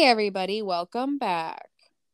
Hey, 0.00 0.06
everybody, 0.06 0.62
welcome 0.62 1.18
back. 1.18 1.68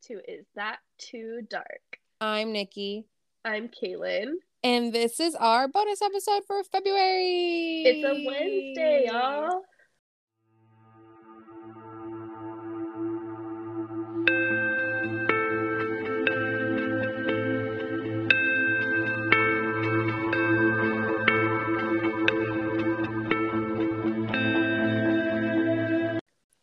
to 0.08 0.15
Is 0.29 0.44
That 0.56 0.79
Too 0.98 1.42
Dark? 1.49 2.01
I'm 2.21 2.51
Nikki, 2.51 3.07
I'm 3.45 3.69
Kalynn. 3.69 4.33
and 4.65 4.93
this 4.93 5.21
is 5.21 5.37
our 5.37 5.69
bonus 5.69 6.03
episode 6.03 6.43
for 6.49 6.64
February. 6.64 7.85
It's 7.87 8.04
a 8.04 8.27
Wednesday, 8.27 9.04
y'all. 9.07 9.62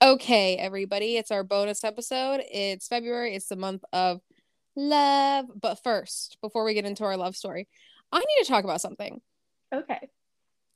Okay, 0.03 0.57
everybody, 0.57 1.15
it's 1.15 1.31
our 1.31 1.45
bonus 1.45 1.85
episode. 1.85 2.41
It's 2.51 2.89
February, 2.89 3.35
it's 3.35 3.47
the 3.47 3.55
month 3.55 3.85
of 3.93 4.19
love. 4.75 5.45
But 5.55 5.81
first, 5.81 6.39
before 6.41 6.65
we 6.65 6.73
get 6.73 6.83
into 6.83 7.05
our 7.05 7.15
love 7.15 7.37
story, 7.37 7.69
I 8.11 8.19
need 8.19 8.43
to 8.43 8.49
talk 8.49 8.65
about 8.65 8.81
something. 8.81 9.21
Okay. 9.73 10.09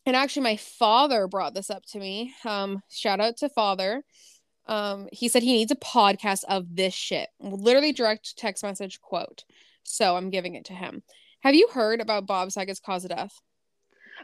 And 0.06 0.16
actually, 0.16 0.44
my 0.44 0.56
father 0.56 1.28
brought 1.28 1.54
this 1.54 1.70
up 1.70 1.84
to 1.88 2.00
me. 2.00 2.34
Um, 2.46 2.82
shout 2.90 3.20
out 3.20 3.36
to 3.40 3.50
father. 3.50 4.02
Um, 4.66 5.10
he 5.12 5.28
said 5.28 5.44
he 5.44 5.58
needs 5.58 5.74
a 5.74 5.76
podcast 5.76 6.46
of 6.48 6.74
this 6.74 6.94
shit. 6.94 7.28
Literally 7.42 7.92
direct 7.92 8.38
text 8.38 8.64
message 8.64 9.02
quote. 9.02 9.44
So 9.84 10.16
I'm 10.16 10.30
giving 10.30 10.56
it 10.56 10.64
to 10.66 10.74
him. 10.74 11.04
Have 11.42 11.54
you 11.54 11.68
heard 11.74 12.00
about 12.00 12.28
Bob 12.28 12.54
Saget's 12.54 12.80
cause 12.80 13.04
of 13.04 13.10
death? 13.10 13.34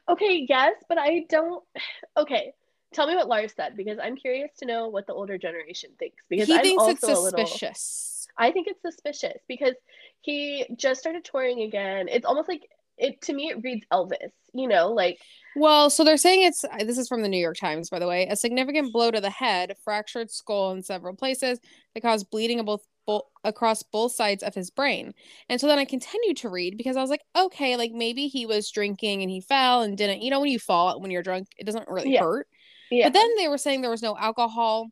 Okay, 0.07 0.45
yes, 0.47 0.75
but 0.87 0.97
I 0.97 1.25
don't. 1.27 1.61
Okay, 2.15 2.53
tell 2.93 3.07
me 3.07 3.15
what 3.15 3.27
Lars 3.27 3.53
said 3.55 3.75
because 3.77 3.99
I'm 4.01 4.15
curious 4.15 4.51
to 4.59 4.65
know 4.65 4.87
what 4.87 5.07
the 5.07 5.13
older 5.13 5.37
generation 5.37 5.91
thinks 5.99 6.23
because 6.29 6.47
he 6.47 6.53
I'm 6.53 6.61
thinks 6.61 6.83
also 6.83 6.91
it's 6.91 7.03
a 7.03 7.19
little. 7.19 7.45
suspicious. 7.45 8.27
I 8.37 8.51
think 8.51 8.67
it's 8.67 8.81
suspicious 8.81 9.41
because 9.47 9.75
he 10.21 10.65
just 10.77 10.99
started 11.01 11.23
touring 11.25 11.61
again. 11.61 12.07
It's 12.09 12.25
almost 12.25 12.49
like 12.49 12.63
it 12.97 13.21
to 13.23 13.33
me. 13.33 13.49
It 13.51 13.63
reads 13.63 13.85
Elvis, 13.91 14.31
you 14.53 14.67
know, 14.67 14.91
like 14.93 15.19
Well, 15.55 15.89
so 15.91 16.03
they're 16.03 16.17
saying 16.17 16.41
it's 16.43 16.65
this 16.79 16.97
is 16.97 17.07
from 17.07 17.21
the 17.21 17.29
New 17.29 17.37
York 17.37 17.57
Times, 17.57 17.89
by 17.89 17.99
the 17.99 18.07
way. 18.07 18.27
A 18.27 18.35
significant 18.35 18.91
blow 18.91 19.11
to 19.11 19.21
the 19.21 19.29
head, 19.29 19.75
fractured 19.83 20.31
skull 20.31 20.71
in 20.71 20.81
several 20.81 21.15
places 21.15 21.59
that 21.93 22.01
caused 22.01 22.31
bleeding 22.31 22.59
of 22.59 22.65
both, 22.65 22.87
both 23.05 23.23
across 23.43 23.83
both 23.83 24.13
sides 24.13 24.41
of 24.41 24.55
his 24.55 24.71
brain. 24.71 25.13
And 25.49 25.61
so 25.61 25.67
then 25.67 25.77
I 25.77 25.85
continued 25.85 26.37
to 26.37 26.49
read 26.49 26.75
because 26.75 26.97
I 26.97 27.01
was 27.01 27.11
like, 27.11 27.21
okay, 27.35 27.75
like 27.77 27.91
maybe 27.91 28.27
he 28.27 28.47
was 28.47 28.71
drinking 28.71 29.21
and 29.21 29.29
he 29.29 29.41
fell 29.41 29.83
and 29.83 29.95
didn't. 29.95 30.23
You 30.23 30.31
know, 30.31 30.39
when 30.41 30.49
you 30.49 30.57
fall 30.59 30.99
when 30.99 31.11
you're 31.11 31.21
drunk, 31.23 31.49
it 31.57 31.65
doesn't 31.65 31.87
really 31.87 32.11
Yeah. 32.11 32.19
hurt. 32.19 32.47
Yeah. 32.93 33.05
But 33.07 33.13
then 33.13 33.29
they 33.37 33.47
were 33.47 33.57
saying 33.57 33.81
there 33.81 33.89
was 33.91 34.01
no 34.01 34.17
alcohol 34.17 34.89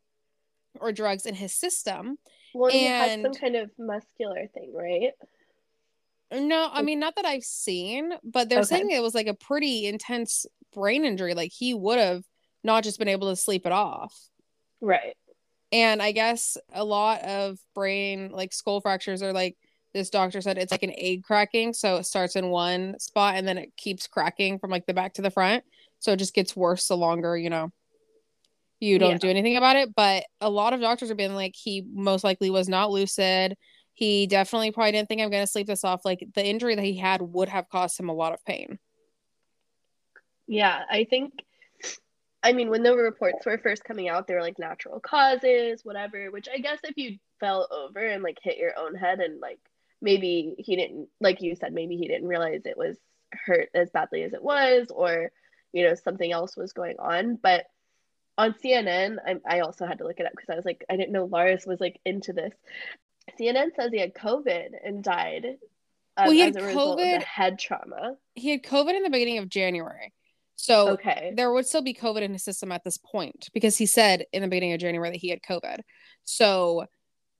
or 0.80 0.92
drugs 0.92 1.26
in 1.26 1.34
his 1.34 1.54
system. 1.54 2.18
well, 2.54 2.70
he 2.70 2.84
had 2.84 3.22
some 3.22 3.34
kind 3.34 3.56
of 3.56 3.70
muscular 3.78 4.46
thing, 4.54 4.72
right? 4.74 5.12
No, 6.32 6.68
I 6.72 6.82
mean 6.82 6.98
not 6.98 7.16
that 7.16 7.26
I've 7.26 7.44
seen, 7.44 8.12
but 8.24 8.48
they're 8.48 8.60
Okay. 8.60 8.66
saying 8.76 8.90
it 8.90 9.02
was 9.02 9.14
like 9.14 9.26
a 9.26 9.34
pretty 9.34 9.86
intense 9.86 10.46
brain 10.72 11.04
injury. 11.04 11.34
Like 11.34 11.52
he 11.52 11.74
would 11.74 11.98
have 11.98 12.22
not 12.64 12.84
just 12.84 12.98
been 12.98 13.08
able 13.08 13.28
to 13.28 13.36
sleep 13.36 13.66
it 13.66 13.72
off. 13.72 14.14
Right. 14.80 15.14
And 15.72 16.02
I 16.02 16.12
guess 16.12 16.56
a 16.72 16.84
lot 16.84 17.22
of 17.22 17.58
brain 17.74 18.30
like 18.30 18.52
skull 18.52 18.80
fractures 18.80 19.22
are 19.22 19.32
like 19.32 19.56
this 19.92 20.08
doctor 20.08 20.40
said 20.40 20.56
it's 20.56 20.72
like 20.72 20.82
an 20.82 20.94
egg 20.96 21.22
cracking. 21.22 21.74
So 21.74 21.96
it 21.96 22.04
starts 22.04 22.34
in 22.34 22.48
one 22.48 22.98
spot 22.98 23.34
and 23.36 23.46
then 23.46 23.58
it 23.58 23.76
keeps 23.76 24.06
cracking 24.06 24.58
from 24.58 24.70
like 24.70 24.86
the 24.86 24.94
back 24.94 25.14
to 25.14 25.22
the 25.22 25.30
front. 25.30 25.64
So 25.98 26.12
it 26.12 26.18
just 26.18 26.34
gets 26.34 26.56
worse 26.56 26.88
the 26.88 26.96
longer, 26.96 27.36
you 27.36 27.50
know, 27.50 27.72
you 28.82 28.98
don't 28.98 29.12
Yeah. 29.12 29.18
do 29.18 29.28
anything 29.28 29.56
about 29.56 29.76
it. 29.76 29.94
But 29.94 30.24
a 30.40 30.50
lot 30.50 30.72
of 30.72 30.80
doctors 30.80 31.08
have 31.08 31.16
been 31.16 31.34
like, 31.34 31.54
he 31.54 31.84
most 31.92 32.24
likely 32.24 32.50
was 32.50 32.68
not 32.68 32.90
lucid. 32.90 33.56
He 33.94 34.26
definitely 34.26 34.72
probably 34.72 34.92
didn't 34.92 35.08
think 35.08 35.20
I'm 35.20 35.30
going 35.30 35.44
to 35.44 35.50
sleep 35.50 35.68
this 35.68 35.84
off. 35.84 36.04
Like 36.04 36.26
the 36.34 36.44
injury 36.44 36.74
that 36.74 36.84
he 36.84 36.96
had 36.96 37.22
would 37.22 37.48
have 37.48 37.68
caused 37.68 37.98
him 37.98 38.08
a 38.08 38.14
lot 38.14 38.32
of 38.32 38.44
pain. 38.44 38.78
Yeah, 40.48 40.82
I 40.90 41.04
think, 41.04 41.32
I 42.42 42.52
mean, 42.52 42.68
when 42.70 42.82
the 42.82 42.96
reports 42.96 43.46
were 43.46 43.58
first 43.58 43.84
coming 43.84 44.08
out, 44.08 44.26
they 44.26 44.34
were 44.34 44.42
like 44.42 44.58
natural 44.58 44.98
causes, 44.98 45.84
whatever, 45.84 46.30
which 46.30 46.48
I 46.52 46.58
guess 46.58 46.80
if 46.82 46.96
you 46.96 47.18
fell 47.38 47.68
over 47.70 48.00
and 48.00 48.22
like 48.22 48.38
hit 48.42 48.58
your 48.58 48.76
own 48.76 48.96
head 48.96 49.20
and 49.20 49.40
like 49.40 49.60
maybe 50.00 50.56
he 50.58 50.74
didn't, 50.74 51.08
like 51.20 51.40
you 51.40 51.54
said, 51.54 51.72
maybe 51.72 51.96
he 51.96 52.08
didn't 52.08 52.26
realize 52.26 52.62
it 52.64 52.76
was 52.76 52.96
hurt 53.30 53.68
as 53.74 53.90
badly 53.90 54.24
as 54.24 54.32
it 54.32 54.42
was, 54.42 54.88
or, 54.90 55.30
you 55.72 55.84
know, 55.84 55.94
something 55.94 56.32
else 56.32 56.56
was 56.56 56.72
going 56.72 56.96
on. 56.98 57.36
But 57.36 57.66
on 58.38 58.54
CNN, 58.64 59.16
I, 59.26 59.36
I 59.46 59.60
also 59.60 59.86
had 59.86 59.98
to 59.98 60.04
look 60.04 60.18
it 60.20 60.26
up 60.26 60.32
because 60.32 60.48
I 60.50 60.56
was 60.56 60.64
like, 60.64 60.84
I 60.90 60.96
didn't 60.96 61.12
know 61.12 61.24
Lars 61.26 61.64
was 61.66 61.80
like 61.80 62.00
into 62.04 62.32
this. 62.32 62.52
CNN 63.38 63.74
says 63.76 63.90
he 63.92 64.00
had 64.00 64.14
COVID 64.14 64.68
and 64.84 65.02
died 65.04 65.46
um, 66.16 66.26
Well, 66.26 66.32
he 66.32 66.40
had 66.40 66.56
a 66.56 66.62
result 66.64 67.00
of 67.00 67.06
COVID- 67.06 67.22
head 67.22 67.58
trauma. 67.58 68.16
He 68.34 68.50
had 68.50 68.62
COVID 68.62 68.94
in 68.94 69.02
the 69.02 69.10
beginning 69.10 69.38
of 69.38 69.48
January. 69.48 70.12
So 70.56 70.90
Okay. 70.90 71.32
there 71.34 71.52
would 71.52 71.66
still 71.66 71.82
be 71.82 71.94
COVID 71.94 72.22
in 72.22 72.32
his 72.32 72.44
system 72.44 72.70
at 72.72 72.84
this 72.84 72.98
point 72.98 73.48
because 73.54 73.76
he 73.76 73.86
said 73.86 74.26
in 74.32 74.42
the 74.42 74.48
beginning 74.48 74.72
of 74.74 74.80
January 74.80 75.10
that 75.10 75.16
he 75.20 75.30
had 75.30 75.40
COVID. 75.42 75.78
So 76.24 76.86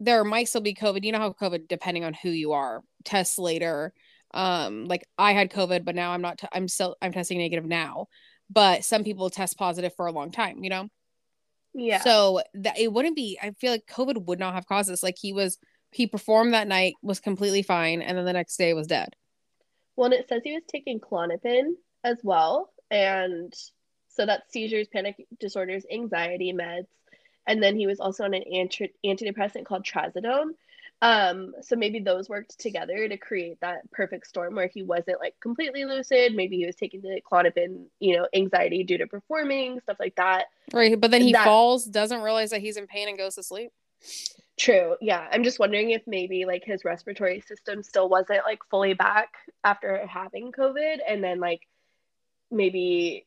there 0.01 0.25
might 0.25 0.49
still 0.49 0.61
be 0.63 0.75
COVID. 0.75 1.05
You 1.05 1.13
know 1.13 1.19
how 1.19 1.33
COVID, 1.33 1.69
depending 1.69 2.05
on 2.05 2.15
who 2.15 2.31
you 2.31 2.53
are, 2.53 2.83
tests 3.05 3.39
later. 3.39 3.93
Um, 4.35 4.87
like 4.87 5.07
I 5.19 5.33
had 5.35 5.51
COVID, 5.53 5.85
but 5.85 5.95
now 5.95 6.13
I'm 6.13 6.23
not. 6.23 6.39
T- 6.39 6.49
I'm 6.53 6.67
still. 6.67 6.97
I'm 7.03 7.13
testing 7.13 7.39
negative 7.39 7.67
now. 7.67 8.07
But 8.53 8.85
some 8.85 9.05
people 9.05 9.31
test 9.31 9.57
positive 9.57 9.95
for 9.95 10.07
a 10.07 10.13
long 10.13 10.31
time. 10.31 10.63
You 10.63 10.71
know. 10.71 10.89
Yeah. 11.75 12.01
So 12.01 12.43
that 12.55 12.79
it 12.79 12.93
wouldn't 12.93 13.17
be. 13.17 13.39
I 13.43 13.53
feel 13.53 13.73
like 13.73 13.87
COVID 13.87 14.27
would 14.27 14.39
not 14.39 14.55
have 14.55 14.67
caused 14.67 14.89
this. 14.89 15.03
Like 15.03 15.17
he 15.21 15.33
was. 15.33 15.59
He 15.95 16.07
performed 16.07 16.55
that 16.55 16.69
night, 16.69 16.95
was 17.03 17.21
completely 17.21 17.63
fine, 17.63 18.01
and 18.01 18.17
then 18.17 18.25
the 18.25 18.33
next 18.33 18.57
day 18.57 18.73
was 18.73 18.87
dead. 18.87 19.11
Well, 19.95 20.07
and 20.07 20.15
it 20.15 20.27
says 20.29 20.41
he 20.43 20.55
was 20.55 20.63
taking 20.67 21.01
Klonopin 21.01 21.73
as 22.03 22.19
well. 22.23 22.73
And 22.91 23.53
so 24.09 24.27
that's 24.27 24.51
seizures, 24.53 24.89
panic 24.89 25.17
disorders, 25.39 25.85
anxiety 25.93 26.53
meds. 26.53 26.87
And 27.47 27.63
then 27.63 27.77
he 27.77 27.87
was 27.87 28.01
also 28.01 28.25
on 28.25 28.35
an 28.35 28.45
anti- 28.53 28.93
antidepressant 29.05 29.65
called 29.67 29.85
Trazodone. 29.85 30.51
Um, 31.03 31.53
so 31.63 31.75
maybe 31.75 31.99
those 31.99 32.29
worked 32.29 32.61
together 32.61 33.09
to 33.09 33.17
create 33.17 33.61
that 33.61 33.91
perfect 33.91 34.29
storm 34.29 34.55
where 34.55 34.69
he 34.69 34.85
wasn't 34.85 35.19
like 35.19 35.35
completely 35.41 35.85
lucid. 35.85 36.37
Maybe 36.37 36.57
he 36.57 36.65
was 36.65 36.77
taking 36.77 37.01
the 37.03 37.21
Klonopin, 37.29 37.87
you 37.99 38.17
know, 38.17 38.29
anxiety 38.33 38.85
due 38.85 38.99
to 38.99 39.09
performing, 39.09 39.81
stuff 39.81 39.97
like 39.99 40.15
that. 40.15 40.45
Right. 40.73 40.99
But 40.99 41.11
then 41.11 41.23
he 41.23 41.33
That- 41.33 41.45
falls, 41.45 41.85
doesn't 41.85 42.23
realize 42.23 42.51
that 42.51 42.61
he's 42.61 42.77
in 42.77 42.87
pain, 42.87 43.09
and 43.09 43.19
goes 43.19 43.35
to 43.35 43.43
sleep. 43.43 43.73
True. 44.57 44.97
Yeah. 45.01 45.27
I'm 45.33 45.43
just 45.43 45.59
wondering 45.59 45.91
if 45.91 46.03
maybe 46.07 46.45
like 46.45 46.63
his 46.65 46.85
respiratory 46.85 47.41
system 47.41 47.83
still 47.83 48.09
wasn't 48.09 48.45
like 48.47 48.61
fully 48.71 48.95
back 48.95 49.35
after 49.65 50.07
having 50.07 50.53
COVID. 50.53 50.99
And 51.09 51.23
then 51.25 51.41
like 51.41 51.63
maybe, 52.49 53.27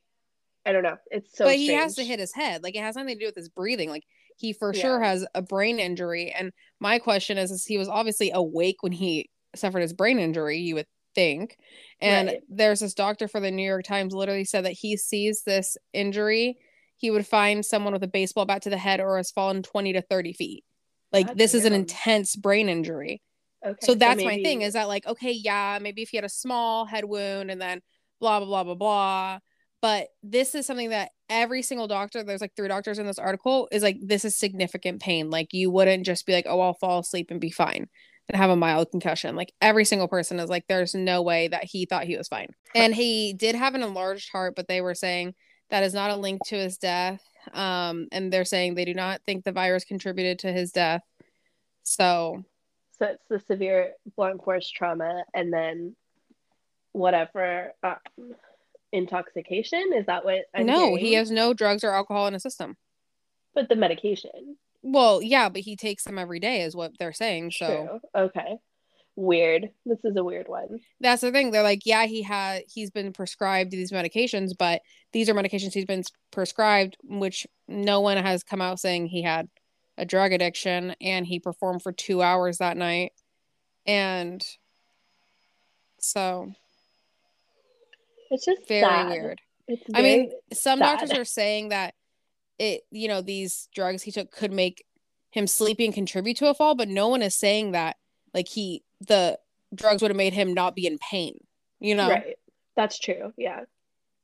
I 0.65 0.71
don't 0.71 0.83
know. 0.83 0.97
It's 1.11 1.35
so 1.37 1.45
but 1.45 1.55
he 1.55 1.67
has 1.73 1.95
to 1.95 2.05
hit 2.05 2.19
his 2.19 2.33
head. 2.33 2.63
Like 2.63 2.75
it 2.75 2.81
has 2.81 2.95
nothing 2.95 3.15
to 3.15 3.19
do 3.19 3.25
with 3.25 3.35
his 3.35 3.49
breathing. 3.49 3.89
Like 3.89 4.05
he 4.37 4.53
for 4.53 4.73
Yeah. 4.73 4.81
sure 4.81 5.01
has 5.01 5.25
a 5.33 5.41
brain 5.41 5.79
injury. 5.79 6.31
And 6.31 6.51
my 6.79 6.99
question 6.99 7.37
is, 7.37 7.51
is 7.51 7.65
he 7.65 7.77
was 7.77 7.87
obviously 7.89 8.31
awake 8.31 8.83
when 8.83 8.91
he 8.91 9.29
suffered 9.55 9.81
his 9.81 9.93
brain 9.93 10.19
injury, 10.19 10.57
you 10.59 10.75
would 10.75 10.87
think. 11.15 11.57
And 12.01 12.27
Right. 12.27 12.41
there's 12.49 12.81
this 12.81 12.93
doctor 12.93 13.27
for 13.27 13.39
the 13.39 13.51
New 13.51 13.65
York 13.65 13.85
Times 13.85 14.13
literally 14.13 14.43
said 14.45 14.65
that 14.65 14.73
he 14.73 14.97
sees 14.97 15.43
this 15.43 15.77
injury, 15.93 16.57
he 16.97 17.11
would 17.11 17.25
find 17.27 17.65
someone 17.65 17.93
with 17.93 18.03
a 18.03 18.07
baseball 18.07 18.45
bat 18.45 18.61
to 18.63 18.69
the 18.69 18.77
head 18.77 18.99
or 18.99 19.17
has 19.17 19.31
fallen 19.31 19.63
20 19.63 19.93
to 19.93 20.01
30 20.01 20.33
feet. 20.33 20.63
Like 21.11 21.35
this 21.35 21.53
is 21.53 21.63
an 21.65 21.71
intense 21.73 22.35
brain 22.35 22.67
injury. 22.67 23.21
Okay, 23.65 23.77
so 23.85 23.95
that's 23.95 24.21
my 24.21 24.31
maybe- 24.31 24.43
thing 24.43 24.61
is 24.61 24.73
that 24.73 24.87
like 24.89 25.07
okay 25.07 25.31
yeah 25.31 25.79
maybe 25.81 26.01
if 26.03 26.09
he 26.09 26.17
had 26.17 26.23
a 26.25 26.29
small 26.29 26.85
head 26.85 27.03
wound 27.05 27.49
and 27.49 27.59
then 27.59 27.81
blah 28.19 28.39
blah 28.39 28.45
blah 28.47 28.63
blah 28.63 28.75
blah 28.75 29.39
but 29.85 30.07
this 30.23 30.55
is 30.55 30.65
something 30.65 30.89
that 30.89 31.11
every 31.29 31.61
single 31.61 31.87
doctor 31.87 32.23
there's 32.23 32.41
like 32.41 32.55
three 32.55 32.67
doctors 32.67 32.97
in 32.97 33.05
this 33.05 33.19
article 33.19 33.67
is 33.71 33.83
like 33.83 33.99
this 34.01 34.25
is 34.25 34.35
significant 34.35 34.99
pain. 34.99 35.29
Like 35.29 35.53
you 35.53 35.69
wouldn't 35.69 36.07
just 36.07 36.25
be 36.25 36.33
like 36.33 36.47
oh 36.49 36.59
i'll 36.59 36.73
fall 36.73 37.01
asleep 37.01 37.29
and 37.29 37.39
be 37.39 37.51
fine 37.51 37.87
and 38.27 38.35
have 38.35 38.49
a 38.49 38.55
mild 38.55 38.89
concussion. 38.89 39.35
Like 39.35 39.53
every 39.61 39.85
single 39.85 40.07
person 40.07 40.39
is 40.39 40.49
like 40.49 40.65
there's 40.67 40.95
no 40.95 41.21
way 41.21 41.49
that 41.49 41.65
he 41.65 41.85
thought 41.85 42.05
he 42.05 42.17
was 42.17 42.27
fine. 42.27 42.47
And 42.73 42.95
he 42.95 43.33
did 43.33 43.53
have 43.53 43.75
an 43.75 43.83
enlarged 43.83 44.31
heart 44.31 44.55
but 44.55 44.67
they 44.67 44.81
were 44.81 44.95
saying 44.95 45.35
that 45.69 45.83
is 45.83 45.93
not 45.93 46.09
a 46.09 46.15
link 46.15 46.41
to 46.47 46.55
his 46.55 46.79
death 46.79 47.21
um 47.53 48.07
and 48.11 48.33
they're 48.33 48.43
saying 48.43 48.73
they 48.73 48.85
do 48.85 48.95
not 48.95 49.21
think 49.23 49.43
the 49.43 49.51
virus 49.51 49.85
contributed 49.85 50.39
to 50.39 50.51
his 50.51 50.71
death. 50.71 51.03
So 51.83 52.43
So 52.97 53.05
it's 53.05 53.23
the 53.29 53.39
severe 53.39 53.91
blunt 54.15 54.43
force 54.43 54.67
trauma 54.67 55.25
and 55.35 55.53
then 55.53 55.95
whatever 56.91 57.73
um, 57.83 57.97
intoxication. 58.95 59.91
Is 59.95 60.05
that 60.07 60.25
what 60.25 60.45
I'm 60.53 60.65
no, 60.65 60.79
hearing? 60.87 60.97
he 60.97 61.13
has 61.13 61.31
no 61.31 61.53
drugs 61.53 61.83
or 61.83 61.91
alcohol 61.91 62.27
in 62.27 62.33
his 62.33 62.43
system. 62.43 62.77
But 63.53 63.69
the 63.69 63.75
medication. 63.75 64.57
Well, 64.81 65.21
yeah, 65.21 65.49
but 65.49 65.61
he 65.61 65.75
takes 65.75 66.03
them 66.03 66.19
every 66.19 66.39
day, 66.39 66.61
is 66.61 66.75
what 66.75 66.97
they're 66.99 67.13
saying. 67.13 67.51
So 67.51 67.99
True. 68.13 68.23
Okay. 68.23 68.57
Weird. 69.15 69.69
This 69.85 69.99
is 70.03 70.15
a 70.17 70.23
weird 70.23 70.47
one. 70.47 70.81
that's 70.99 71.21
the 71.21 71.31
thing. 71.31 71.51
They're 71.51 71.63
like, 71.63 71.85
yeah, 71.85 72.05
he 72.05 72.21
had 72.21 72.63
he's 72.67 72.91
been 72.91 73.13
prescribed 73.13 73.71
these 73.71 73.91
medications, 73.91 74.51
but 74.57 74.81
these 75.13 75.29
are 75.29 75.33
medications 75.33 75.73
he's 75.73 75.85
been 75.85 76.03
prescribed, 76.31 76.97
which 77.03 77.47
no 77.67 78.01
one 78.01 78.17
has 78.17 78.43
come 78.43 78.61
out 78.61 78.79
saying 78.79 79.07
he 79.07 79.21
had 79.21 79.47
a 79.97 80.05
drug 80.05 80.33
addiction 80.33 80.95
and 80.99 81.25
he 81.25 81.39
performed 81.39 81.81
for 81.81 81.93
two 81.93 82.21
hours 82.21 82.57
that 82.57 82.75
night. 82.75 83.13
And 83.85 84.45
so 85.99 86.53
It's 88.31 88.45
just 88.45 88.67
very 88.67 88.81
sad. 88.81 89.09
weird. 89.09 89.41
It's 89.67 89.83
I 89.93 90.01
mean, 90.01 90.31
some 90.53 90.79
sad. 90.79 90.99
doctors 90.99 91.17
are 91.17 91.25
saying 91.25 91.69
that 91.69 91.93
it, 92.59 92.81
you 92.91 93.07
know, 93.07 93.21
these 93.21 93.67
drugs 93.73 94.03
he 94.03 94.11
took 94.11 94.31
could 94.31 94.51
make 94.51 94.85
him 95.31 95.47
sleepy 95.47 95.85
and 95.85 95.93
contribute 95.93 96.37
to 96.37 96.49
a 96.49 96.53
fall, 96.53 96.75
but 96.75 96.87
no 96.87 97.07
one 97.07 97.21
is 97.21 97.35
saying 97.35 97.71
that 97.71 97.97
like 98.33 98.47
he 98.47 98.83
the 99.01 99.37
drugs 99.73 100.01
would 100.01 100.11
have 100.11 100.17
made 100.17 100.33
him 100.33 100.53
not 100.53 100.75
be 100.75 100.87
in 100.87 100.97
pain, 100.97 101.37
you 101.79 101.95
know? 101.95 102.09
right. 102.09 102.37
That's 102.75 102.99
true. 102.99 103.31
Yeah. 103.37 103.61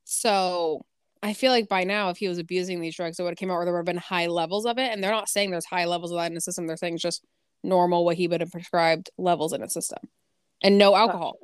So 0.03 0.85
I 1.23 1.33
feel 1.33 1.51
like 1.51 1.69
by 1.69 1.83
now, 1.83 2.09
if 2.09 2.17
he 2.17 2.27
was 2.27 2.37
abusing 2.37 2.81
these 2.81 2.95
drugs, 2.95 3.19
it 3.19 3.23
would 3.23 3.29
have 3.29 3.37
came 3.37 3.51
out 3.51 3.55
where 3.55 3.65
there 3.65 3.73
would 3.73 3.79
have 3.79 3.85
been 3.85 3.97
high 3.97 4.27
levels 4.27 4.65
of 4.65 4.77
it. 4.77 4.91
And 4.91 5.03
they're 5.03 5.11
not 5.11 5.29
saying 5.29 5.51
there's 5.51 5.65
high 5.65 5.85
levels 5.85 6.11
of 6.11 6.17
that 6.17 6.27
in 6.27 6.33
the 6.33 6.41
system. 6.41 6.67
They're 6.67 6.77
saying 6.77 6.95
it's 6.95 7.03
just 7.03 7.23
normal 7.63 8.03
what 8.03 8.17
he 8.17 8.27
would 8.27 8.41
have 8.41 8.51
prescribed 8.51 9.11
levels 9.17 9.53
in 9.53 9.61
a 9.61 9.69
system. 9.69 9.99
And 10.63 10.77
no 10.77 10.95
alcohol. 10.95 11.37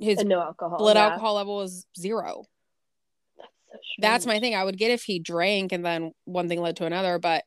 His 0.00 0.24
no 0.24 0.40
alcohol. 0.40 0.78
blood 0.78 0.96
yeah. 0.96 1.08
alcohol 1.08 1.34
level 1.34 1.56
was 1.56 1.86
zero. 1.98 2.44
That's 3.38 3.84
so 3.84 4.00
That's 4.00 4.26
my 4.26 4.40
thing. 4.40 4.54
I 4.54 4.64
would 4.64 4.78
get 4.78 4.90
if 4.90 5.02
he 5.02 5.18
drank 5.18 5.72
and 5.72 5.84
then 5.84 6.12
one 6.24 6.48
thing 6.48 6.60
led 6.60 6.76
to 6.76 6.86
another, 6.86 7.18
but 7.18 7.44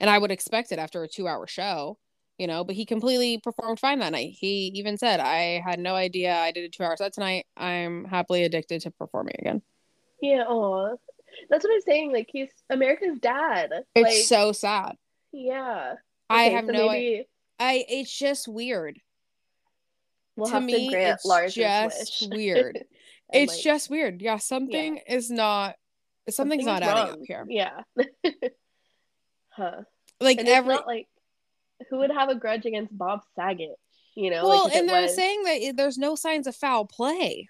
and 0.00 0.10
I 0.10 0.18
would 0.18 0.30
expect 0.30 0.72
it 0.72 0.78
after 0.78 1.02
a 1.02 1.08
two 1.08 1.28
hour 1.28 1.46
show, 1.46 1.98
you 2.38 2.46
know, 2.46 2.64
but 2.64 2.74
he 2.76 2.84
completely 2.84 3.38
performed 3.38 3.80
fine 3.80 4.00
that 4.00 4.12
night. 4.12 4.34
He 4.38 4.72
even 4.74 4.98
said, 4.98 5.20
I 5.20 5.62
had 5.64 5.78
no 5.78 5.94
idea 5.94 6.34
I 6.34 6.52
did 6.52 6.64
a 6.64 6.68
two 6.68 6.82
hour 6.82 6.96
set 6.96 7.12
tonight. 7.12 7.46
I'm 7.56 8.04
happily 8.04 8.44
addicted 8.44 8.82
to 8.82 8.90
performing 8.92 9.36
again. 9.38 9.62
Yeah. 10.20 10.44
Oh, 10.48 10.96
that's 11.50 11.64
what 11.64 11.72
I'm 11.74 11.80
saying. 11.82 12.12
Like 12.12 12.28
he's 12.30 12.50
America's 12.70 13.18
dad. 13.18 13.70
It's 13.94 14.04
like, 14.04 14.24
so 14.24 14.52
sad. 14.52 14.96
yeah. 15.32 15.94
I 16.30 16.44
have 16.44 16.66
so 16.66 16.72
no 16.72 16.88
maybe 16.88 17.26
I 17.58 17.84
it's 17.88 18.16
just 18.16 18.48
weird. 18.48 18.98
We'll 20.36 20.50
to 20.50 20.60
me, 20.60 20.86
to 20.86 20.90
grant 20.90 21.20
it's 21.24 21.56
just 21.56 22.32
weird. 22.32 22.84
It's 23.32 23.54
like, 23.54 23.62
just 23.62 23.90
weird. 23.90 24.20
Yeah, 24.20 24.36
something 24.36 24.98
is 25.08 25.30
not 25.30 25.76
something's 26.28 26.66
not 26.66 26.82
something's 26.82 27.00
adding 27.00 27.12
up 27.14 27.26
here. 27.26 27.46
Yeah. 27.48 27.80
huh. 29.48 29.80
Like 30.20 30.38
and 30.38 30.46
it's 30.46 30.56
every 30.56 30.74
not 30.74 30.86
like 30.86 31.08
who 31.88 31.98
would 31.98 32.12
have 32.12 32.28
a 32.28 32.34
grudge 32.34 32.66
against 32.66 32.96
Bob 32.96 33.22
Saget? 33.34 33.76
You 34.14 34.30
know, 34.30 34.46
well, 34.46 34.64
like 34.64 34.74
and 34.74 34.88
they're 34.88 35.02
was, 35.02 35.16
saying 35.16 35.42
that 35.42 35.76
there's 35.76 35.98
no 35.98 36.14
signs 36.14 36.46
of 36.46 36.54
foul 36.54 36.84
play. 36.84 37.48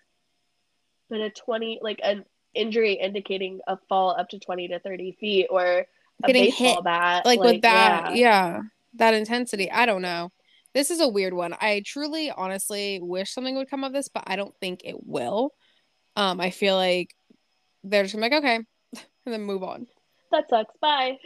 but 1.11 1.21
a 1.21 1.29
twenty 1.29 1.81
like 1.83 2.01
an 2.03 2.25
injury 2.55 2.95
indicating 2.95 3.61
a 3.67 3.77
fall 3.89 4.17
up 4.19 4.29
to 4.31 4.39
twenty 4.39 4.69
to 4.69 4.79
thirty 4.79 5.17
feet 5.21 5.49
or 5.51 5.87
a 6.23 6.27
Getting 6.27 6.45
baseball 6.45 6.75
hit, 6.77 6.85
bat. 6.85 7.27
Like, 7.27 7.41
with 7.41 7.63
that, 7.63 8.15
yeah. 8.15 8.53
yeah, 8.55 8.61
that 8.95 9.15
intensity. 9.15 9.71
I 9.71 9.85
don't 9.87 10.03
know. 10.03 10.31
This 10.75 10.91
is 10.91 11.01
a 11.01 11.09
weird 11.09 11.35
one. 11.35 11.55
I 11.61 11.83
truly, 11.87 12.31
honestly 12.31 12.99
wish 13.01 13.33
something 13.33 13.57
would 13.57 13.71
come 13.71 13.85
of 13.85 13.93
this, 13.93 14.09
but 14.09 14.25
I 14.27 14.37
don't 14.37 14.55
think 14.61 14.81
it 14.85 14.97
will. 15.07 15.53
Um, 16.17 16.41
I 16.41 16.51
feel 16.51 16.77
like 16.77 17.15
they're 17.85 18.03
just 18.03 18.15
like, 18.15 18.33
okay, 18.33 18.57
and 18.95 19.05
then 19.27 19.43
move 19.43 19.63
on. 19.63 19.87
That 20.33 20.49
sucks. 20.51 20.75
Bye. 20.81 21.19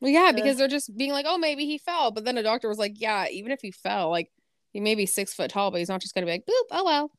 Well, 0.00 0.10
yeah, 0.10 0.32
because 0.32 0.58
they're 0.58 0.68
just 0.68 0.94
being 0.96 1.12
like, 1.12 1.26
oh, 1.28 1.38
maybe 1.38 1.64
he 1.64 1.78
fell. 1.78 2.10
But 2.10 2.24
then 2.24 2.36
a 2.36 2.42
doctor 2.42 2.68
was 2.68 2.78
like, 2.78 3.00
yeah, 3.00 3.28
even 3.28 3.52
if 3.52 3.60
he 3.62 3.70
fell, 3.70 4.10
like 4.10 4.28
he 4.72 4.80
may 4.80 4.94
be 4.94 5.06
six 5.06 5.32
foot 5.32 5.50
tall, 5.50 5.70
but 5.70 5.78
he's 5.78 5.88
not 5.88 6.00
just 6.00 6.14
gonna 6.14 6.26
be 6.26 6.32
like, 6.32 6.46
boop, 6.46 6.64
oh 6.72 6.84
well. 6.84 7.10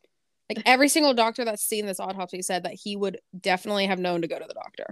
Like 0.49 0.61
every 0.65 0.89
single 0.89 1.13
doctor 1.13 1.45
that's 1.45 1.63
seen 1.63 1.85
this 1.85 1.99
autopsy 1.99 2.41
said 2.41 2.63
that 2.63 2.73
he 2.73 2.95
would 2.95 3.19
definitely 3.39 3.85
have 3.87 3.99
known 3.99 4.21
to 4.21 4.27
go 4.27 4.37
to 4.37 4.45
the 4.45 4.53
doctor. 4.53 4.85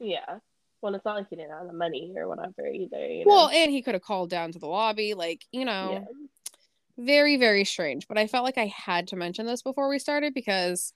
Yeah. 0.00 0.38
Well, 0.80 0.94
it's 0.94 1.04
not 1.04 1.16
like 1.16 1.28
he 1.28 1.36
didn't 1.36 1.50
have 1.50 1.66
the 1.66 1.72
money 1.72 2.12
or 2.16 2.28
whatever 2.28 2.66
either. 2.66 3.04
You 3.06 3.24
know? 3.24 3.34
Well, 3.34 3.48
and 3.48 3.70
he 3.70 3.82
could 3.82 3.94
have 3.94 4.02
called 4.02 4.30
down 4.30 4.52
to 4.52 4.58
the 4.58 4.66
lobby, 4.66 5.14
like, 5.14 5.44
you 5.50 5.64
know, 5.64 6.06
yeah. 6.06 7.04
very, 7.04 7.36
very 7.36 7.64
strange. 7.64 8.06
But 8.06 8.18
I 8.18 8.26
felt 8.26 8.44
like 8.44 8.58
I 8.58 8.66
had 8.66 9.08
to 9.08 9.16
mention 9.16 9.46
this 9.46 9.62
before 9.62 9.88
we 9.88 9.98
started 9.98 10.34
because 10.34 10.92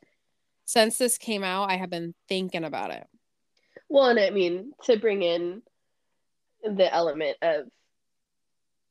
since 0.65 0.99
this 0.99 1.19
came 1.19 1.43
out, 1.43 1.71
I 1.71 1.77
have 1.77 1.91
been 1.91 2.15
thinking 2.29 2.65
about 2.65 2.93
it. 2.93 3.07
Well, 3.89 4.07
and 4.07 4.19
I 4.19 4.31
mean 4.31 4.73
to 4.85 4.99
bring 4.99 5.23
in 5.23 5.63
the 6.63 6.93
element 6.93 7.37
of 7.43 7.67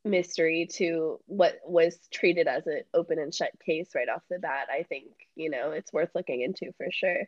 mystery 0.04 0.68
to 0.74 1.20
what 1.28 1.60
was 1.66 1.98
treated 2.12 2.48
as 2.48 2.68
an 2.68 2.82
open 2.94 3.20
and 3.20 3.34
shut 3.34 3.52
case 3.66 3.90
right 3.96 4.10
off 4.10 4.24
the 4.30 4.40
bat, 4.40 4.68
I 4.72 4.84
think, 4.84 5.06
you 5.36 5.50
know, 5.50 5.72
it's 5.72 5.94
worth 5.94 6.10
looking 6.16 6.42
into 6.42 6.72
for 6.78 6.88
sure. 6.92 7.28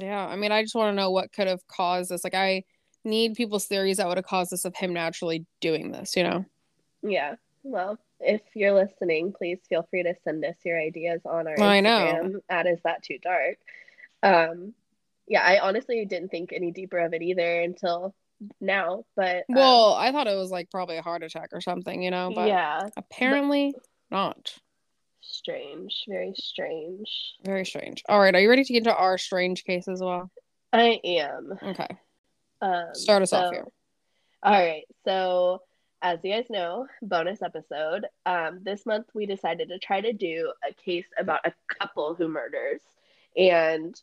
Yeah, 0.00 0.26
I 0.26 0.36
mean, 0.36 0.52
I 0.52 0.62
just 0.62 0.74
want 0.74 0.92
to 0.92 0.96
know 0.96 1.10
what 1.10 1.32
could 1.32 1.46
have 1.46 1.66
caused 1.66 2.10
this. 2.10 2.22
Like, 2.24 2.34
I 2.34 2.64
need 3.04 3.34
people's 3.34 3.66
theories 3.66 3.96
that 3.98 4.06
would 4.08 4.16
have 4.18 4.26
caused 4.26 4.50
this 4.50 4.64
of 4.64 4.74
him 4.76 4.92
naturally 4.92 5.46
doing 5.60 5.92
this, 5.92 6.16
you 6.16 6.22
know? 6.24 6.44
Yeah. 7.02 7.36
Well, 7.62 7.98
if 8.20 8.40
you're 8.54 8.72
listening, 8.74 9.32
please 9.36 9.58
feel 9.68 9.86
free 9.90 10.02
to 10.02 10.14
send 10.24 10.44
us 10.44 10.56
your 10.64 10.80
ideas 10.80 11.20
on 11.24 11.46
our 11.46 11.60
I 11.60 11.80
know. 11.80 11.90
Instagram 11.90 12.40
at 12.48 12.66
is 12.66 12.78
that 12.84 13.02
too 13.02 13.18
dark. 13.22 13.56
Um 14.22 14.74
yeah, 15.26 15.42
I 15.42 15.58
honestly 15.60 16.04
didn't 16.06 16.30
think 16.30 16.52
any 16.52 16.70
deeper 16.70 16.98
of 16.98 17.12
it 17.12 17.20
either 17.22 17.60
until 17.60 18.14
now, 18.60 19.04
but 19.14 19.44
um, 19.50 19.56
Well, 19.56 19.92
I 19.94 20.10
thought 20.10 20.26
it 20.26 20.36
was 20.36 20.50
like 20.50 20.70
probably 20.70 20.96
a 20.96 21.02
heart 21.02 21.22
attack 21.22 21.50
or 21.52 21.60
something, 21.60 22.02
you 22.02 22.10
know? 22.10 22.32
But 22.34 22.48
yeah, 22.48 22.88
apparently 22.96 23.74
not. 24.10 24.54
strange, 25.20 26.04
very 26.08 26.32
strange. 26.36 27.34
Very 27.44 27.66
strange. 27.66 28.02
All 28.08 28.18
right, 28.18 28.34
are 28.34 28.40
you 28.40 28.48
ready 28.48 28.64
to 28.64 28.72
get 28.72 28.78
into 28.86 28.94
our 28.96 29.18
strange 29.18 29.64
case 29.64 29.86
as 29.88 30.00
well? 30.00 30.30
I 30.72 30.98
am. 31.04 31.58
Okay, 31.62 31.88
Um, 32.60 32.86
start 32.94 33.22
us 33.22 33.32
off 33.32 33.52
here. 33.52 33.66
All 34.42 34.52
right. 34.52 34.84
So, 35.04 35.62
as 36.02 36.18
you 36.22 36.32
guys 36.32 36.46
know, 36.50 36.86
bonus 37.02 37.42
episode. 37.42 38.06
Um, 38.26 38.60
this 38.62 38.86
month 38.86 39.06
we 39.14 39.26
decided 39.26 39.68
to 39.68 39.78
try 39.78 40.00
to 40.00 40.12
do 40.12 40.52
a 40.68 40.72
case 40.74 41.06
about 41.18 41.40
a 41.44 41.52
couple 41.80 42.14
who 42.14 42.28
murders, 42.28 42.80
and 43.36 44.00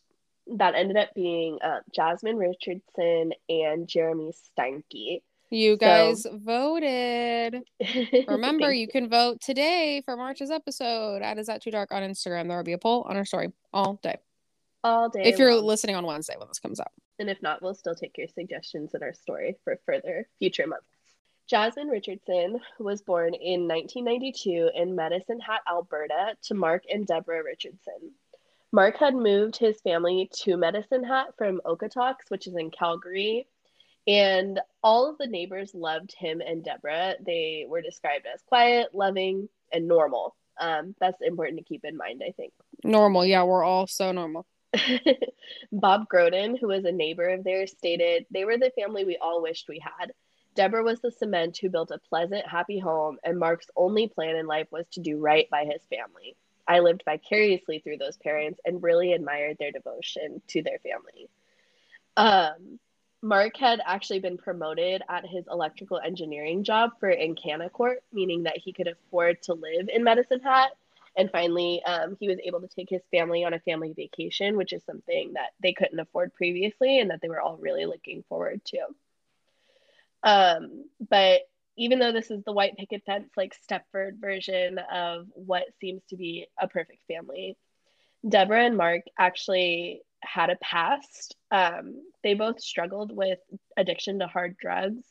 that 0.48 0.74
ended 0.74 0.96
up 0.96 1.14
being 1.14 1.58
uh, 1.62 1.80
Jasmine 1.94 2.36
Richardson 2.36 3.32
and 3.48 3.88
Jeremy 3.88 4.32
Steinke. 4.58 5.22
You 5.50 5.72
So- 5.74 5.76
guys 5.76 6.26
voted. 6.30 7.62
Remember, 8.28 8.66
Thank 8.66 8.78
you 8.80 8.88
can 8.88 9.08
vote 9.08 9.40
today 9.40 10.02
for 10.04 10.16
March's 10.16 10.50
episode. 10.50 11.22
At 11.22 11.38
Is 11.38 11.46
That 11.46 11.62
Too 11.62 11.70
Dark 11.70 11.92
on 11.92 12.02
Instagram. 12.02 12.48
There 12.48 12.56
will 12.56 12.64
be 12.64 12.72
a 12.72 12.78
poll 12.78 13.02
on 13.08 13.16
our 13.16 13.24
story 13.24 13.52
all 13.72 13.94
day. 14.02 14.16
all 14.84 15.08
day. 15.08 15.22
If 15.24 15.38
you're 15.38 15.54
listening 15.54 15.94
on 15.96 16.04
Wednesday 16.04 16.34
when 16.36 16.48
this 16.48 16.58
comes 16.58 16.80
out. 16.80 16.90
And 17.18 17.30
if 17.30 17.40
not, 17.42 17.62
we'll 17.62 17.74
still 17.74 17.94
take 17.94 18.18
your 18.18 18.28
suggestions 18.28 18.94
in 18.94 19.02
our 19.02 19.14
story 19.14 19.56
for 19.64 19.80
further 19.86 20.28
future 20.38 20.66
months. 20.66 20.86
Jasmine 21.46 21.88
Richardson 21.88 22.60
was 22.78 23.02
born 23.02 23.32
in 23.34 23.68
1992 23.68 24.70
in 24.74 24.96
Medicine 24.96 25.38
Hat, 25.38 25.60
Alberta, 25.68 26.36
to 26.42 26.54
Mark 26.54 26.82
and 26.90 27.06
Deborah 27.06 27.44
Richardson. 27.44 28.12
Mark 28.72 28.96
had 28.96 29.14
moved 29.14 29.56
his 29.56 29.80
family 29.80 30.28
to 30.40 30.56
Medicine 30.56 31.04
Hat 31.04 31.28
from 31.38 31.60
Okotoks, 31.64 32.28
which 32.28 32.48
is 32.48 32.56
in 32.56 32.70
Calgary, 32.70 33.46
and 34.08 34.60
all 34.82 35.08
of 35.08 35.18
the 35.18 35.26
neighbors 35.26 35.72
loved 35.72 36.12
him 36.12 36.40
and 36.40 36.64
Deborah. 36.64 37.14
They 37.24 37.64
were 37.68 37.80
described 37.80 38.26
as 38.32 38.42
quiet, 38.42 38.88
loving, 38.92 39.48
and 39.72 39.86
normal. 39.86 40.34
Um, 40.60 40.94
that's 41.00 41.20
important 41.22 41.58
to 41.58 41.64
keep 41.64 41.84
in 41.84 41.96
mind, 41.96 42.22
I 42.26 42.32
think. 42.32 42.52
Normal. 42.82 43.24
Yeah, 43.24 43.44
we're 43.44 43.64
all 43.64 43.86
so 43.86 44.12
normal. 44.12 44.46
Bob 45.72 46.06
Groden, 46.12 46.58
who 46.58 46.68
was 46.68 46.84
a 46.84 46.92
neighbor 46.92 47.28
of 47.28 47.44
theirs, 47.44 47.72
stated 47.76 48.26
they 48.30 48.44
were 48.44 48.58
the 48.58 48.72
family 48.78 49.04
we 49.04 49.16
all 49.16 49.42
wished 49.42 49.68
we 49.68 49.80
had. 49.80 50.12
Deborah 50.54 50.82
was 50.82 51.00
the 51.00 51.10
cement 51.10 51.58
who 51.58 51.68
built 51.68 51.90
a 51.90 51.98
pleasant, 51.98 52.46
happy 52.48 52.78
home, 52.78 53.18
and 53.22 53.38
Mark's 53.38 53.66
only 53.76 54.08
plan 54.08 54.36
in 54.36 54.46
life 54.46 54.68
was 54.70 54.86
to 54.92 55.00
do 55.00 55.18
right 55.18 55.48
by 55.50 55.64
his 55.64 55.82
family. 55.90 56.34
I 56.66 56.80
lived 56.80 57.02
vicariously 57.04 57.78
through 57.78 57.98
those 57.98 58.16
parents 58.16 58.58
and 58.64 58.82
really 58.82 59.12
admired 59.12 59.58
their 59.58 59.70
devotion 59.70 60.40
to 60.48 60.62
their 60.62 60.78
family. 60.78 61.28
Um, 62.16 62.80
Mark 63.22 63.56
had 63.56 63.80
actually 63.84 64.20
been 64.20 64.38
promoted 64.38 65.02
at 65.08 65.26
his 65.26 65.46
electrical 65.50 65.98
engineering 65.98 66.64
job 66.64 66.90
for 66.98 67.14
Encanacorp, 67.14 67.96
meaning 68.12 68.44
that 68.44 68.58
he 68.58 68.72
could 68.72 68.88
afford 68.88 69.42
to 69.42 69.54
live 69.54 69.88
in 69.92 70.04
Medicine 70.04 70.40
Hat. 70.40 70.70
And 71.16 71.30
finally, 71.30 71.82
um, 71.84 72.16
he 72.20 72.28
was 72.28 72.38
able 72.44 72.60
to 72.60 72.68
take 72.68 72.90
his 72.90 73.02
family 73.10 73.44
on 73.44 73.54
a 73.54 73.60
family 73.60 73.94
vacation, 73.94 74.56
which 74.56 74.72
is 74.72 74.84
something 74.84 75.32
that 75.34 75.50
they 75.60 75.72
couldn't 75.72 75.98
afford 75.98 76.34
previously 76.34 77.00
and 77.00 77.10
that 77.10 77.20
they 77.22 77.28
were 77.28 77.40
all 77.40 77.56
really 77.56 77.86
looking 77.86 78.22
forward 78.28 78.60
to. 78.66 78.78
Um, 80.22 80.84
but 81.08 81.42
even 81.76 81.98
though 81.98 82.12
this 82.12 82.30
is 82.30 82.42
the 82.44 82.52
white 82.52 82.76
picket 82.76 83.02
fence, 83.04 83.30
like 83.36 83.54
Stepford 83.54 84.18
version 84.20 84.78
of 84.92 85.26
what 85.34 85.64
seems 85.80 86.02
to 86.08 86.16
be 86.16 86.46
a 86.58 86.68
perfect 86.68 87.00
family, 87.06 87.56
Deborah 88.26 88.64
and 88.64 88.76
Mark 88.76 89.02
actually 89.18 90.02
had 90.20 90.50
a 90.50 90.56
past. 90.56 91.36
Um, 91.50 92.02
they 92.22 92.34
both 92.34 92.60
struggled 92.60 93.14
with 93.14 93.38
addiction 93.76 94.18
to 94.18 94.26
hard 94.26 94.56
drugs. 94.56 95.04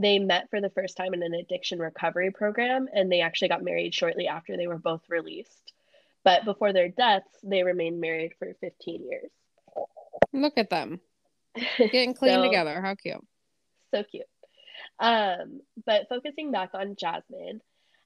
They 0.00 0.18
met 0.18 0.48
for 0.48 0.60
the 0.62 0.70
first 0.70 0.96
time 0.96 1.12
in 1.12 1.22
an 1.22 1.34
addiction 1.34 1.78
recovery 1.78 2.30
program, 2.30 2.88
and 2.92 3.12
they 3.12 3.20
actually 3.20 3.48
got 3.48 3.62
married 3.62 3.94
shortly 3.94 4.28
after 4.28 4.56
they 4.56 4.66
were 4.66 4.78
both 4.78 5.02
released. 5.10 5.72
But 6.24 6.44
before 6.46 6.72
their 6.72 6.88
deaths, 6.88 7.28
they 7.42 7.62
remained 7.62 8.00
married 8.00 8.32
for 8.38 8.54
15 8.60 9.04
years. 9.06 9.30
Look 10.32 10.54
at 10.56 10.70
them 10.70 11.00
getting 11.78 12.14
clean 12.14 12.34
So- 12.36 12.42
together. 12.42 12.80
How 12.80 12.94
cute. 12.94 13.24
So 13.92 14.02
cute. 14.04 14.24
Um, 14.98 15.60
but 15.84 16.08
focusing 16.08 16.50
back 16.50 16.70
on 16.74 16.96
Jasmine, 16.96 17.60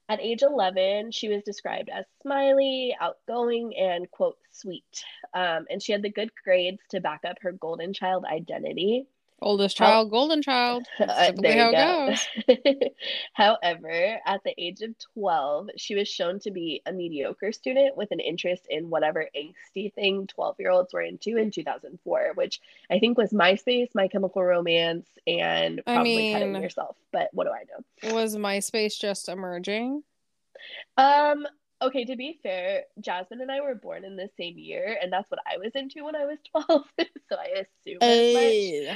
at 0.08 0.20
age 0.20 0.42
11, 0.42 1.12
she 1.12 1.28
was 1.28 1.42
described 1.44 1.88
as 1.90 2.04
smiley, 2.22 2.96
outgoing, 3.00 3.76
and 3.76 4.10
quote, 4.10 4.36
sweet. 4.50 4.84
Um, 5.32 5.66
and 5.70 5.82
she 5.82 5.92
had 5.92 6.02
the 6.02 6.10
good 6.10 6.30
grades 6.44 6.80
to 6.90 7.00
back 7.00 7.20
up 7.24 7.36
her 7.42 7.52
golden 7.52 7.92
child 7.92 8.24
identity. 8.24 9.06
Oldest 9.44 9.76
child, 9.76 10.10
golden 10.10 10.40
child. 10.40 10.86
Uh, 10.98 11.32
there 11.36 11.66
you 11.66 12.56
go. 12.56 12.88
However, 13.34 14.18
at 14.24 14.42
the 14.42 14.54
age 14.58 14.80
of 14.80 14.94
12, 15.14 15.68
she 15.76 15.94
was 15.94 16.08
shown 16.08 16.40
to 16.40 16.50
be 16.50 16.80
a 16.86 16.92
mediocre 16.92 17.52
student 17.52 17.96
with 17.96 18.10
an 18.10 18.20
interest 18.20 18.66
in 18.70 18.88
whatever 18.88 19.28
angsty 19.36 19.92
thing 19.92 20.26
12 20.26 20.56
year 20.58 20.70
olds 20.70 20.92
were 20.94 21.02
into 21.02 21.36
in 21.36 21.50
2004, 21.50 22.32
which 22.34 22.60
I 22.90 22.98
think 22.98 23.18
was 23.18 23.32
MySpace, 23.32 23.94
My 23.94 24.08
Chemical 24.08 24.42
Romance, 24.42 25.06
and 25.26 25.82
I 25.86 25.94
probably 25.94 26.32
Cutting 26.32 26.54
Yourself. 26.62 26.96
But 27.12 27.28
what 27.32 27.46
do 27.46 27.50
I 27.52 28.08
know? 28.08 28.14
Was 28.14 28.36
MySpace 28.36 28.98
just 28.98 29.28
emerging? 29.28 30.02
Um, 30.96 31.46
okay, 31.86 32.04
to 32.04 32.16
be 32.16 32.38
fair, 32.42 32.84
Jasmine 33.00 33.40
and 33.40 33.50
I 33.50 33.60
were 33.60 33.74
born 33.74 34.04
in 34.04 34.16
the 34.16 34.28
same 34.36 34.58
year, 34.58 34.98
and 35.02 35.12
that's 35.12 35.30
what 35.30 35.40
I 35.46 35.56
was 35.58 35.72
into 35.74 36.04
when 36.04 36.16
I 36.16 36.24
was 36.26 36.38
12. 36.66 36.82
so 37.28 37.36
I 37.36 37.64
assume 37.64 37.98
as 38.00 38.34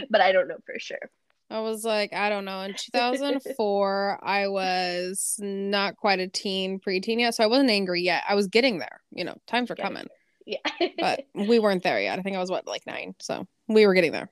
much, 0.01 0.07
but 0.11 0.21
I 0.21 0.33
don't 0.33 0.49
know 0.49 0.59
for 0.67 0.79
sure. 0.79 1.11
I 1.51 1.61
was 1.61 1.83
like, 1.85 2.13
I 2.13 2.29
don't 2.29 2.45
know. 2.45 2.61
In 2.61 2.75
2004, 2.77 4.19
I 4.23 4.49
was 4.49 5.37
not 5.43 5.97
quite 5.97 6.21
a 6.21 6.29
teen, 6.29 6.79
preteen 6.79 7.21
yet, 7.21 7.35
so 7.35 7.45
I 7.45 7.47
wasn't 7.47 7.71
angry 7.71 8.03
yet. 8.03 8.23
I 8.29 8.35
was 8.35 8.49
getting 8.49 8.79
there. 8.79 9.01
You 9.13 9.25
know, 9.25 9.37
times 9.47 9.71
were 9.71 9.77
Getting 9.77 9.95
coming, 9.95 10.09
Yeah. 10.47 10.59
but 10.99 11.27
we 11.35 11.59
weren't 11.59 11.83
there 11.83 12.01
yet. 12.01 12.19
I 12.19 12.23
think 12.23 12.37
I 12.37 12.41
was 12.41 12.51
what, 12.51 12.67
like 12.67 12.87
nine, 12.87 13.15
so 13.21 13.47
we 13.67 13.87
were 13.87 13.95
getting 13.95 14.13
there. 14.13 14.31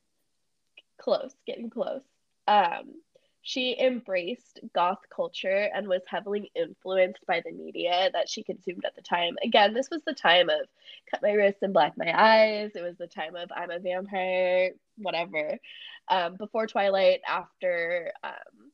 close, 0.98 1.34
getting 1.46 1.70
close. 1.70 2.02
Um, 2.48 2.96
she 3.48 3.78
embraced 3.78 4.58
goth 4.74 4.98
culture 5.08 5.70
and 5.72 5.86
was 5.86 6.02
heavily 6.08 6.50
influenced 6.56 7.24
by 7.28 7.40
the 7.44 7.52
media 7.52 8.10
that 8.12 8.28
she 8.28 8.42
consumed 8.42 8.84
at 8.84 8.96
the 8.96 9.02
time. 9.02 9.36
Again, 9.40 9.72
this 9.72 9.88
was 9.88 10.00
the 10.04 10.14
time 10.14 10.50
of 10.50 10.66
cut 11.08 11.22
my 11.22 11.30
wrists 11.30 11.62
and 11.62 11.72
black 11.72 11.96
my 11.96 12.12
eyes. 12.12 12.72
It 12.74 12.82
was 12.82 12.96
the 12.98 13.06
time 13.06 13.36
of 13.36 13.52
I'm 13.54 13.70
a 13.70 13.78
vampire, 13.78 14.72
whatever. 14.98 15.58
Um, 16.08 16.34
before 16.34 16.66
Twilight, 16.66 17.20
after 17.24 18.10
um, 18.24 18.72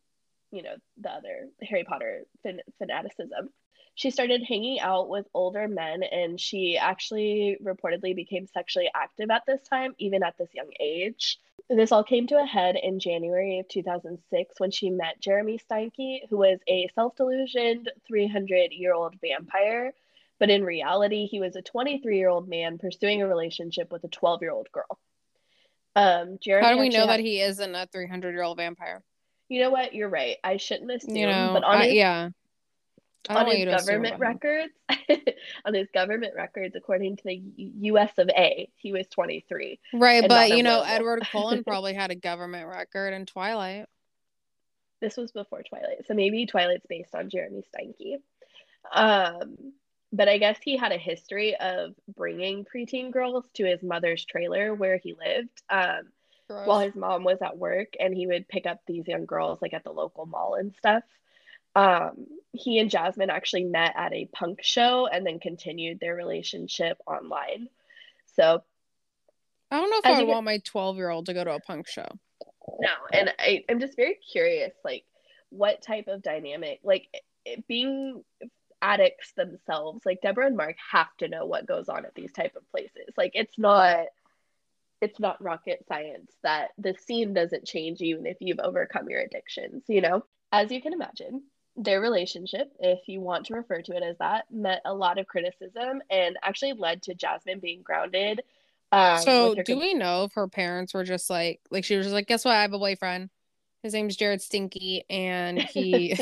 you 0.50 0.62
know, 0.62 0.76
the 0.96 1.10
other 1.10 1.48
Harry 1.60 1.84
Potter 1.84 2.24
fan- 2.42 2.62
fanaticism. 2.78 3.50
She 3.94 4.10
started 4.10 4.42
hanging 4.42 4.80
out 4.80 5.10
with 5.10 5.26
older 5.34 5.68
men 5.68 6.02
and 6.02 6.40
she 6.40 6.78
actually 6.78 7.58
reportedly 7.62 8.16
became 8.16 8.46
sexually 8.46 8.88
active 8.94 9.30
at 9.30 9.42
this 9.46 9.60
time, 9.68 9.94
even 9.98 10.22
at 10.22 10.38
this 10.38 10.48
young 10.54 10.70
age. 10.80 11.38
This 11.74 11.90
all 11.90 12.04
came 12.04 12.26
to 12.26 12.38
a 12.38 12.44
head 12.44 12.76
in 12.80 13.00
January 13.00 13.58
of 13.58 13.68
2006 13.68 14.54
when 14.60 14.70
she 14.70 14.90
met 14.90 15.20
Jeremy 15.20 15.58
Steinke, 15.58 16.28
who 16.28 16.36
was 16.36 16.58
a 16.68 16.88
self 16.94 17.16
delusioned 17.16 17.90
300 18.06 18.72
year 18.72 18.92
old 18.92 19.14
vampire. 19.20 19.92
But 20.38 20.50
in 20.50 20.64
reality, 20.64 21.26
he 21.26 21.40
was 21.40 21.56
a 21.56 21.62
23 21.62 22.18
year 22.18 22.28
old 22.28 22.48
man 22.48 22.76
pursuing 22.78 23.22
a 23.22 23.26
relationship 23.28 23.90
with 23.90 24.04
a 24.04 24.08
12 24.08 24.42
year 24.42 24.50
old 24.50 24.70
girl. 24.70 24.98
Um, 25.96 26.38
Jeremy 26.42 26.66
How 26.66 26.74
do 26.74 26.80
we 26.80 26.88
know 26.90 27.00
had- 27.06 27.10
that 27.10 27.20
he 27.20 27.40
isn't 27.40 27.74
a 27.74 27.86
300 27.90 28.32
year 28.32 28.42
old 28.42 28.58
vampire? 28.58 29.02
You 29.48 29.60
know 29.62 29.70
what? 29.70 29.94
You're 29.94 30.08
right. 30.08 30.36
I 30.44 30.56
shouldn't 30.58 30.90
assume, 30.90 31.16
You 31.16 31.26
know, 31.26 31.50
but 31.54 31.64
on 31.64 31.76
I- 31.76 31.84
his, 31.86 31.94
yeah. 31.94 32.28
Don't 33.24 33.36
on 33.36 33.46
his 33.46 33.64
government 33.64 34.18
records, 34.18 34.72
on 35.64 35.74
his 35.74 35.88
government 35.94 36.34
records, 36.36 36.74
according 36.74 37.16
to 37.18 37.22
the 37.24 37.42
U.S. 37.56 38.12
of 38.18 38.28
A, 38.30 38.68
he 38.76 38.92
was 38.92 39.06
23. 39.08 39.78
Right, 39.92 40.28
but 40.28 40.50
you 40.50 40.62
know. 40.62 40.82
Edward 40.82 41.22
Cullen 41.30 41.62
probably 41.66 41.94
had 41.94 42.10
a 42.10 42.16
government 42.16 42.68
record 42.68 43.14
in 43.14 43.26
Twilight. 43.26 43.86
This 45.00 45.16
was 45.16 45.32
before 45.32 45.62
Twilight, 45.62 46.06
so 46.06 46.14
maybe 46.14 46.46
Twilight's 46.46 46.86
based 46.88 47.14
on 47.14 47.30
Jeremy 47.30 47.64
Steinke. 47.74 48.20
Um, 48.92 49.72
but 50.12 50.28
I 50.28 50.38
guess 50.38 50.58
he 50.62 50.76
had 50.76 50.92
a 50.92 50.98
history 50.98 51.56
of 51.56 51.94
bringing 52.16 52.64
preteen 52.64 53.12
girls 53.12 53.44
to 53.54 53.64
his 53.64 53.82
mother's 53.82 54.24
trailer 54.24 54.74
where 54.74 54.98
he 54.98 55.14
lived. 55.14 55.62
Um, 55.70 56.10
while 56.64 56.80
his 56.80 56.94
mom 56.94 57.24
was 57.24 57.38
at 57.40 57.56
work 57.56 57.94
and 57.98 58.14
he 58.14 58.26
would 58.26 58.48
pick 58.48 58.66
up 58.66 58.80
these 58.86 59.08
young 59.08 59.26
girls 59.26 59.60
like 59.62 59.72
at 59.72 59.84
the 59.84 59.92
local 59.92 60.26
mall 60.26 60.54
and 60.54 60.74
stuff. 60.76 61.02
Um, 61.74 62.26
he 62.52 62.78
and 62.78 62.90
Jasmine 62.90 63.30
actually 63.30 63.64
met 63.64 63.94
at 63.96 64.12
a 64.12 64.26
punk 64.26 64.60
show 64.62 65.06
and 65.06 65.26
then 65.26 65.40
continued 65.40 66.00
their 66.00 66.14
relationship 66.14 66.98
online. 67.06 67.68
So 68.36 68.62
I 69.70 69.80
don't 69.80 69.90
know 69.90 69.98
if 69.98 70.06
I 70.06 70.10
you 70.10 70.16
would 70.18 70.26
get- 70.26 70.32
want 70.32 70.44
my 70.44 70.58
12 70.58 70.96
year 70.96 71.10
old 71.10 71.26
to 71.26 71.34
go 71.34 71.44
to 71.44 71.54
a 71.54 71.60
punk 71.60 71.88
show. 71.88 72.06
no, 72.80 72.90
and 73.12 73.32
I, 73.38 73.64
I'm 73.68 73.80
just 73.80 73.96
very 73.96 74.14
curious, 74.30 74.74
like 74.84 75.04
what 75.48 75.82
type 75.82 76.08
of 76.08 76.22
dynamic, 76.22 76.80
like 76.82 77.08
it, 77.44 77.66
being 77.66 78.22
addicts 78.82 79.32
themselves, 79.32 80.04
like 80.04 80.20
Deborah 80.20 80.46
and 80.46 80.56
Mark 80.56 80.76
have 80.90 81.14
to 81.18 81.28
know 81.28 81.46
what 81.46 81.66
goes 81.66 81.88
on 81.88 82.04
at 82.04 82.14
these 82.14 82.32
type 82.32 82.56
of 82.56 82.70
places. 82.70 83.14
Like 83.16 83.32
it's 83.34 83.58
not 83.58 84.06
it's 85.00 85.18
not 85.18 85.42
rocket 85.42 85.84
science 85.88 86.30
that 86.42 86.68
the 86.78 86.94
scene 87.06 87.34
doesn't 87.34 87.66
change 87.66 88.00
even 88.00 88.24
if 88.24 88.36
you've 88.40 88.60
overcome 88.60 89.08
your 89.08 89.20
addictions, 89.20 89.82
you 89.88 90.00
know? 90.00 90.24
As 90.52 90.70
you 90.70 90.80
can 90.80 90.92
imagine, 90.92 91.42
their 91.76 92.00
relationship, 92.00 92.72
if 92.80 93.00
you 93.06 93.20
want 93.20 93.46
to 93.46 93.54
refer 93.54 93.82
to 93.82 93.96
it 93.96 94.02
as 94.02 94.18
that, 94.18 94.44
met 94.50 94.82
a 94.84 94.94
lot 94.94 95.18
of 95.18 95.26
criticism 95.26 96.02
and 96.10 96.36
actually 96.42 96.74
led 96.74 97.02
to 97.02 97.14
Jasmine 97.14 97.60
being 97.60 97.82
grounded. 97.82 98.42
Um, 98.90 99.18
so, 99.18 99.54
do 99.54 99.62
com- 99.64 99.78
we 99.78 99.94
know 99.94 100.24
if 100.24 100.34
her 100.34 100.48
parents 100.48 100.92
were 100.92 101.04
just 101.04 101.30
like, 101.30 101.60
like 101.70 101.84
she 101.84 101.96
was 101.96 102.06
just 102.06 102.14
like, 102.14 102.26
guess 102.26 102.44
what? 102.44 102.54
I 102.54 102.62
have 102.62 102.74
a 102.74 102.78
boyfriend. 102.78 103.30
His 103.82 103.94
name's 103.94 104.16
Jared 104.16 104.42
Stinky, 104.42 105.04
and 105.08 105.58
he 105.62 106.14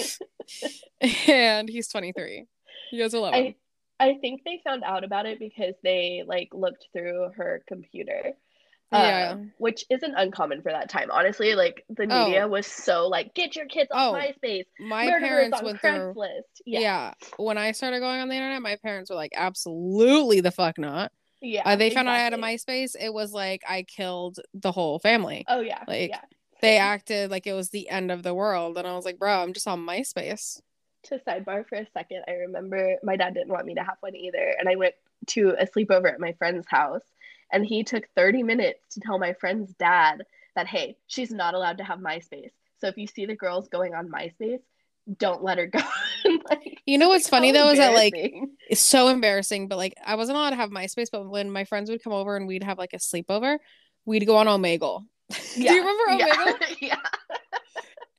and 1.01 1.69
he's 1.69 1.89
23. 1.89 2.47
You 2.93 3.03
guys 3.03 3.13
will 3.13 3.23
love 3.23 3.35
him. 3.35 3.47
I 3.47 3.55
I 4.01 4.15
think 4.15 4.43
they 4.45 4.63
found 4.65 4.83
out 4.83 5.05
about 5.05 5.27
it 5.27 5.39
because 5.39 5.75
they 5.83 6.25
like 6.27 6.49
looked 6.55 6.87
through 6.93 7.31
her 7.37 7.63
computer. 7.69 8.33
Yeah. 8.93 9.31
Um, 9.33 9.53
which 9.59 9.85
isn't 9.89 10.15
uncommon 10.17 10.63
for 10.63 10.73
that 10.73 10.89
time. 10.89 11.11
Honestly, 11.13 11.55
like 11.55 11.85
the 11.89 12.07
Oh. 12.11 12.25
media 12.27 12.49
was 12.49 12.67
so 12.67 13.07
like, 13.07 13.35
get 13.35 13.55
your 13.55 13.67
kids 13.67 13.89
off 13.93 14.15
Oh, 14.15 14.19
MySpace. 14.19 14.65
My 14.81 15.07
parents 15.07 15.61
on. 15.61 15.77
Craigslist. 15.77 16.41
Yeah. 16.67 16.81
Yeah. 16.81 17.15
When 17.37 17.57
I 17.57 17.73
started 17.73 18.01
going 18.01 18.21
on 18.21 18.29
the 18.29 18.35
internet, 18.35 18.63
my 18.63 18.77
parents 18.77 19.11
were 19.11 19.17
like, 19.17 19.33
absolutely 19.37 20.41
the 20.41 20.51
fuck 20.51 20.77
not. 20.79 21.13
Yeah. 21.41 21.63
Uh, 21.65 21.77
they 21.77 21.91
found 21.91 22.09
out 22.09 22.17
I 22.17 22.19
had 22.19 22.35
a. 22.35 22.37
MySpace. 22.37 22.97
It 23.01 23.15
was 23.15 23.33
like 23.33 23.63
I 23.69 23.83
killed 23.85 24.39
the 24.55 24.73
whole 24.73 24.99
family. 24.99 25.45
Oh 25.49 25.61
yeah. 25.61 25.85
like, 25.87 26.11
yeah. 26.11 26.21
They 26.61 26.77
acted 26.77 27.31
like 27.31 27.47
it 27.47 27.55
was 27.55 27.71
the 27.71 27.89
end 27.89 28.11
of 28.11 28.23
the 28.23 28.35
world. 28.35 28.77
And 28.77 28.87
I 28.87 28.95
was 28.95 29.05
like, 29.07 29.19
bro, 29.19 29.43
I'm 29.43 29.53
just 29.55 29.67
on 29.69 29.87
MySpace. 29.87 30.61
to 31.05 31.19
sidebar 31.27 31.67
for 31.67 31.77
a 31.77 31.87
second, 31.95 32.25
I 32.29 32.33
remember 32.33 32.97
my 33.03 33.17
dad 33.17 33.33
didn't 33.35 33.49
want 33.53 33.65
me 33.65 33.75
to 33.77 33.83
have 33.83 33.97
one 34.01 34.15
either. 34.17 34.55
And 34.59 34.69
I 34.69 34.77
went 34.77 34.95
to 35.29 35.55
a 35.59 35.67
sleepover 35.67 36.13
at 36.13 36.21
my 36.21 36.33
friend's 36.33 36.67
house, 36.69 37.01
and 37.53 37.65
he 37.65 37.85
took 37.85 38.05
30 38.17 38.43
minutes 38.43 38.81
to 38.95 39.01
tell 39.01 39.19
my 39.19 39.33
friend's 39.35 39.73
dad 39.75 40.25
that, 40.57 40.67
hey, 40.67 40.97
she's 41.07 41.31
not 41.31 41.55
allowed 41.55 41.79
to 41.79 41.85
have 41.85 41.99
MySpace. 41.99 42.51
So 42.79 42.89
if 42.89 42.97
you 42.97 43.07
see 43.07 43.27
the 43.27 43.37
girls 43.37 43.69
going 43.69 43.95
on 43.95 44.09
MySpace, 44.09 44.61
don't 45.19 45.43
let 45.43 45.59
her 45.59 45.67
go. 45.67 45.81
like, 46.51 46.81
You 46.87 46.99
know 46.99 47.09
what's 47.09 47.29
funny 47.29 47.53
though 47.53 47.71
is 47.71 47.79
that 47.79 47.95
like 47.95 48.15
it's 48.69 48.81
so 48.81 49.09
embarrassing, 49.09 49.69
but 49.69 49.77
like 49.77 49.95
I 50.05 50.15
wasn't 50.15 50.39
allowed 50.39 50.51
to 50.51 50.57
have 50.57 50.71
MySpace, 50.71 51.09
but 51.11 51.29
when 51.29 51.51
my 51.51 51.65
friends 51.65 51.91
would 51.91 52.03
come 52.03 52.13
over 52.13 52.37
and 52.37 52.47
we'd 52.47 52.63
have 52.63 52.79
like 52.79 52.93
a 52.93 52.99
sleepover, 52.99 53.59
we'd 54.05 54.27
go 54.27 54.37
on 54.37 54.47
Omegle. 54.47 55.05
Do 55.55 55.63
you 55.63 55.81
remember 55.81 56.25
yeah, 56.25 56.35
Omegle? 56.35 56.77
yeah. 56.81 56.97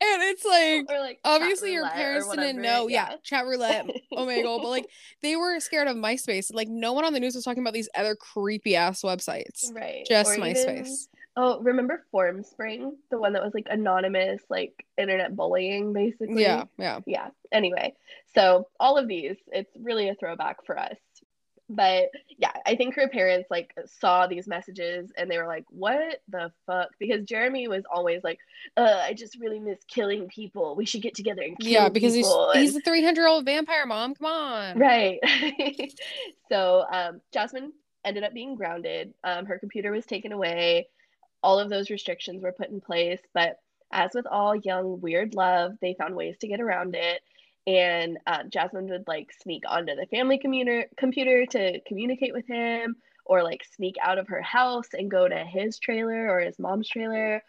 And 0.03 0.23
it's 0.23 0.43
like 0.43 0.99
like 0.99 1.19
obviously 1.23 1.73
your 1.73 1.87
parents 1.87 2.27
didn't 2.29 2.61
know. 2.61 2.87
Yeah, 2.87 3.15
chat 3.23 3.45
roulette, 3.45 3.85
oh 4.13 4.25
Omegle, 4.25 4.61
but 4.61 4.69
like 4.69 4.87
they 5.21 5.35
were 5.35 5.59
scared 5.59 5.87
of 5.87 5.95
MySpace. 5.95 6.51
Like 6.53 6.67
no 6.69 6.93
one 6.93 7.05
on 7.05 7.13
the 7.13 7.19
news 7.19 7.35
was 7.35 7.43
talking 7.43 7.61
about 7.61 7.73
these 7.73 7.89
other 7.95 8.15
creepy 8.15 8.75
ass 8.75 9.03
websites. 9.03 9.73
right. 9.73 10.05
Just 10.07 10.31
Or 10.31 10.33
even- 10.45 10.53
MySpace. 10.55 11.07
Oh, 11.37 11.61
remember 11.61 12.05
Formspring, 12.13 12.91
the 13.09 13.17
one 13.17 13.31
that 13.33 13.41
was 13.41 13.53
like 13.53 13.67
anonymous, 13.69 14.41
like 14.49 14.85
internet 14.97 15.33
bullying, 15.33 15.93
basically. 15.93 16.41
Yeah, 16.41 16.65
yeah. 16.77 16.99
yeah 17.05 17.29
anyway 17.53 17.93
so 18.33 18.65
all 18.79 18.97
of 18.97 19.09
these 19.09 19.35
it's 19.51 19.69
really 19.81 20.07
a 20.07 20.15
throwback 20.15 20.65
for 20.65 20.79
us 20.79 20.95
but 21.73 22.09
yeah 22.37 22.51
i 22.65 22.75
think 22.75 22.93
her 22.95 23.07
parents 23.07 23.49
like 23.49 23.73
saw 23.85 24.27
these 24.27 24.45
messages 24.47 25.09
and 25.17 25.31
they 25.31 25.37
were 25.37 25.47
like 25.47 25.63
what 25.69 26.21
the 26.27 26.51
fuck? 26.67 26.89
Because 26.99 27.23
jeremy 27.23 27.67
was 27.67 27.83
always 27.89 28.23
like 28.23 28.39
uh 28.77 28.99
i 29.03 29.13
just 29.13 29.39
really 29.39 29.59
miss 29.59 29.79
killing 29.87 30.27
people. 30.27 30.75
We 30.75 30.85
should 30.85 31.01
get 31.01 31.15
together 31.15 31.41
and 31.41 31.57
kill 31.57 31.71
Yeah, 31.71 31.89
because 31.89 32.13
he's 32.13 32.27
people," 32.27 32.51
he's 32.53 32.75
and- 32.75 32.81
a 32.81 32.85
300 32.85 33.19
year 33.21 33.27
old 33.27 33.45
vampire 33.45 33.85
mom. 33.85 34.15
Come 34.15 34.25
on. 34.27 34.77
right. 34.79 35.19
So 36.49 36.85
um 36.91 37.21
jasmine 37.31 37.71
ended 38.03 38.23
up 38.23 38.33
being 38.33 38.55
grounded. 38.55 39.13
Um 39.23 39.45
her 39.45 39.57
computer 39.59 39.91
was 39.91 40.05
taken 40.05 40.31
away. 40.31 40.87
All 41.43 41.59
of 41.59 41.69
those 41.69 41.89
restrictions 41.89 42.43
were 42.43 42.51
put 42.51 42.69
in 42.69 42.81
place. 42.81 43.21
But 43.33 43.59
as 43.91 44.11
with 44.13 44.25
all 44.27 44.55
young 44.55 44.99
weird 45.01 45.33
love 45.35 45.73
they 45.81 45.93
found 45.93 46.15
ways 46.15 46.37
to 46.39 46.47
get 46.47 46.61
around 46.61 46.95
it 46.95 47.21
and 47.67 48.17
uh, 48.27 48.43
jasmine 48.49 48.87
would 48.87 49.07
like 49.07 49.31
sneak 49.41 49.63
onto 49.67 49.95
the 49.95 50.07
family 50.07 50.37
commuter- 50.37 50.87
computer 50.97 51.45
to 51.45 51.79
communicate 51.87 52.33
with 52.33 52.47
him 52.47 52.95
or 53.25 53.43
like 53.43 53.63
sneak 53.75 53.95
out 54.01 54.17
of 54.17 54.27
her 54.27 54.41
house 54.41 54.87
and 54.93 55.11
go 55.11 55.27
to 55.27 55.45
his 55.45 55.77
trailer 55.77 56.29
or 56.29 56.39
his 56.39 56.57
mom's 56.57 56.89
trailer 56.89 57.41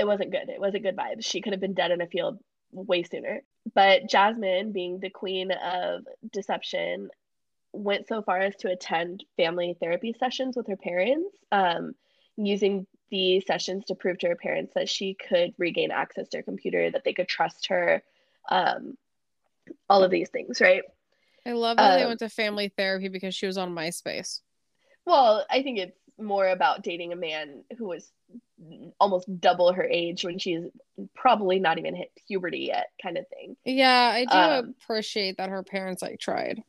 it 0.00 0.06
wasn't 0.06 0.30
good. 0.30 0.48
It 0.48 0.60
wasn't 0.60 0.84
good 0.84 0.96
vibes. 0.96 1.24
She 1.24 1.40
could 1.40 1.52
have 1.52 1.60
been 1.60 1.74
dead 1.74 1.90
in 1.90 2.00
a 2.00 2.06
field 2.06 2.38
way 2.72 3.02
sooner. 3.02 3.42
But 3.74 4.08
Jasmine, 4.08 4.72
being 4.72 4.98
the 4.98 5.10
queen 5.10 5.52
of 5.52 6.04
deception, 6.32 7.10
went 7.72 8.08
so 8.08 8.22
far 8.22 8.38
as 8.38 8.56
to 8.56 8.70
attend 8.70 9.24
family 9.36 9.76
therapy 9.78 10.14
sessions 10.18 10.56
with 10.56 10.66
her 10.68 10.76
parents, 10.76 11.36
um, 11.52 11.94
using 12.36 12.86
the 13.10 13.40
sessions 13.40 13.84
to 13.86 13.94
prove 13.94 14.18
to 14.18 14.28
her 14.28 14.36
parents 14.36 14.72
that 14.74 14.88
she 14.88 15.14
could 15.14 15.52
regain 15.58 15.90
access 15.90 16.28
to 16.28 16.38
her 16.38 16.42
computer, 16.42 16.90
that 16.90 17.04
they 17.04 17.12
could 17.12 17.28
trust 17.28 17.66
her, 17.68 18.02
um, 18.50 18.96
all 19.88 20.02
of 20.02 20.10
these 20.10 20.28
things, 20.28 20.60
right? 20.60 20.82
I 21.46 21.52
love 21.52 21.78
that 21.78 21.94
um, 21.94 22.00
they 22.00 22.06
went 22.06 22.18
to 22.20 22.28
family 22.28 22.72
therapy 22.76 23.08
because 23.08 23.34
she 23.34 23.46
was 23.46 23.58
on 23.58 23.74
MySpace. 23.74 24.40
Well, 25.06 25.44
I 25.50 25.62
think 25.62 25.78
it's 25.78 25.96
more 26.18 26.48
about 26.48 26.82
dating 26.82 27.12
a 27.12 27.16
man 27.16 27.64
who 27.78 27.86
was 27.86 28.12
almost 28.98 29.40
double 29.40 29.72
her 29.72 29.84
age 29.84 30.24
when 30.24 30.38
she's 30.38 30.64
probably 31.14 31.58
not 31.58 31.78
even 31.78 31.94
hit 31.94 32.10
puberty 32.26 32.70
yet, 32.70 32.88
kind 33.02 33.16
of 33.16 33.26
thing. 33.28 33.56
Yeah, 33.64 34.10
I 34.14 34.24
do 34.26 34.36
um, 34.36 34.74
appreciate 34.82 35.38
that 35.38 35.48
her 35.48 35.62
parents 35.62 36.02
like 36.02 36.20
tried. 36.20 36.62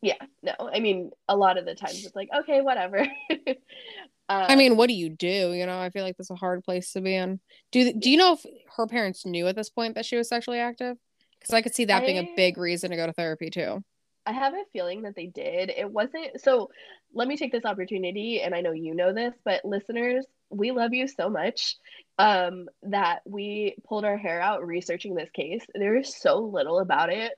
Yeah, 0.00 0.20
no, 0.42 0.52
I 0.60 0.80
mean, 0.80 1.12
a 1.28 1.36
lot 1.36 1.56
of 1.56 1.64
the 1.64 1.74
times 1.74 2.04
it's 2.04 2.16
like, 2.16 2.28
okay, 2.40 2.60
whatever. 2.60 3.00
um, 3.00 3.06
I 4.28 4.56
mean, 4.56 4.76
what 4.76 4.88
do 4.88 4.94
you 4.94 5.08
do? 5.08 5.52
You 5.52 5.66
know, 5.66 5.78
I 5.78 5.90
feel 5.90 6.04
like 6.04 6.16
that's 6.16 6.30
a 6.30 6.34
hard 6.34 6.64
place 6.64 6.92
to 6.92 7.00
be 7.00 7.14
in. 7.14 7.40
Do 7.72 7.92
Do 7.92 8.10
you 8.10 8.16
know 8.16 8.34
if 8.34 8.44
her 8.76 8.86
parents 8.86 9.24
knew 9.24 9.46
at 9.46 9.56
this 9.56 9.70
point 9.70 9.94
that 9.94 10.04
she 10.04 10.16
was 10.16 10.28
sexually 10.28 10.58
active? 10.58 10.98
Because 11.44 11.54
I 11.54 11.62
could 11.62 11.74
see 11.74 11.84
that 11.84 12.02
I, 12.02 12.06
being 12.06 12.18
a 12.18 12.32
big 12.36 12.56
reason 12.56 12.90
to 12.90 12.96
go 12.96 13.06
to 13.06 13.12
therapy 13.12 13.50
too. 13.50 13.84
I 14.26 14.32
have 14.32 14.54
a 14.54 14.64
feeling 14.72 15.02
that 15.02 15.14
they 15.14 15.26
did. 15.26 15.70
It 15.70 15.90
wasn't 15.90 16.40
so. 16.40 16.70
Let 17.12 17.28
me 17.28 17.36
take 17.36 17.52
this 17.52 17.66
opportunity, 17.66 18.40
and 18.40 18.54
I 18.54 18.62
know 18.62 18.72
you 18.72 18.94
know 18.94 19.12
this, 19.12 19.34
but 19.44 19.64
listeners, 19.64 20.24
we 20.50 20.72
love 20.72 20.94
you 20.94 21.06
so 21.06 21.28
much 21.28 21.76
um, 22.18 22.68
that 22.84 23.20
we 23.26 23.76
pulled 23.86 24.04
our 24.04 24.16
hair 24.16 24.40
out 24.40 24.66
researching 24.66 25.14
this 25.14 25.30
case. 25.30 25.64
There 25.74 25.96
is 25.96 26.16
so 26.16 26.38
little 26.38 26.78
about 26.78 27.12
it 27.12 27.32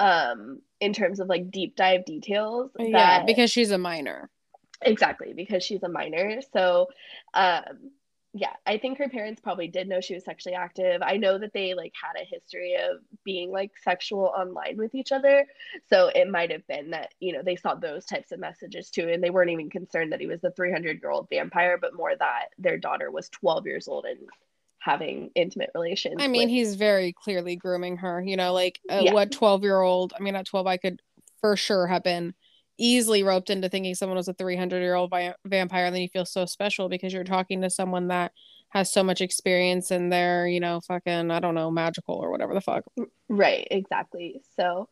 um, 0.00 0.60
in 0.80 0.94
terms 0.94 1.20
of 1.20 1.28
like 1.28 1.50
deep 1.50 1.76
dive 1.76 2.06
details. 2.06 2.70
Yeah, 2.78 3.24
because 3.24 3.50
she's 3.50 3.70
a 3.70 3.78
minor. 3.78 4.30
Exactly, 4.82 5.32
because 5.34 5.62
she's 5.62 5.82
a 5.82 5.88
minor. 5.88 6.40
So, 6.52 6.88
um, 7.34 7.90
yeah, 8.36 8.54
I 8.66 8.78
think 8.78 8.98
her 8.98 9.08
parents 9.08 9.40
probably 9.40 9.68
did 9.68 9.88
know 9.88 10.00
she 10.00 10.14
was 10.14 10.24
sexually 10.24 10.56
active. 10.56 11.00
I 11.02 11.18
know 11.18 11.38
that 11.38 11.52
they 11.52 11.72
like 11.74 11.92
had 11.94 12.20
a 12.20 12.24
history 12.24 12.74
of 12.74 12.98
being 13.24 13.52
like 13.52 13.70
sexual 13.84 14.32
online 14.36 14.76
with 14.76 14.92
each 14.96 15.12
other. 15.12 15.46
So 15.88 16.08
it 16.08 16.28
might 16.28 16.50
have 16.50 16.66
been 16.66 16.90
that, 16.90 17.14
you 17.20 17.32
know, 17.32 17.42
they 17.44 17.54
saw 17.54 17.76
those 17.76 18.04
types 18.04 18.32
of 18.32 18.40
messages 18.40 18.90
too. 18.90 19.08
And 19.08 19.22
they 19.22 19.30
weren't 19.30 19.52
even 19.52 19.70
concerned 19.70 20.10
that 20.12 20.20
he 20.20 20.26
was 20.26 20.40
the 20.40 20.50
300 20.50 21.00
year 21.00 21.12
old 21.12 21.28
vampire, 21.30 21.78
but 21.80 21.94
more 21.94 22.16
that 22.16 22.46
their 22.58 22.76
daughter 22.76 23.08
was 23.08 23.28
12 23.28 23.66
years 23.66 23.86
old 23.86 24.04
and 24.04 24.18
having 24.80 25.30
intimate 25.36 25.70
relations. 25.72 26.16
I 26.18 26.26
mean, 26.26 26.42
with... 26.42 26.50
he's 26.50 26.74
very 26.74 27.12
clearly 27.12 27.54
grooming 27.54 27.98
her, 27.98 28.20
you 28.20 28.36
know, 28.36 28.52
like 28.52 28.80
uh, 28.90 29.02
yeah. 29.04 29.12
what 29.12 29.30
12 29.30 29.62
year 29.62 29.80
old, 29.80 30.12
I 30.18 30.20
mean, 30.20 30.34
at 30.34 30.46
12, 30.46 30.66
I 30.66 30.76
could 30.76 31.00
for 31.40 31.56
sure 31.56 31.86
have 31.86 32.02
been 32.02 32.34
easily 32.78 33.22
roped 33.22 33.50
into 33.50 33.68
thinking 33.68 33.94
someone 33.94 34.16
was 34.16 34.28
a 34.28 34.34
300 34.34 34.80
year 34.80 34.94
old 34.94 35.10
vi- 35.10 35.34
vampire 35.44 35.86
and 35.86 35.94
then 35.94 36.02
you 36.02 36.08
feel 36.08 36.24
so 36.24 36.46
special 36.46 36.88
because 36.88 37.12
you're 37.12 37.24
talking 37.24 37.62
to 37.62 37.70
someone 37.70 38.08
that 38.08 38.32
has 38.70 38.92
so 38.92 39.04
much 39.04 39.20
experience 39.20 39.90
and 39.90 40.12
they're 40.12 40.48
you 40.48 40.60
know 40.60 40.80
fucking 40.80 41.30
i 41.30 41.38
don't 41.38 41.54
know 41.54 41.70
magical 41.70 42.16
or 42.16 42.30
whatever 42.30 42.54
the 42.54 42.60
fuck. 42.60 42.84
Right 43.28 43.66
exactly. 43.70 44.42
So 44.56 44.88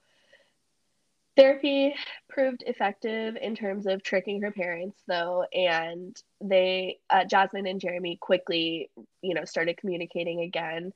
therapy 1.37 1.95
proved 2.29 2.63
effective 2.67 3.37
in 3.41 3.55
terms 3.55 3.87
of 3.87 4.03
tricking 4.03 4.43
her 4.43 4.53
parents 4.53 4.99
though 5.09 5.45
and 5.53 6.15
they 6.43 6.99
uh, 7.09 7.25
jasmine 7.25 7.67
and 7.67 7.81
jeremy 7.81 8.19
quickly 8.21 8.91
you 9.23 9.35
know 9.35 9.45
started 9.45 9.79
communicating 9.79 10.41
again 10.41 10.93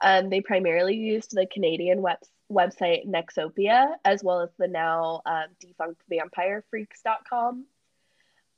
um, 0.00 0.30
they 0.30 0.40
primarily 0.40 0.96
used 0.96 1.32
the 1.32 1.46
canadian 1.46 2.02
web- 2.02 2.18
website 2.50 3.06
Nexopia, 3.06 3.94
as 4.04 4.22
well 4.22 4.40
as 4.40 4.50
the 4.58 4.68
now 4.68 5.22
um, 5.24 5.46
defunct 5.60 6.02
vampirefreaks.com. 6.10 7.64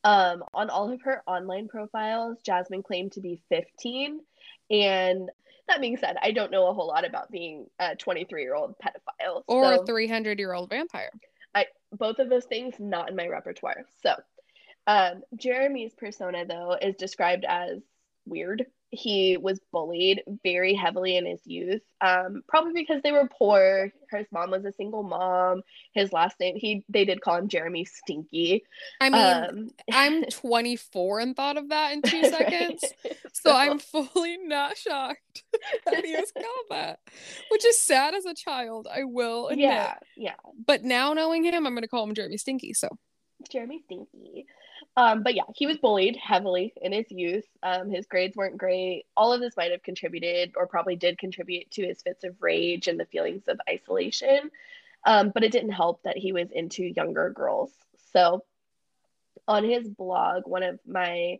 Um, 0.05 0.45
on 0.53 0.71
all 0.71 0.90
of 0.90 1.03
her 1.03 1.23
online 1.27 1.69
profiles, 1.69 2.38
Jasmine 2.43 2.83
claimed 2.83 3.12
to 3.12 3.21
be 3.21 3.40
15. 3.51 4.21
And 4.71 5.31
that 5.69 5.81
being 5.81 5.97
said, 5.97 6.17
I 6.21 6.33
don't 6.33 6.51
know 6.51 6.67
a 6.67 6.75
whole 6.75 6.88
lot 6.88 7.07
about 7.07 7.31
being 7.31 7.67
a 7.79 7.95
23 7.95 8.43
year 8.43 8.55
old 8.55 8.75
pedophile 8.79 9.45
or 9.47 9.77
so 9.77 9.83
a 9.83 9.87
300 9.87 10.38
year 10.38 10.53
old 10.53 10.71
vampire. 10.71 11.11
I 11.55 11.67
both 11.93 12.19
of 12.19 12.29
those 12.29 12.47
things 12.47 12.75
not 12.81 13.11
in 13.11 13.17
my 13.17 13.29
repertoire. 13.29 13.85
So, 14.03 14.14
um, 14.87 15.23
Jeremy's 15.37 15.95
persona 15.95 16.47
though 16.47 16.77
is 16.81 16.97
described 16.97 17.45
as 17.47 17.81
weird 18.27 18.67
he 18.93 19.39
was 19.39 19.59
bullied 19.73 20.23
very 20.45 20.75
heavily 20.75 21.17
in 21.17 21.25
his 21.25 21.41
youth 21.47 21.81
um, 22.03 22.43
probably 22.47 22.75
because 22.75 23.01
they 23.03 23.11
were 23.13 23.29
poor. 23.29 23.91
His 24.11 24.27
mom 24.31 24.51
was 24.51 24.67
a 24.67 24.73
single 24.73 25.03
mom. 25.03 25.63
His 25.95 26.13
last 26.13 26.39
name 26.39 26.57
he 26.57 26.85
they 26.89 27.07
did 27.07 27.23
call 27.23 27.37
him 27.37 27.49
jeremy 27.49 27.87
stinky. 27.87 28.65
I 29.01 29.11
mean 29.11 29.23
um, 29.23 29.71
i'm 29.91 30.25
24 30.31 31.21
and 31.21 31.35
thought 31.35 31.57
of 31.57 31.71
that 31.71 31.93
in 31.93 32.03
two 32.03 32.23
seconds 32.25 32.85
so, 33.03 33.11
so 33.33 33.57
i'm 33.57 33.79
fully 33.79 34.37
not 34.39 34.77
shocked 34.77 35.45
that 35.87 36.05
he 36.05 36.15
was 36.15 36.31
called 36.33 36.67
that 36.71 37.01
which 37.51 37.65
is 37.65 37.79
sad 37.79 38.15
as 38.15 38.27
a 38.27 38.35
child 38.35 38.87
i 38.93 39.05
will 39.05 39.49
admit. 39.49 39.65
yeah. 39.65 39.95
Yeah 40.17 40.35
but 40.67 40.85
now 40.85 41.13
knowing 41.15 41.45
him 41.45 41.67
i'm 41.67 41.73
going 41.73 41.83
to 41.83 41.89
call 41.89 42.05
him 42.05 42.15
jeremy 42.15 42.37
stinky 42.37 42.73
so. 42.75 42.89
Jeremy 43.51 43.81
stinky 43.85 44.47
um, 44.97 45.23
but 45.23 45.35
yeah, 45.35 45.45
he 45.55 45.67
was 45.67 45.79
bullied 45.79 46.17
heavily 46.17 46.75
in 46.81 46.93
his 46.93 47.11
youth. 47.11 47.47
Um, 47.63 47.91
his 47.91 48.07
grades 48.07 48.37
weren't 48.37 48.59
great. 48.59 49.07
All 49.17 49.33
of 49.33 49.41
this 49.41 49.57
might 49.57 49.71
have 49.71 49.83
contributed, 49.83 50.53
or 50.57 50.67
probably 50.67 50.97
did 50.97 51.19
contribute, 51.19 51.71
to 51.73 51.87
his 51.87 52.03
fits 52.03 52.25
of 52.25 52.37
rage 52.41 52.89
and 52.89 53.01
the 53.01 53.07
feelings 53.07 53.49
of 53.49 53.59
isolation. 53.69 54.51
Um, 55.05 55.31
but 55.31 55.45
it 55.45 55.53
didn't 55.53 55.73
help 55.73 56.03
that 56.03 56.19
he 56.19 56.33
was 56.33 56.51
into 56.51 56.85
younger 56.85 57.31
girls. 57.31 57.73
So, 58.13 58.45
on 59.49 59.65
his 59.65 59.89
blog, 59.89 60.47
one 60.47 60.63
of 60.63 60.79
my, 60.87 61.39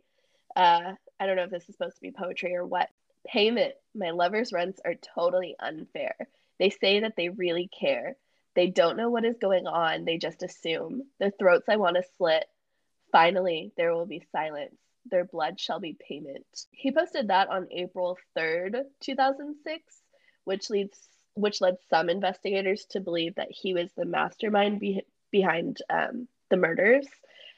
uh, 0.55 0.93
I 1.19 1.25
don't 1.25 1.35
know 1.35 1.43
if 1.43 1.51
this 1.51 1.69
is 1.69 1.75
supposed 1.75 1.95
to 1.95 2.01
be 2.01 2.11
poetry 2.11 2.55
or 2.55 2.65
what, 2.65 2.89
payment, 3.25 3.75
my 3.95 4.09
lover's 4.09 4.51
rents 4.51 4.81
are 4.83 4.95
totally 4.95 5.55
unfair. 5.59 6.15
They 6.59 6.71
say 6.71 7.01
that 7.01 7.15
they 7.15 7.29
really 7.29 7.69
care. 7.79 8.17
They 8.55 8.67
don't 8.67 8.97
know 8.97 9.09
what 9.09 9.25
is 9.25 9.37
going 9.39 9.67
on. 9.67 10.05
They 10.05 10.17
just 10.17 10.43
assume. 10.43 11.03
The 11.19 11.31
throats 11.31 11.69
I 11.69 11.77
want 11.77 11.95
to 11.95 12.03
slit 12.17 12.45
Finally, 13.13 13.71
there 13.77 13.93
will 13.93 14.07
be 14.07 14.27
silence. 14.31 14.75
Their 15.05 15.23
blood 15.23 15.59
shall 15.59 15.79
be 15.79 15.95
payment. 15.99 16.45
He 16.71 16.91
posted 16.91 17.27
that 17.27 17.47
on 17.47 17.67
April 17.71 18.17
3rd, 18.37 18.83
2006, 19.01 19.83
which 20.43 20.69
leads 20.69 20.99
which 21.35 21.61
led 21.61 21.77
some 21.89 22.09
investigators 22.09 22.85
to 22.91 22.99
believe 22.99 23.35
that 23.35 23.51
he 23.51 23.73
was 23.73 23.91
the 23.93 24.05
mastermind 24.05 24.79
be- 24.79 25.05
behind 25.31 25.81
um, 25.89 26.27
the 26.49 26.57
murders. 26.57 27.07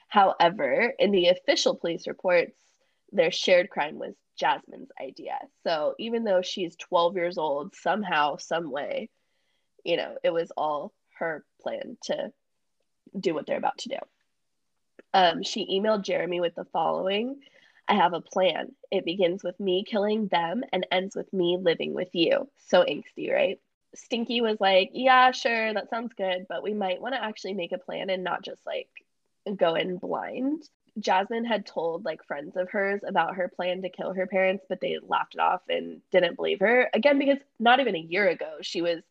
However, 0.07 0.93
in 0.99 1.11
the 1.11 1.27
official 1.27 1.75
police 1.75 2.07
reports, 2.07 2.57
their 3.11 3.31
shared 3.31 3.69
crime 3.69 3.97
was 3.97 4.15
Jasmine's 4.37 4.91
idea. 5.01 5.37
So 5.63 5.95
even 5.99 6.23
though 6.23 6.41
she's 6.41 6.75
12 6.77 7.15
years 7.15 7.37
old, 7.37 7.75
somehow, 7.75 8.37
some 8.37 8.71
way, 8.71 9.09
you 9.83 9.97
know, 9.97 10.15
it 10.23 10.31
was 10.31 10.51
all 10.55 10.93
her 11.19 11.43
plan 11.61 11.97
to 12.03 12.31
do 13.17 13.33
what 13.33 13.45
they're 13.45 13.57
about 13.57 13.77
to 13.79 13.89
do. 13.89 13.97
Um, 15.15 15.43
she 15.43 15.65
emailed 15.65 16.03
Jeremy 16.03 16.41
with 16.41 16.55
the 16.55 16.65
following 16.65 17.39
I 17.87 17.95
have 17.95 18.13
a 18.13 18.21
plan. 18.21 18.73
It 18.91 19.05
begins 19.05 19.43
with 19.43 19.57
me 19.59 19.85
killing 19.87 20.27
them 20.27 20.63
and 20.73 20.85
ends 20.91 21.15
with 21.15 21.31
me 21.31 21.57
living 21.57 21.93
with 21.93 22.09
you. 22.13 22.49
So 22.67 22.83
angsty, 22.83 23.31
right? 23.33 23.59
Stinky 23.95 24.41
was 24.41 24.59
like, 24.59 24.89
Yeah, 24.93 25.31
sure, 25.31 25.73
that 25.73 25.89
sounds 25.89 26.13
good, 26.17 26.47
but 26.49 26.63
we 26.63 26.73
might 26.73 27.01
want 27.01 27.15
to 27.15 27.23
actually 27.23 27.53
make 27.53 27.71
a 27.71 27.77
plan 27.77 28.09
and 28.09 28.25
not 28.25 28.43
just 28.43 28.59
like 28.65 28.89
go 29.55 29.75
in 29.75 29.97
blind. 29.97 30.67
Jasmine 30.99 31.45
had 31.45 31.65
told 31.65 32.03
like 32.03 32.25
friends 32.25 32.57
of 32.57 32.69
hers 32.71 33.01
about 33.07 33.35
her 33.35 33.47
plan 33.47 33.83
to 33.83 33.89
kill 33.89 34.13
her 34.13 34.27
parents, 34.27 34.65
but 34.67 34.81
they 34.81 34.97
laughed 35.01 35.35
it 35.35 35.41
off 35.41 35.61
and 35.69 36.01
didn't 36.11 36.35
believe 36.35 36.59
her. 36.59 36.89
Again, 36.93 37.19
because 37.19 37.39
not 37.59 37.79
even 37.79 37.95
a 37.95 37.99
year 37.99 38.27
ago, 38.27 38.57
she 38.61 38.81
was 38.81 39.01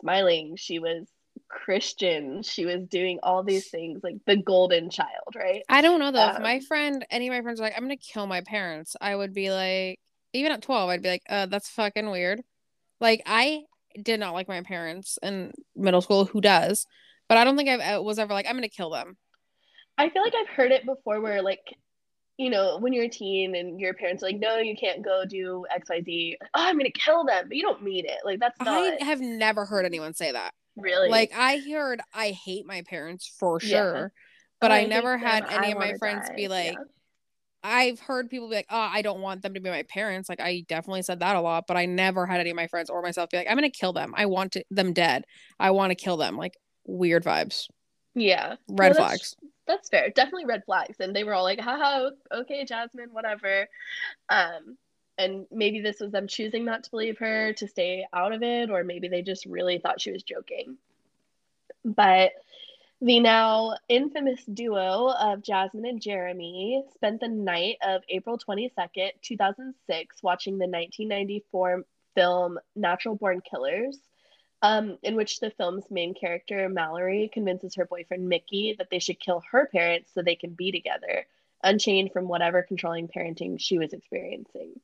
smiling, 0.00 0.56
she 0.56 0.78
was 0.78 1.06
Christian. 1.50 2.42
She 2.42 2.64
was 2.64 2.86
doing 2.88 3.18
all 3.22 3.42
these 3.42 3.68
things, 3.68 4.00
like 4.02 4.16
the 4.26 4.36
golden 4.36 4.88
child, 4.90 5.34
right? 5.36 5.62
I 5.68 5.82
don't 5.82 5.98
know 5.98 6.10
though. 6.10 6.22
Um, 6.22 6.36
if 6.36 6.42
my 6.42 6.56
um, 6.56 6.60
friend, 6.62 7.06
any 7.10 7.28
of 7.28 7.32
my 7.32 7.42
friends 7.42 7.60
are 7.60 7.64
like, 7.64 7.74
I'm 7.76 7.82
gonna 7.82 7.96
kill 7.96 8.26
my 8.26 8.40
parents, 8.40 8.96
I 9.00 9.14
would 9.14 9.34
be 9.34 9.50
like, 9.50 9.98
even 10.32 10.52
at 10.52 10.62
12, 10.62 10.88
I'd 10.88 11.02
be 11.02 11.08
like, 11.08 11.22
uh, 11.28 11.46
that's 11.46 11.68
fucking 11.68 12.08
weird. 12.08 12.42
Like, 13.00 13.22
I 13.26 13.64
did 14.00 14.20
not 14.20 14.34
like 14.34 14.48
my 14.48 14.62
parents 14.62 15.18
in 15.22 15.52
middle 15.74 16.00
school. 16.00 16.24
Who 16.26 16.40
does? 16.40 16.86
But 17.28 17.38
I 17.38 17.44
don't 17.44 17.56
think 17.56 17.68
I 17.68 17.98
was 17.98 18.18
ever 18.18 18.32
like, 18.32 18.46
I'm 18.48 18.54
gonna 18.54 18.68
kill 18.68 18.90
them. 18.90 19.16
I 19.98 20.08
feel 20.08 20.22
like 20.22 20.34
I've 20.34 20.54
heard 20.54 20.72
it 20.72 20.86
before 20.86 21.20
where, 21.20 21.42
like, 21.42 21.76
you 22.38 22.48
know, 22.48 22.78
when 22.78 22.94
you're 22.94 23.04
a 23.04 23.08
teen 23.08 23.54
and 23.54 23.78
your 23.78 23.92
parents 23.92 24.22
are 24.22 24.26
like, 24.26 24.38
no, 24.38 24.56
you 24.56 24.74
can't 24.74 25.04
go 25.04 25.24
do 25.28 25.66
XYZ. 25.76 26.36
Oh, 26.42 26.46
I'm 26.54 26.78
going 26.78 26.90
to 26.90 26.98
kill 26.98 27.26
them. 27.26 27.48
But 27.48 27.56
you 27.58 27.62
don't 27.62 27.82
mean 27.82 28.06
it. 28.06 28.20
Like, 28.24 28.40
that's 28.40 28.58
not. 28.58 28.68
I 28.68 29.04
have 29.04 29.20
never 29.20 29.66
heard 29.66 29.84
anyone 29.84 30.14
say 30.14 30.32
that. 30.32 30.54
Really? 30.80 31.08
Like 31.08 31.32
I 31.36 31.58
heard 31.58 32.00
I 32.14 32.30
hate 32.30 32.66
my 32.66 32.82
parents 32.82 33.32
for 33.38 33.60
sure. 33.60 33.94
Yeah. 33.94 34.08
But 34.60 34.70
oh, 34.70 34.74
I, 34.74 34.78
I 34.80 34.86
never 34.86 35.16
had 35.16 35.46
any 35.48 35.72
of 35.72 35.78
my 35.78 35.94
friends 35.94 36.28
die. 36.28 36.34
be 36.36 36.48
like, 36.48 36.72
yeah. 36.74 36.84
I've 37.62 38.00
heard 38.00 38.30
people 38.30 38.48
be 38.48 38.56
like, 38.56 38.66
"Oh, 38.70 38.76
I 38.78 39.02
don't 39.02 39.20
want 39.20 39.42
them 39.42 39.54
to 39.54 39.60
be 39.60 39.68
my 39.70 39.82
parents." 39.84 40.28
Like 40.28 40.40
I 40.40 40.64
definitely 40.68 41.02
said 41.02 41.20
that 41.20 41.36
a 41.36 41.40
lot, 41.40 41.66
but 41.66 41.76
I 41.76 41.86
never 41.86 42.26
had 42.26 42.40
any 42.40 42.50
of 42.50 42.56
my 42.56 42.66
friends 42.66 42.88
or 42.90 43.02
myself 43.02 43.30
be 43.30 43.36
like, 43.36 43.46
"I'm 43.48 43.56
going 43.58 43.70
to 43.70 43.78
kill 43.78 43.92
them. 43.92 44.14
I 44.16 44.26
want 44.26 44.52
to, 44.52 44.64
them 44.70 44.92
dead. 44.92 45.24
I 45.58 45.70
want 45.72 45.90
to 45.90 45.94
kill 45.94 46.16
them." 46.16 46.36
Like 46.36 46.56
weird 46.86 47.24
vibes. 47.24 47.66
Yeah. 48.14 48.56
Red 48.68 48.88
No, 48.88 48.94
that's- 48.94 48.96
flags. 48.96 49.36
That's 49.66 49.88
fair. 49.88 50.10
Definitely 50.10 50.46
red 50.46 50.64
flags. 50.66 50.96
And 50.98 51.14
they 51.14 51.22
were 51.22 51.32
all 51.32 51.44
like, 51.44 51.60
haha, 51.60 52.10
okay, 52.34 52.64
Jasmine, 52.64 53.10
whatever. 53.12 53.68
Um, 54.28 54.76
and 55.20 55.46
maybe 55.50 55.80
this 55.80 56.00
was 56.00 56.12
them 56.12 56.26
choosing 56.26 56.64
not 56.64 56.84
to 56.84 56.90
believe 56.90 57.18
her 57.18 57.52
to 57.54 57.68
stay 57.68 58.06
out 58.12 58.32
of 58.32 58.42
it, 58.42 58.70
or 58.70 58.82
maybe 58.84 59.08
they 59.08 59.22
just 59.22 59.44
really 59.44 59.78
thought 59.78 60.00
she 60.00 60.12
was 60.12 60.22
joking. 60.22 60.78
But 61.84 62.32
the 63.02 63.20
now 63.20 63.76
infamous 63.88 64.44
duo 64.44 65.08
of 65.08 65.42
Jasmine 65.42 65.86
and 65.86 66.02
Jeremy 66.02 66.84
spent 66.94 67.20
the 67.20 67.28
night 67.28 67.76
of 67.82 68.02
April 68.08 68.38
22nd, 68.38 69.12
2006, 69.22 70.22
watching 70.22 70.54
the 70.54 70.66
1994 70.66 71.84
film 72.14 72.58
Natural 72.74 73.14
Born 73.14 73.40
Killers, 73.42 73.98
um, 74.62 74.98
in 75.02 75.16
which 75.16 75.40
the 75.40 75.50
film's 75.50 75.90
main 75.90 76.14
character, 76.14 76.68
Mallory, 76.68 77.30
convinces 77.32 77.74
her 77.74 77.86
boyfriend 77.86 78.28
Mickey 78.28 78.74
that 78.78 78.88
they 78.90 78.98
should 78.98 79.20
kill 79.20 79.42
her 79.50 79.66
parents 79.66 80.10
so 80.12 80.22
they 80.22 80.34
can 80.34 80.50
be 80.50 80.70
together, 80.72 81.26
unchained 81.62 82.12
from 82.12 82.28
whatever 82.28 82.62
controlling 82.62 83.08
parenting 83.08 83.58
she 83.58 83.78
was 83.78 83.92
experiencing. 83.92 84.78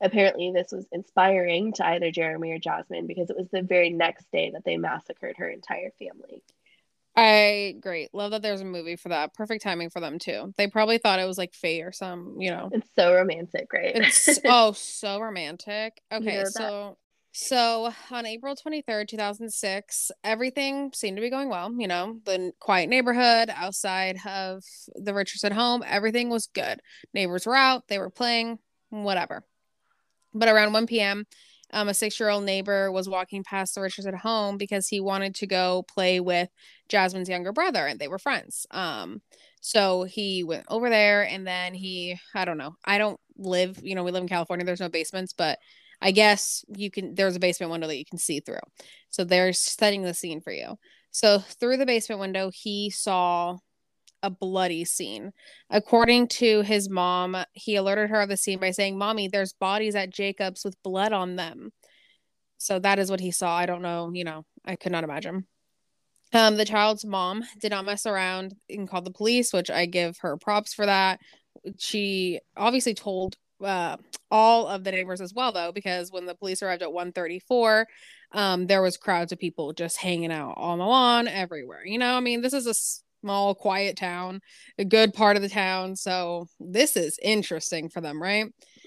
Apparently, 0.00 0.52
this 0.54 0.72
was 0.72 0.86
inspiring 0.92 1.72
to 1.74 1.86
either 1.86 2.10
Jeremy 2.10 2.52
or 2.52 2.58
Jasmine 2.58 3.06
because 3.06 3.30
it 3.30 3.36
was 3.36 3.48
the 3.52 3.62
very 3.62 3.90
next 3.90 4.26
day 4.32 4.50
that 4.50 4.64
they 4.64 4.76
massacred 4.76 5.36
her 5.38 5.48
entire 5.48 5.90
family. 5.98 6.42
I 7.16 7.76
great. 7.80 8.14
Love 8.14 8.30
that 8.30 8.42
there's 8.42 8.60
a 8.60 8.64
movie 8.64 8.96
for 8.96 9.10
that. 9.10 9.34
Perfect 9.34 9.62
timing 9.62 9.90
for 9.90 10.00
them 10.00 10.18
too. 10.18 10.54
They 10.56 10.68
probably 10.68 10.98
thought 10.98 11.18
it 11.18 11.26
was 11.26 11.38
like 11.38 11.54
fate 11.54 11.82
or 11.82 11.92
some, 11.92 12.36
you 12.38 12.50
know. 12.50 12.70
It's 12.72 12.88
so 12.94 13.14
romantic, 13.14 13.72
right? 13.72 13.96
It's 13.96 14.38
oh 14.44 14.72
so 14.72 15.20
romantic. 15.20 16.00
Okay, 16.12 16.38
know 16.38 16.44
so 16.44 16.96
so 17.32 17.92
on 18.10 18.26
April 18.26 18.56
23rd, 18.56 19.08
2006, 19.08 20.10
everything 20.24 20.90
seemed 20.92 21.16
to 21.16 21.20
be 21.20 21.30
going 21.30 21.48
well, 21.48 21.72
you 21.78 21.86
know, 21.86 22.18
the 22.24 22.52
quiet 22.58 22.88
neighborhood 22.88 23.50
outside 23.54 24.18
of 24.26 24.64
the 24.96 25.14
Richardson 25.14 25.52
home, 25.52 25.84
everything 25.86 26.28
was 26.28 26.48
good. 26.48 26.80
Neighbors 27.14 27.46
were 27.46 27.54
out, 27.54 27.86
they 27.88 27.98
were 27.98 28.10
playing, 28.10 28.58
whatever. 28.88 29.44
But 30.34 30.48
around 30.48 30.72
1 30.72 30.86
p.m., 30.86 31.26
um, 31.72 31.88
a 31.88 31.94
six 31.94 32.18
year 32.18 32.28
old 32.28 32.44
neighbor 32.44 32.90
was 32.90 33.08
walking 33.08 33.44
past 33.44 33.74
the 33.74 33.80
Richardson 33.80 34.14
home 34.14 34.56
because 34.56 34.88
he 34.88 35.00
wanted 35.00 35.34
to 35.36 35.46
go 35.46 35.84
play 35.88 36.20
with 36.20 36.48
Jasmine's 36.88 37.28
younger 37.28 37.52
brother 37.52 37.86
and 37.86 37.98
they 37.98 38.08
were 38.08 38.18
friends. 38.18 38.66
Um, 38.70 39.22
so 39.60 40.04
he 40.04 40.42
went 40.42 40.64
over 40.68 40.90
there 40.90 41.22
and 41.22 41.46
then 41.46 41.74
he, 41.74 42.18
I 42.34 42.44
don't 42.44 42.58
know, 42.58 42.74
I 42.84 42.98
don't 42.98 43.20
live, 43.36 43.78
you 43.82 43.94
know, 43.94 44.02
we 44.02 44.10
live 44.10 44.22
in 44.22 44.28
California, 44.28 44.66
there's 44.66 44.80
no 44.80 44.88
basements, 44.88 45.32
but 45.32 45.58
I 46.02 46.10
guess 46.12 46.64
you 46.74 46.90
can, 46.90 47.14
there's 47.14 47.36
a 47.36 47.40
basement 47.40 47.70
window 47.70 47.86
that 47.86 47.98
you 47.98 48.06
can 48.06 48.18
see 48.18 48.40
through. 48.40 48.60
So 49.10 49.22
they're 49.22 49.52
setting 49.52 50.02
the 50.02 50.14
scene 50.14 50.40
for 50.40 50.52
you. 50.52 50.76
So 51.10 51.38
through 51.38 51.76
the 51.76 51.86
basement 51.86 52.20
window, 52.20 52.50
he 52.52 52.90
saw 52.90 53.58
a 54.22 54.30
bloody 54.30 54.84
scene. 54.84 55.32
According 55.70 56.28
to 56.28 56.62
his 56.62 56.88
mom, 56.88 57.36
he 57.52 57.76
alerted 57.76 58.10
her 58.10 58.20
of 58.20 58.28
the 58.28 58.36
scene 58.36 58.58
by 58.58 58.70
saying, 58.70 58.98
Mommy, 58.98 59.28
there's 59.28 59.52
bodies 59.52 59.94
at 59.94 60.10
Jacob's 60.10 60.64
with 60.64 60.82
blood 60.82 61.12
on 61.12 61.36
them. 61.36 61.72
So 62.58 62.78
that 62.78 62.98
is 62.98 63.10
what 63.10 63.20
he 63.20 63.30
saw. 63.30 63.56
I 63.56 63.66
don't 63.66 63.82
know, 63.82 64.10
you 64.12 64.24
know, 64.24 64.44
I 64.64 64.76
could 64.76 64.92
not 64.92 65.04
imagine. 65.04 65.46
Um, 66.32 66.56
the 66.56 66.64
child's 66.64 67.04
mom 67.04 67.42
did 67.58 67.70
not 67.70 67.84
mess 67.84 68.06
around 68.06 68.54
and 68.68 68.88
called 68.88 69.04
the 69.04 69.10
police, 69.10 69.52
which 69.52 69.70
I 69.70 69.86
give 69.86 70.18
her 70.18 70.36
props 70.36 70.74
for 70.74 70.86
that. 70.86 71.18
She 71.78 72.40
obviously 72.56 72.94
told 72.94 73.36
uh, 73.64 73.96
all 74.30 74.68
of 74.68 74.84
the 74.84 74.92
neighbors 74.92 75.20
as 75.20 75.34
well, 75.34 75.52
though, 75.52 75.72
because 75.72 76.12
when 76.12 76.26
the 76.26 76.34
police 76.34 76.62
arrived 76.62 76.82
at 76.82 76.92
134, 76.92 77.86
um, 78.32 78.66
there 78.66 78.82
was 78.82 78.96
crowds 78.96 79.32
of 79.32 79.38
people 79.38 79.72
just 79.72 79.96
hanging 79.96 80.32
out 80.32 80.54
on 80.56 80.78
the 80.78 80.86
lawn 80.86 81.26
everywhere. 81.28 81.84
You 81.84 81.98
know, 81.98 82.14
I 82.14 82.20
mean, 82.20 82.42
this 82.42 82.52
is 82.52 82.66
a 82.66 82.74
small, 83.20 83.54
quiet 83.54 83.96
town, 83.96 84.40
a 84.78 84.84
good 84.84 85.12
part 85.12 85.36
of 85.36 85.42
the 85.42 85.48
town. 85.48 85.96
So 85.96 86.46
this 86.58 86.96
is 86.96 87.18
interesting 87.22 87.88
for 87.88 88.00
them, 88.00 88.20
right? 88.22 88.46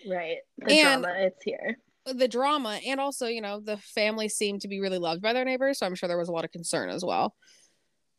right. 0.09 0.37
The 0.57 0.79
And- 0.79 1.03
drama, 1.03 1.19
it's 1.19 1.43
here. 1.43 1.77
The 2.05 2.27
drama, 2.27 2.81
and 2.85 2.99
also, 2.99 3.27
you 3.27 3.39
know, 3.39 3.61
the 3.61 3.77
family 3.77 4.27
seemed 4.27 4.61
to 4.61 4.67
be 4.67 4.81
really 4.81 4.97
loved 4.97 5.21
by 5.21 5.31
their 5.31 5.45
neighbors. 5.45 5.79
So 5.79 5.85
I'm 5.85 5.95
sure 5.95 6.09
there 6.09 6.17
was 6.17 6.27
a 6.27 6.33
lot 6.33 6.43
of 6.43 6.51
concern 6.51 6.89
as 6.89 7.05
well. 7.05 7.33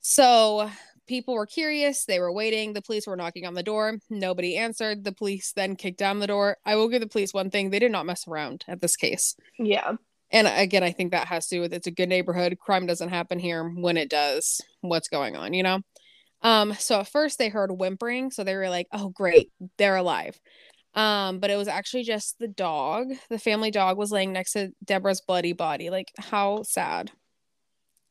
So 0.01 0.71
people 1.07 1.35
were 1.35 1.45
curious. 1.45 2.07
They 2.07 2.19
were 2.19 2.33
waiting. 2.33 2.73
The 2.73 2.81
police 2.81 3.07
were 3.07 3.17
knocking 3.17 3.45
on 3.45 3.53
the 3.53 3.63
door. 3.63 3.99
Nobody 4.09 4.57
answered. 4.57 5.05
The 5.05 5.13
police 5.13 5.53
then 5.55 5.77
kicked 5.77 5.99
down 5.99 6.19
the 6.19 6.27
door. 6.27 6.57
I 6.65 6.77
will 6.77 6.89
give 6.89 7.03
the 7.03 7.09
police 7.09 7.35
one 7.35 7.51
thing 7.51 7.69
they 7.69 7.79
did 7.79 7.93
not 7.93 8.07
mess 8.07 8.27
around 8.27 8.65
at 8.69 8.81
this 8.81 8.97
case. 8.97 9.37
Yeah. 9.59 9.97
And 10.31 10.49
again, 10.49 10.83
I 10.83 10.93
think 10.93 11.13
that 11.13 11.29
has 11.29 11.47
to 11.49 11.57
do 11.57 11.61
with 11.61 11.75
it's 11.75 11.87
a 11.87 11.91
good 11.91 12.09
neighborhood. 12.09 12.59
Crime 12.59 12.87
doesn't 12.87 13.11
happen 13.11 13.39
here. 13.39 13.69
When 13.69 13.99
it 13.99 14.09
does, 14.09 14.63
what's 14.81 15.09
going 15.09 15.37
on, 15.37 15.53
you 15.53 15.63
know? 15.63 15.81
Um, 16.45 16.75
so 16.75 17.01
at 17.01 17.09
first 17.09 17.39
they 17.39 17.49
heard 17.49 17.73
whimpering, 17.73 18.31
so 18.31 18.45
they 18.45 18.55
were 18.55 18.69
like, 18.71 18.87
"Oh, 18.93 19.09
great, 19.09 19.51
they're 19.79 19.97
alive." 19.97 20.39
Um, 20.95 21.41
but 21.41 21.51
it 21.51 21.57
was 21.57 21.69
actually 21.69 22.05
just 22.05 22.39
the 22.39 22.49
dog. 22.49 23.09
The 23.31 23.39
family 23.39 23.71
dog 23.73 23.99
was 23.99 24.13
laying 24.13 24.33
next 24.33 24.53
to 24.53 24.73
Deborah's 24.85 25.21
bloody 25.21 25.53
body. 25.53 25.91
Like, 25.91 26.13
how 26.19 26.63
sad. 26.63 27.11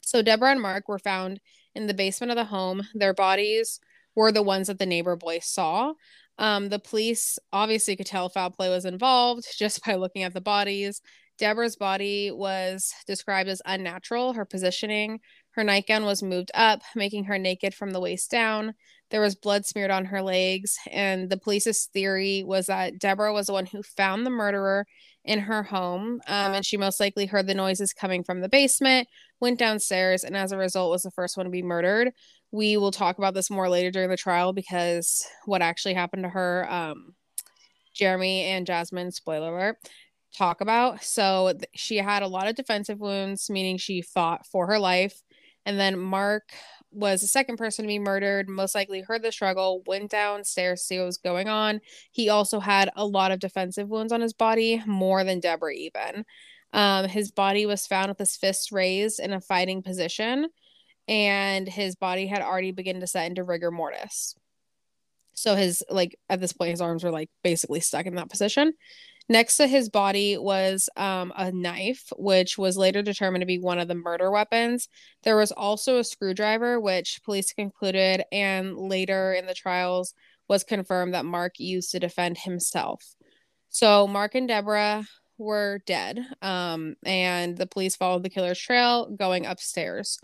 So 0.01 0.21
Deborah 0.21 0.51
and 0.51 0.61
Mark 0.61 0.87
were 0.87 0.99
found 0.99 1.39
in 1.75 1.87
the 1.87 1.93
basement 1.93 2.31
of 2.31 2.37
the 2.37 2.45
home. 2.45 2.83
Their 2.93 3.13
bodies 3.13 3.79
were 4.15 4.31
the 4.31 4.43
ones 4.43 4.67
that 4.67 4.79
the 4.79 4.85
neighbor 4.85 5.15
boy 5.15 5.39
saw. 5.39 5.93
Um, 6.37 6.69
the 6.69 6.79
police 6.79 7.39
obviously 7.51 7.95
could 7.95 8.07
tell 8.07 8.29
foul 8.29 8.49
play 8.51 8.69
was 8.69 8.85
involved 8.85 9.45
just 9.57 9.83
by 9.85 9.95
looking 9.95 10.23
at 10.23 10.33
the 10.33 10.41
bodies. 10.41 11.01
Deborah's 11.37 11.75
body 11.75 12.31
was 12.31 12.93
described 13.07 13.49
as 13.49 13.61
unnatural. 13.65 14.33
Her 14.33 14.45
positioning, 14.45 15.19
her 15.53 15.63
nightgown 15.63 16.05
was 16.05 16.23
moved 16.23 16.51
up, 16.53 16.81
making 16.95 17.25
her 17.25 17.37
naked 17.37 17.73
from 17.73 17.91
the 17.91 17.99
waist 17.99 18.29
down. 18.31 18.73
There 19.11 19.21
was 19.21 19.35
blood 19.35 19.65
smeared 19.65 19.91
on 19.91 20.05
her 20.05 20.21
legs, 20.21 20.77
and 20.91 21.29
the 21.29 21.37
police's 21.37 21.85
theory 21.93 22.43
was 22.43 22.65
that 22.65 22.97
Deborah 22.99 23.33
was 23.33 23.47
the 23.47 23.53
one 23.53 23.67
who 23.67 23.83
found 23.83 24.25
the 24.25 24.31
murderer 24.31 24.87
in 25.23 25.39
her 25.39 25.63
home, 25.63 26.19
um, 26.27 26.53
and 26.53 26.65
she 26.65 26.77
most 26.77 26.99
likely 26.99 27.27
heard 27.27 27.47
the 27.47 27.53
noises 27.53 27.93
coming 27.93 28.23
from 28.23 28.41
the 28.41 28.49
basement, 28.49 29.07
went 29.39 29.59
downstairs, 29.59 30.23
and 30.23 30.35
as 30.35 30.51
a 30.51 30.57
result, 30.57 30.89
was 30.89 31.03
the 31.03 31.11
first 31.11 31.37
one 31.37 31.45
to 31.45 31.51
be 31.51 31.61
murdered. 31.61 32.11
We 32.51 32.77
will 32.77 32.91
talk 32.91 33.19
about 33.19 33.33
this 33.33 33.49
more 33.49 33.69
later 33.69 33.91
during 33.91 34.09
the 34.09 34.17
trial 34.17 34.53
because 34.53 35.25
what 35.45 35.61
actually 35.61 35.93
happened 35.93 36.23
to 36.23 36.29
her, 36.29 36.67
um, 36.69 37.13
Jeremy 37.93 38.45
and 38.45 38.65
Jasmine, 38.65 39.11
spoiler 39.11 39.55
alert, 39.55 39.77
talk 40.35 40.61
about. 40.61 41.03
So 41.03 41.53
th- 41.53 41.69
she 41.75 41.97
had 41.97 42.23
a 42.23 42.27
lot 42.27 42.47
of 42.47 42.55
defensive 42.55 42.99
wounds, 42.99 43.49
meaning 43.49 43.77
she 43.77 44.01
fought 44.01 44.45
for 44.47 44.67
her 44.67 44.79
life. 44.79 45.21
And 45.65 45.79
then 45.79 45.97
Mark 45.99 46.51
was 46.91 47.21
the 47.21 47.27
second 47.27 47.57
person 47.57 47.83
to 47.83 47.87
be 47.87 47.99
murdered, 47.99 48.49
most 48.49 48.75
likely 48.75 49.01
heard 49.01 49.23
the 49.23 49.31
struggle, 49.31 49.81
went 49.87 50.11
downstairs 50.11 50.81
to 50.81 50.85
see 50.85 50.97
what 50.99 51.05
was 51.05 51.17
going 51.17 51.49
on. 51.49 51.81
He 52.11 52.29
also 52.29 52.59
had 52.59 52.89
a 52.95 53.05
lot 53.05 53.31
of 53.31 53.39
defensive 53.39 53.89
wounds 53.89 54.13
on 54.13 54.21
his 54.21 54.33
body, 54.33 54.81
more 54.85 55.23
than 55.23 55.39
Deborah 55.39 55.73
even. 55.73 56.25
Um, 56.71 57.07
his 57.07 57.31
body 57.31 57.65
was 57.65 57.87
found 57.87 58.09
with 58.09 58.17
his 58.17 58.35
fists 58.35 58.71
raised 58.71 59.19
in 59.19 59.33
a 59.33 59.41
fighting 59.41 59.81
position, 59.81 60.49
and 61.07 61.67
his 61.67 61.95
body 61.95 62.27
had 62.27 62.41
already 62.41 62.71
begun 62.71 62.99
to 62.99 63.07
set 63.07 63.27
into 63.27 63.43
rigor 63.43 63.71
mortis. 63.71 64.35
So 65.35 65.55
his 65.55 65.83
like 65.89 66.17
at 66.29 66.39
this 66.39 66.53
point 66.53 66.71
his 66.71 66.81
arms 66.81 67.03
were 67.03 67.11
like 67.11 67.29
basically 67.43 67.79
stuck 67.79 68.05
in 68.05 68.15
that 68.15 68.29
position. 68.29 68.73
Next 69.29 69.57
to 69.57 69.67
his 69.67 69.89
body 69.89 70.37
was 70.37 70.89
um, 70.97 71.31
a 71.35 71.51
knife, 71.51 72.11
which 72.17 72.57
was 72.57 72.77
later 72.77 73.01
determined 73.01 73.41
to 73.41 73.45
be 73.47 73.57
one 73.57 73.79
of 73.79 73.87
the 73.87 73.95
murder 73.95 74.29
weapons. 74.29 74.89
There 75.23 75.37
was 75.37 75.51
also 75.51 75.97
a 75.97 76.03
screwdriver, 76.03 76.79
which 76.79 77.21
police 77.23 77.53
concluded, 77.53 78.23
and 78.31 78.77
later 78.77 79.33
in 79.33 79.45
the 79.45 79.53
trials 79.53 80.13
was 80.49 80.65
confirmed 80.65 81.13
that 81.13 81.25
Mark 81.25 81.53
used 81.57 81.91
to 81.91 81.99
defend 81.99 82.37
himself. 82.39 83.15
So 83.69 84.07
Mark 84.07 84.35
and 84.35 84.47
Deborah 84.47 85.05
were 85.37 85.79
dead, 85.87 86.19
um, 86.41 86.95
and 87.05 87.57
the 87.57 87.65
police 87.65 87.95
followed 87.95 88.23
the 88.23 88.29
killer's 88.29 88.59
trail, 88.59 89.09
going 89.09 89.45
upstairs. 89.45 90.19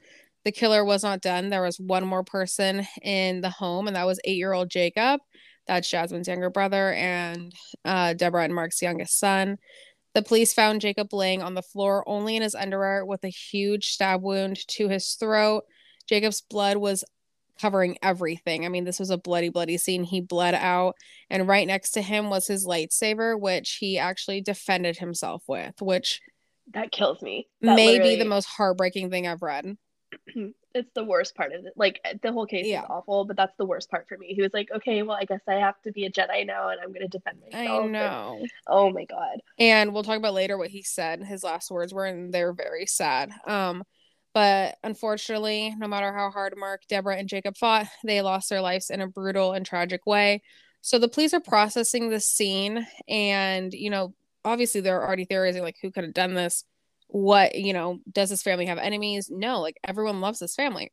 The 0.45 0.51
killer 0.51 0.85
was 0.85 1.03
not 1.03 1.21
done. 1.21 1.49
There 1.49 1.63
was 1.63 1.79
one 1.79 2.05
more 2.05 2.23
person 2.23 2.85
in 3.01 3.41
the 3.41 3.49
home, 3.49 3.87
and 3.87 3.95
that 3.95 4.05
was 4.05 4.19
eight-year-old 4.23 4.69
Jacob. 4.69 5.21
That's 5.69 5.87
Jasmine's 5.87 6.27
younger 6.27 6.49
brother 6.49 6.93
and 6.93 7.53
uh, 7.85 8.13
Deborah 8.13 8.43
and 8.43 8.55
Mark's 8.55 8.81
youngest 8.81 9.19
son. 9.19 9.59
The 10.15 10.23
police 10.23 10.51
found 10.51 10.81
Jacob 10.81 11.13
laying 11.13 11.43
on 11.43 11.53
the 11.53 11.61
floor 11.61 12.03
only 12.07 12.35
in 12.35 12.41
his 12.41 12.55
underwear 12.55 13.05
with 13.05 13.23
a 13.23 13.29
huge 13.29 13.91
stab 13.91 14.23
wound 14.23 14.67
to 14.69 14.89
his 14.89 15.11
throat. 15.13 15.65
Jacob's 16.07 16.41
blood 16.41 16.77
was 16.77 17.03
covering 17.61 17.99
everything. 18.01 18.65
I 18.65 18.69
mean, 18.69 18.83
this 18.83 18.97
was 18.97 19.11
a 19.11 19.17
bloody, 19.19 19.49
bloody 19.49 19.77
scene. 19.77 20.03
He 20.03 20.21
bled 20.21 20.55
out, 20.55 20.95
and 21.29 21.47
right 21.47 21.67
next 21.67 21.91
to 21.91 22.01
him 22.01 22.31
was 22.31 22.47
his 22.47 22.65
lightsaber, 22.65 23.39
which 23.39 23.77
he 23.79 23.99
actually 23.99 24.41
defended 24.41 24.97
himself 24.97 25.43
with, 25.47 25.79
which 25.81 26.19
That 26.73 26.91
kills 26.91 27.21
me. 27.21 27.47
That 27.61 27.75
may 27.75 27.89
be 27.89 27.91
literally- 27.91 28.15
the 28.15 28.25
most 28.25 28.45
heartbreaking 28.45 29.11
thing 29.11 29.27
I've 29.27 29.43
read. 29.43 29.77
it's 30.73 30.89
the 30.95 31.03
worst 31.03 31.35
part 31.35 31.53
of 31.53 31.65
it. 31.65 31.73
Like 31.75 31.99
the 32.21 32.31
whole 32.31 32.45
case 32.45 32.65
Yeah. 32.65 32.81
is 32.81 32.87
awful, 32.89 33.25
but 33.25 33.35
that's 33.37 33.55
the 33.57 33.65
worst 33.65 33.89
part 33.89 34.07
for 34.07 34.17
me. 34.17 34.33
He 34.33 34.41
was 34.41 34.51
like, 34.53 34.69
"Okay, 34.75 35.01
well, 35.03 35.17
I 35.19 35.25
guess 35.25 35.41
I 35.47 35.53
have 35.55 35.81
to 35.83 35.91
be 35.91 36.05
a 36.05 36.11
Jedi 36.11 36.45
now, 36.45 36.69
and 36.69 36.79
I'm 36.81 36.89
going 36.93 37.01
to 37.01 37.07
defend 37.07 37.39
myself." 37.41 37.81
I 37.81 37.83
And- 37.83 37.91
know. 37.91 38.45
oh 38.67 38.89
my 38.91 39.05
god. 39.05 39.39
And 39.57 39.93
we'll 39.93 40.03
talk 40.03 40.17
about 40.17 40.33
later 40.33 40.57
what 40.57 40.69
he 40.69 40.81
said. 40.83 41.23
His 41.23 41.43
last 41.43 41.69
words 41.71 41.93
were, 41.93 42.05
and 42.05 42.33
they're 42.33 42.53
very 42.53 42.85
sad. 42.85 43.31
Um, 43.45 43.83
but 44.33 44.77
unfortunately, 44.83 45.73
no 45.77 45.87
matter 45.87 46.13
how 46.13 46.29
hard 46.29 46.53
Mark, 46.55 46.83
Deborah, 46.87 47.17
and 47.17 47.27
Jacob 47.27 47.57
fought, 47.57 47.87
they 48.03 48.21
lost 48.21 48.49
their 48.49 48.61
lives 48.61 48.89
in 48.89 49.01
a 49.01 49.07
brutal 49.07 49.53
and 49.53 49.65
tragic 49.65 50.05
way. 50.05 50.43
So 50.81 50.97
the 50.99 51.09
police 51.09 51.33
are 51.33 51.39
processing 51.41 52.09
this 52.09 52.29
scene, 52.29 52.85
and 53.07 53.73
you 53.73 53.89
know, 53.89 54.13
obviously 54.45 54.81
they're 54.81 55.03
already 55.05 55.25
theorizing 55.25 55.61
like 55.63 55.77
who 55.81 55.91
could 55.91 56.03
have 56.05 56.13
done 56.13 56.35
this. 56.35 56.63
What 57.09 57.55
you 57.55 57.73
know, 57.73 57.99
does 58.11 58.29
this 58.29 58.43
family 58.43 58.67
have 58.67 58.77
enemies? 58.77 59.29
No, 59.31 59.61
like 59.61 59.77
everyone 59.83 60.21
loves 60.21 60.39
this 60.39 60.55
family. 60.55 60.91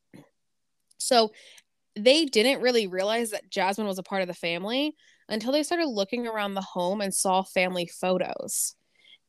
So 0.98 1.33
they 1.94 2.24
didn't 2.24 2.62
really 2.62 2.87
realize 2.87 3.31
that 3.31 3.50
Jasmine 3.50 3.87
was 3.87 3.98
a 3.98 4.02
part 4.02 4.22
of 4.22 4.29
the 4.29 4.35
family 4.35 4.94
until 5.29 5.52
they 5.52 5.62
started 5.62 5.88
looking 5.88 6.26
around 6.26 6.55
the 6.55 6.62
home 6.62 7.00
and 7.00 7.14
saw 7.14 7.42
family 7.42 7.87
photos. 7.87 8.74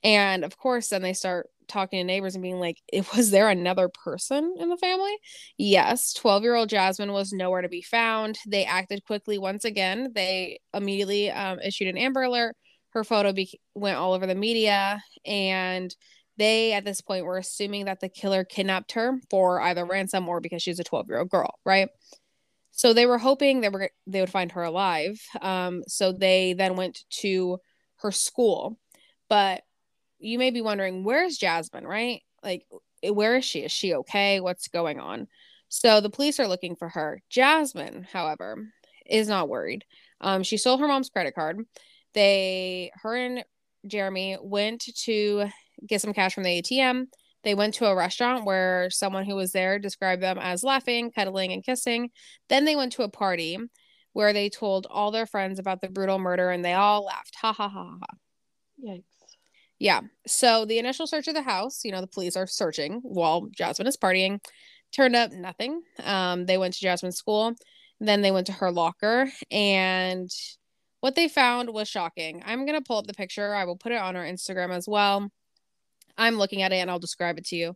And 0.04 0.44
of 0.44 0.58
course, 0.58 0.90
then 0.90 1.02
they 1.02 1.14
start 1.14 1.50
talking 1.68 2.00
to 2.00 2.04
neighbors 2.04 2.36
and 2.36 2.42
being 2.42 2.60
like, 2.60 2.78
"It 2.92 3.06
was 3.16 3.32
there 3.32 3.50
another 3.50 3.90
person 3.90 4.56
in 4.60 4.70
the 4.70 4.78
family?" 4.78 5.16
Yes, 5.58 6.14
12-year-old 6.14 6.70
Jasmine 6.70 7.12
was 7.14 7.34
nowhere 7.34 7.62
to 7.62 7.70
be 7.70 7.82
found. 7.82 8.38
They 8.48 8.66
acted 8.66 9.06
quickly 9.06 9.38
once 9.38 9.66
again. 9.66 10.12
They 10.14 10.60
immediately 10.74 11.32
um, 11.32 11.60
issued 11.60 11.88
an 11.88 11.98
Amber 11.98 12.24
Alert. 12.24 12.56
Her 12.92 13.04
photo 13.04 13.34
be- 13.34 13.60
went 13.76 13.98
all 13.98 14.14
over 14.14 14.28
the 14.28 14.36
media, 14.36 15.04
and 15.26 15.94
they 16.38 16.74
at 16.74 16.86
this 16.86 17.02
point 17.02 17.26
were 17.26 17.38
assuming 17.38 17.86
that 17.86 18.00
the 18.00 18.10
killer 18.10 18.44
kidnapped 18.44 18.94
her 18.94 19.20
for 19.30 19.62
either 19.62 19.86
ransom 19.86 20.28
or 20.28 20.40
because 20.40 20.62
she's 20.62 20.80
a 20.80 20.84
12-year-old 20.84 21.30
girl, 21.30 21.60
right? 21.66 21.90
So 22.72 22.94
they 22.94 23.08
were 23.08 23.18
hoping 23.18 23.62
they 23.62 23.70
were 23.70 23.90
they 24.06 24.20
would 24.20 24.30
find 24.30 24.52
her 24.52 24.64
alive. 24.64 25.20
Um, 25.42 25.84
so 25.88 26.12
they 26.12 26.54
then 26.54 26.76
went 26.76 27.06
to 27.22 27.58
her 27.98 28.12
school, 28.12 28.78
but 29.30 29.64
you 30.20 30.38
may 30.38 30.52
be 30.52 30.62
wondering 30.62 31.04
where's 31.04 31.38
Jasmine, 31.38 31.88
right? 31.88 32.22
Like, 32.44 32.66
where 33.04 33.38
is 33.38 33.46
she? 33.46 33.62
Is 33.62 33.72
she 33.72 33.96
okay? 33.96 34.40
What's 34.40 34.68
going 34.68 35.00
on? 35.00 35.28
So 35.70 36.00
the 36.02 36.10
police 36.10 36.40
are 36.40 36.48
looking 36.48 36.76
for 36.76 36.90
her. 36.90 37.22
Jasmine, 37.30 38.08
however, 38.12 38.68
is 39.06 39.28
not 39.28 39.50
worried. 39.50 39.84
Um, 40.22 40.44
she 40.44 40.58
stole 40.58 40.78
her 40.78 40.88
mom's 40.88 41.10
credit 41.10 41.36
card. 41.36 41.60
They, 42.14 42.92
her 43.02 43.16
and 43.16 43.44
Jeremy 43.86 44.38
went 44.42 44.86
to 45.04 45.50
get 45.86 46.02
some 46.02 46.14
cash 46.14 46.34
from 46.34 46.44
the 46.44 46.62
ATM. 46.62 47.06
They 47.44 47.56
went 47.56 47.76
to 47.76 47.86
a 47.86 47.96
restaurant 47.96 48.46
where 48.46 48.90
someone 48.90 49.26
who 49.26 49.36
was 49.36 49.52
there 49.52 49.80
described 49.80 50.22
them 50.22 50.38
as 50.38 50.64
laughing, 50.64 51.12
cuddling, 51.12 51.54
and 51.54 51.64
kissing. 51.64 52.10
Then 52.50 52.66
they 52.66 52.76
went 52.76 52.94
to 52.94 53.04
a 53.04 53.10
party 53.10 53.58
where 54.14 54.34
they 54.34 54.50
told 54.50 54.88
all 54.90 55.12
their 55.12 55.28
friends 55.28 55.60
about 55.60 55.80
the 55.80 55.90
brutal 55.90 56.20
murder 56.20 56.50
and 56.50 56.66
they 56.66 56.74
all 56.74 57.06
laughed. 57.06 57.36
Ha 57.42 57.54
ha 57.54 57.70
ha 57.70 57.98
ha. 58.02 58.16
Yikes. 58.84 59.04
Yeah. 59.80 60.02
So 60.26 60.66
the 60.66 60.80
initial 60.80 61.06
search 61.08 61.28
of 61.28 61.36
the 61.36 61.42
house, 61.42 61.86
you 61.86 61.92
know, 61.92 62.02
the 62.02 62.08
police 62.08 62.36
are 62.36 62.48
searching 62.48 63.00
while 63.04 63.48
Jasmine 63.56 63.88
is 63.88 63.98
partying. 63.98 64.40
Turned 64.92 65.16
up 65.16 65.32
nothing. 65.32 65.82
Um, 66.04 66.46
they 66.46 66.58
went 66.58 66.74
to 66.74 66.80
Jasmine's 66.80 67.18
school. 67.18 67.54
Then 68.00 68.22
they 68.22 68.32
went 68.32 68.48
to 68.48 68.54
her 68.54 68.72
locker. 68.72 69.32
And 69.52 70.30
what 71.02 71.16
they 71.16 71.28
found 71.28 71.70
was 71.70 71.88
shocking. 71.88 72.42
I'm 72.46 72.66
going 72.66 72.78
to 72.78 72.84
pull 72.86 72.98
up 72.98 73.08
the 73.08 73.14
picture. 73.14 73.54
I 73.54 73.66
will 73.66 73.78
put 73.78 73.92
it 73.92 74.02
on 74.02 74.16
our 74.16 74.26
Instagram 74.26 74.76
as 74.76 74.88
well. 74.88 75.30
I'm 76.18 76.38
looking 76.38 76.62
at 76.62 76.72
it 76.72 76.78
and 76.78 76.90
I'll 76.90 77.00
describe 77.00 77.38
it 77.38 77.46
to 77.48 77.56
you 77.56 77.76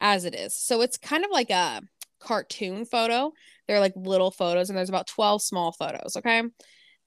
as 0.00 0.24
it 0.24 0.34
is. 0.34 0.56
So 0.56 0.82
it's 0.82 0.96
kind 0.96 1.24
of 1.24 1.30
like 1.30 1.50
a 1.50 1.82
cartoon 2.20 2.84
photo. 2.84 3.32
They're 3.66 3.80
like 3.80 3.94
little 3.96 4.30
photos, 4.30 4.68
and 4.68 4.76
there's 4.76 4.88
about 4.88 5.06
12 5.06 5.42
small 5.42 5.72
photos. 5.72 6.16
Okay. 6.16 6.42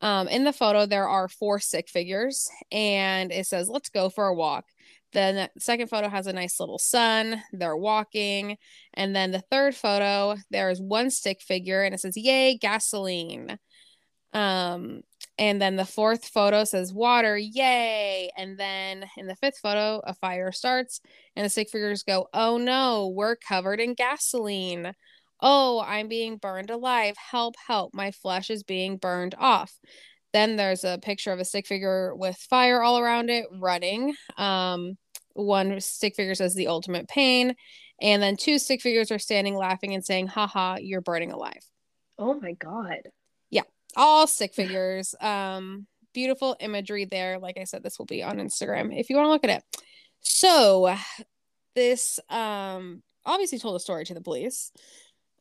Um, 0.02 0.28
in 0.30 0.46
the 0.46 0.54
photo, 0.54 0.86
there 0.86 1.08
are 1.08 1.28
four 1.28 1.60
stick 1.60 1.90
figures, 1.90 2.50
and 2.72 3.32
it 3.32 3.48
says, 3.48 3.70
Let's 3.70 3.90
go 3.90 4.10
for 4.10 4.28
a 4.28 4.36
walk. 4.36 4.66
Then 5.12 5.50
the 5.56 5.60
second 5.60 5.88
photo 5.88 6.08
has 6.08 6.28
a 6.28 6.34
nice 6.34 6.60
little 6.60 6.78
sun. 6.78 7.42
They're 7.52 7.76
walking. 7.76 8.58
And 8.94 9.16
then 9.16 9.32
the 9.32 9.44
third 9.52 9.76
photo, 9.76 10.36
there's 10.52 10.80
one 10.80 11.10
stick 11.10 11.42
figure 11.42 11.84
and 11.84 11.94
it 11.94 12.00
says, 12.00 12.16
Yay, 12.16 12.58
gasoline. 12.58 13.58
Um, 14.34 15.02
and 15.40 15.62
then 15.62 15.78
the 15.78 15.86
fourth 15.86 16.26
photo 16.26 16.66
says 16.66 16.94
water, 16.94 17.38
yay. 17.38 18.30
And 18.38 18.58
then 18.58 19.06
in 19.16 19.26
the 19.26 19.38
fifth 19.38 19.58
photo, 19.60 20.02
a 20.04 20.14
fire 20.14 20.52
starts 20.52 21.00
and 21.38 21.46
the 21.46 21.50
stick 21.50 21.70
figures 21.70 22.04
go, 22.04 22.28
Oh 22.34 22.58
no, 22.58 23.08
we're 23.16 23.38
covered 23.38 23.80
in 23.80 23.94
gasoline. 23.94 24.92
Oh, 25.42 25.80
I'm 25.80 26.10
being 26.10 26.36
burned 26.36 26.70
alive. 26.70 27.16
Help, 27.18 27.56
help. 27.66 27.94
My 27.94 28.12
flesh 28.12 28.50
is 28.50 28.64
being 28.64 28.98
burned 28.98 29.34
off. 29.40 29.74
Then 30.34 30.58
there's 30.58 30.84
a 30.84 31.00
picture 31.02 31.32
of 31.32 31.40
a 31.40 31.46
stick 31.46 31.66
figure 31.66 32.14
with 32.14 32.36
fire 32.36 32.82
all 32.84 33.00
around 33.00 33.30
it 33.30 33.46
running. 33.50 34.16
Um, 34.38 34.98
one 35.36 35.80
stick 35.80 36.18
figure 36.18 36.36
says 36.36 36.54
the 36.54 36.68
ultimate 36.68 37.08
pain. 37.08 37.56
And 38.02 38.22
then 38.22 38.36
two 38.36 38.60
stick 38.60 38.82
figures 38.82 39.10
are 39.10 39.20
standing 39.20 39.56
laughing 39.56 39.94
and 39.94 40.04
saying, 40.04 40.28
haha, 40.28 40.76
you're 40.82 41.00
burning 41.00 41.32
alive. 41.32 41.64
Oh 42.18 42.38
my 42.42 42.52
god. 42.52 43.08
All 44.00 44.26
stick 44.28 44.54
figures. 44.54 45.14
Um, 45.20 45.86
beautiful 46.14 46.56
imagery 46.62 47.04
there. 47.04 47.38
Like 47.38 47.58
I 47.60 47.66
said, 47.66 47.84
this 47.84 48.00
will 48.00 48.06
be 48.06 48.24
on 48.24 48.38
Instagram 48.38 48.98
if 48.98 49.10
you 49.10 49.18
want 49.18 49.26
to 49.26 49.32
look 49.32 49.44
at 49.44 49.50
it. 49.50 49.64
So 50.22 50.96
this 51.76 52.20
um 52.30 53.04
obviously 53.26 53.60
told 53.60 53.76
a 53.76 53.80
story 53.80 54.06
to 54.06 54.14
the 54.14 54.22
police. 54.22 54.72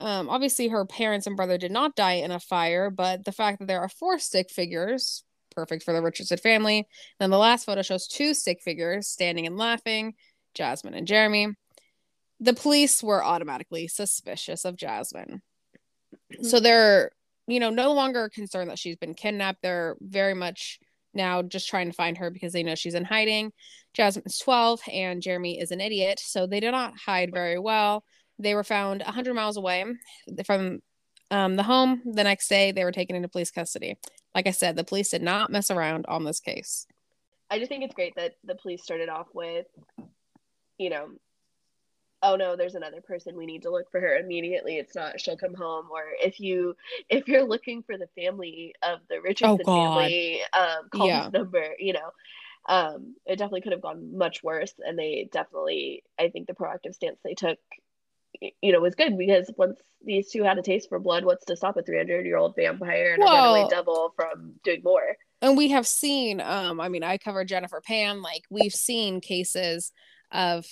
Um, 0.00 0.28
obviously, 0.28 0.68
her 0.68 0.84
parents 0.84 1.28
and 1.28 1.36
brother 1.36 1.56
did 1.56 1.70
not 1.70 1.94
die 1.94 2.14
in 2.14 2.32
a 2.32 2.40
fire, 2.40 2.90
but 2.90 3.24
the 3.24 3.32
fact 3.32 3.60
that 3.60 3.68
there 3.68 3.80
are 3.80 3.88
four 3.88 4.18
stick 4.18 4.50
figures, 4.50 5.22
perfect 5.54 5.84
for 5.84 5.94
the 5.94 6.02
Richardson 6.02 6.38
family. 6.38 6.88
Then 7.20 7.30
the 7.30 7.38
last 7.38 7.64
photo 7.64 7.82
shows 7.82 8.08
two 8.08 8.34
stick 8.34 8.60
figures 8.60 9.06
standing 9.06 9.46
and 9.46 9.56
laughing, 9.56 10.14
Jasmine 10.54 10.94
and 10.94 11.06
Jeremy. 11.06 11.54
The 12.40 12.54
police 12.54 13.02
were 13.02 13.24
automatically 13.24 13.88
suspicious 13.88 14.64
of 14.64 14.76
Jasmine. 14.76 15.42
So 16.42 16.60
they're, 16.60 17.10
you 17.48 17.58
know, 17.58 17.70
no 17.70 17.92
longer 17.92 18.28
concerned 18.28 18.70
that 18.70 18.78
she's 18.78 18.96
been 18.96 19.14
kidnapped. 19.14 19.62
They're 19.62 19.96
very 20.00 20.34
much 20.34 20.78
now 21.14 21.40
just 21.40 21.68
trying 21.68 21.88
to 21.88 21.94
find 21.94 22.18
her 22.18 22.30
because 22.30 22.52
they 22.52 22.62
know 22.62 22.74
she's 22.74 22.94
in 22.94 23.04
hiding. 23.04 23.52
Jasmine's 23.94 24.38
12 24.38 24.80
and 24.92 25.22
Jeremy 25.22 25.58
is 25.58 25.70
an 25.70 25.80
idiot. 25.80 26.20
So 26.22 26.46
they 26.46 26.60
did 26.60 26.72
not 26.72 26.92
hide 26.98 27.32
very 27.32 27.58
well. 27.58 28.04
They 28.38 28.54
were 28.54 28.64
found 28.64 29.02
100 29.02 29.34
miles 29.34 29.56
away 29.56 29.84
from 30.44 30.80
um, 31.30 31.56
the 31.56 31.62
home. 31.62 32.02
The 32.04 32.22
next 32.22 32.48
day, 32.48 32.70
they 32.70 32.84
were 32.84 32.92
taken 32.92 33.16
into 33.16 33.28
police 33.28 33.50
custody. 33.50 33.96
Like 34.34 34.46
I 34.46 34.52
said, 34.52 34.76
the 34.76 34.84
police 34.84 35.10
did 35.10 35.22
not 35.22 35.50
mess 35.50 35.70
around 35.70 36.04
on 36.06 36.24
this 36.24 36.40
case. 36.40 36.86
I 37.50 37.58
just 37.58 37.70
think 37.70 37.82
it's 37.82 37.94
great 37.94 38.14
that 38.16 38.34
the 38.44 38.54
police 38.54 38.82
started 38.82 39.08
off 39.08 39.28
with, 39.32 39.66
you 40.76 40.90
know, 40.90 41.08
oh 42.22 42.36
no, 42.36 42.56
there's 42.56 42.74
another 42.74 43.00
person. 43.00 43.36
We 43.36 43.46
need 43.46 43.62
to 43.62 43.70
look 43.70 43.90
for 43.90 44.00
her 44.00 44.16
immediately. 44.16 44.76
It's 44.76 44.94
not 44.94 45.20
she'll 45.20 45.36
come 45.36 45.54
home. 45.54 45.86
Or 45.90 46.02
if 46.22 46.40
you 46.40 46.74
if 47.08 47.28
you're 47.28 47.44
looking 47.46 47.82
for 47.82 47.96
the 47.96 48.08
family 48.20 48.74
of 48.82 49.00
the 49.08 49.20
Richardson 49.20 49.60
Oh, 49.66 49.84
family, 49.94 50.40
um, 50.52 50.88
call 50.90 51.06
Yeah. 51.06 51.24
this 51.24 51.32
number. 51.32 51.64
You 51.78 51.94
know, 51.94 52.10
um, 52.68 53.14
it 53.26 53.36
definitely 53.36 53.60
could 53.62 53.72
have 53.72 53.80
gone 53.82 54.16
much 54.16 54.42
worse. 54.42 54.74
And 54.84 54.98
they 54.98 55.28
definitely, 55.32 56.02
I 56.18 56.28
think, 56.28 56.46
the 56.46 56.54
proactive 56.54 56.94
stance 56.94 57.18
they 57.24 57.34
took, 57.34 57.58
you 58.40 58.72
know, 58.72 58.80
was 58.80 58.94
good 58.94 59.16
because 59.16 59.50
once 59.56 59.80
these 60.04 60.30
two 60.30 60.42
had 60.42 60.58
a 60.58 60.62
taste 60.62 60.88
for 60.88 60.98
blood, 60.98 61.24
what's 61.24 61.44
to 61.46 61.56
stop 61.56 61.76
a 61.76 61.82
300 61.82 62.26
year 62.26 62.36
old 62.36 62.54
vampire 62.56 63.14
and 63.14 63.22
a 63.22 63.26
runaway 63.26 63.60
Well- 63.60 63.68
devil 63.68 64.12
from 64.16 64.54
doing 64.64 64.82
more? 64.84 65.16
and 65.40 65.56
we 65.56 65.68
have 65.68 65.86
seen 65.86 66.40
um 66.40 66.80
i 66.80 66.88
mean 66.88 67.04
i 67.04 67.16
covered 67.16 67.46
jennifer 67.46 67.80
pan 67.80 68.22
like 68.22 68.42
we've 68.50 68.74
seen 68.74 69.20
cases 69.20 69.92
of 70.32 70.66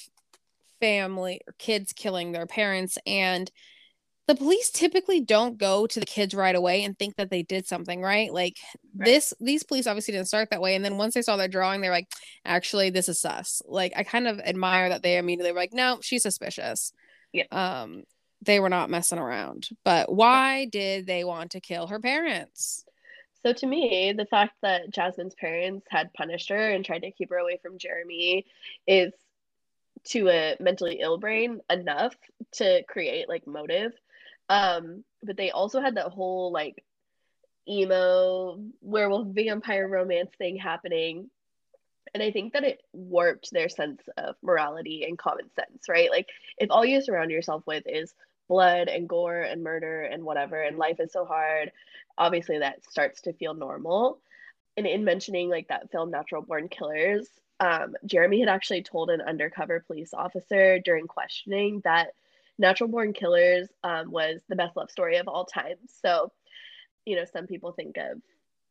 family 0.81 1.41
or 1.47 1.55
kids 1.59 1.93
killing 1.93 2.33
their 2.33 2.47
parents 2.47 2.99
and 3.07 3.51
the 4.29 4.35
police 4.35 4.71
typically 4.71 5.21
don't 5.21 5.57
go 5.57 5.87
to 5.87 6.01
the 6.01 6.07
kids 6.07 6.35
right 6.35 6.57
away 6.57 6.83
and 6.83 6.99
think 6.99 7.15
that 7.17 7.31
they 7.31 7.45
did 7.45 7.65
something 7.67 8.03
right? 8.03 8.33
Like 8.33 8.57
Right. 8.97 9.07
this 9.07 9.33
these 9.41 9.62
police 9.62 9.87
obviously 9.87 10.12
didn't 10.12 10.27
start 10.29 10.51
that 10.51 10.61
way 10.61 10.75
and 10.75 10.85
then 10.85 10.97
once 10.97 11.15
they 11.15 11.23
saw 11.23 11.37
their 11.37 11.49
drawing 11.49 11.81
they're 11.81 11.91
like 11.93 12.09
actually 12.45 12.91
this 12.91 13.09
is 13.09 13.21
sus. 13.21 13.62
Like 13.67 13.93
i 13.95 14.03
kind 14.03 14.27
of 14.27 14.41
admire 14.41 14.89
that 14.89 15.03
they 15.03 15.19
immediately 15.19 15.53
were 15.53 15.59
like 15.61 15.73
no 15.75 15.99
she's 16.03 16.23
suspicious. 16.23 16.93
Yeah. 17.33 17.45
um 17.53 18.03
they 18.43 18.59
were 18.61 18.69
not 18.69 18.91
messing 18.91 19.19
around 19.19 19.69
but 19.85 20.12
why 20.12 20.65
did 20.67 21.07
they 21.07 21.23
want 21.25 21.53
to 21.53 21.61
kill 21.61 21.87
her 21.87 22.01
parents? 22.01 22.85
So 23.45 23.53
to 23.53 23.67
me, 23.67 24.12
the 24.17 24.27
fact 24.27 24.55
that 24.62 24.91
Jasmine's 24.91 25.37
parents 25.37 25.87
had 25.89 26.12
punished 26.15 26.49
her 26.49 26.71
and 26.73 26.85
tried 26.85 27.03
to 27.03 27.12
keep 27.12 27.31
her 27.31 27.37
away 27.37 27.61
from 27.62 27.79
Jeremy 27.79 28.45
is 28.89 29.12
to 30.09 30.29
a 30.29 30.57
mentally 30.61 31.01
ill 31.01 31.19
brain 31.19 31.61
enough 31.71 32.14
to 32.53 32.83
create 32.88 33.29
like 33.29 33.47
motive. 33.47 33.92
Um, 34.49 35.05
but 35.23 35.37
they 35.37 35.51
also 35.51 35.81
had 35.81 35.97
that 35.97 36.12
whole 36.12 36.53
like 36.53 36.85
emo 37.69 38.61
werewolf 38.81 39.29
vampire 39.29 39.88
romance 39.88 40.31
thing 40.38 40.57
happening. 40.57 41.31
And 42.14 42.23
I 42.23 42.31
think 42.31 42.53
that 42.53 42.64
it 42.64 42.81
warped 42.92 43.51
their 43.51 43.69
sense 43.69 44.01
of 44.16 44.37
morality 44.42 45.05
and 45.07 45.19
common 45.19 45.51
sense, 45.55 45.88
right? 45.88 46.09
Like, 46.09 46.29
if 46.57 46.71
all 46.71 46.85
you 46.85 47.03
surround 47.03 47.31
yourself 47.31 47.64
with 47.66 47.83
is 47.87 48.14
blood 48.49 48.88
and 48.88 49.09
gore 49.09 49.40
and 49.40 49.62
murder 49.62 50.03
and 50.03 50.23
whatever, 50.23 50.62
and 50.62 50.79
life 50.79 51.01
is 51.01 51.12
so 51.12 51.25
hard, 51.25 51.73
obviously 52.16 52.61
that 52.61 52.85
starts 52.85 53.23
to 53.23 53.33
feel 53.33 53.55
normal. 53.55 54.21
And 54.77 54.87
in 54.87 55.05
mentioning 55.05 55.51
like 55.51 55.69
that 55.69 55.90
film 55.90 56.11
Natural 56.11 56.42
Born 56.42 56.69
Killers, 56.69 57.29
um, 57.61 57.95
Jeremy 58.05 58.40
had 58.40 58.49
actually 58.49 58.83
told 58.83 59.11
an 59.11 59.21
undercover 59.21 59.81
police 59.87 60.12
officer 60.12 60.79
during 60.79 61.07
questioning 61.07 61.81
that 61.85 62.12
Natural 62.59 62.88
Born 62.88 63.12
Killers 63.12 63.69
um, 63.85 64.11
was 64.11 64.40
the 64.49 64.57
best 64.57 64.77
love 64.77 64.90
story 64.90 65.16
of 65.16 65.29
all 65.29 65.45
time. 65.45 65.77
So, 66.03 66.33
you 67.05 67.16
know, 67.16 67.25
some 67.31 67.47
people 67.47 67.73
think 67.73 67.97
of 67.97 68.21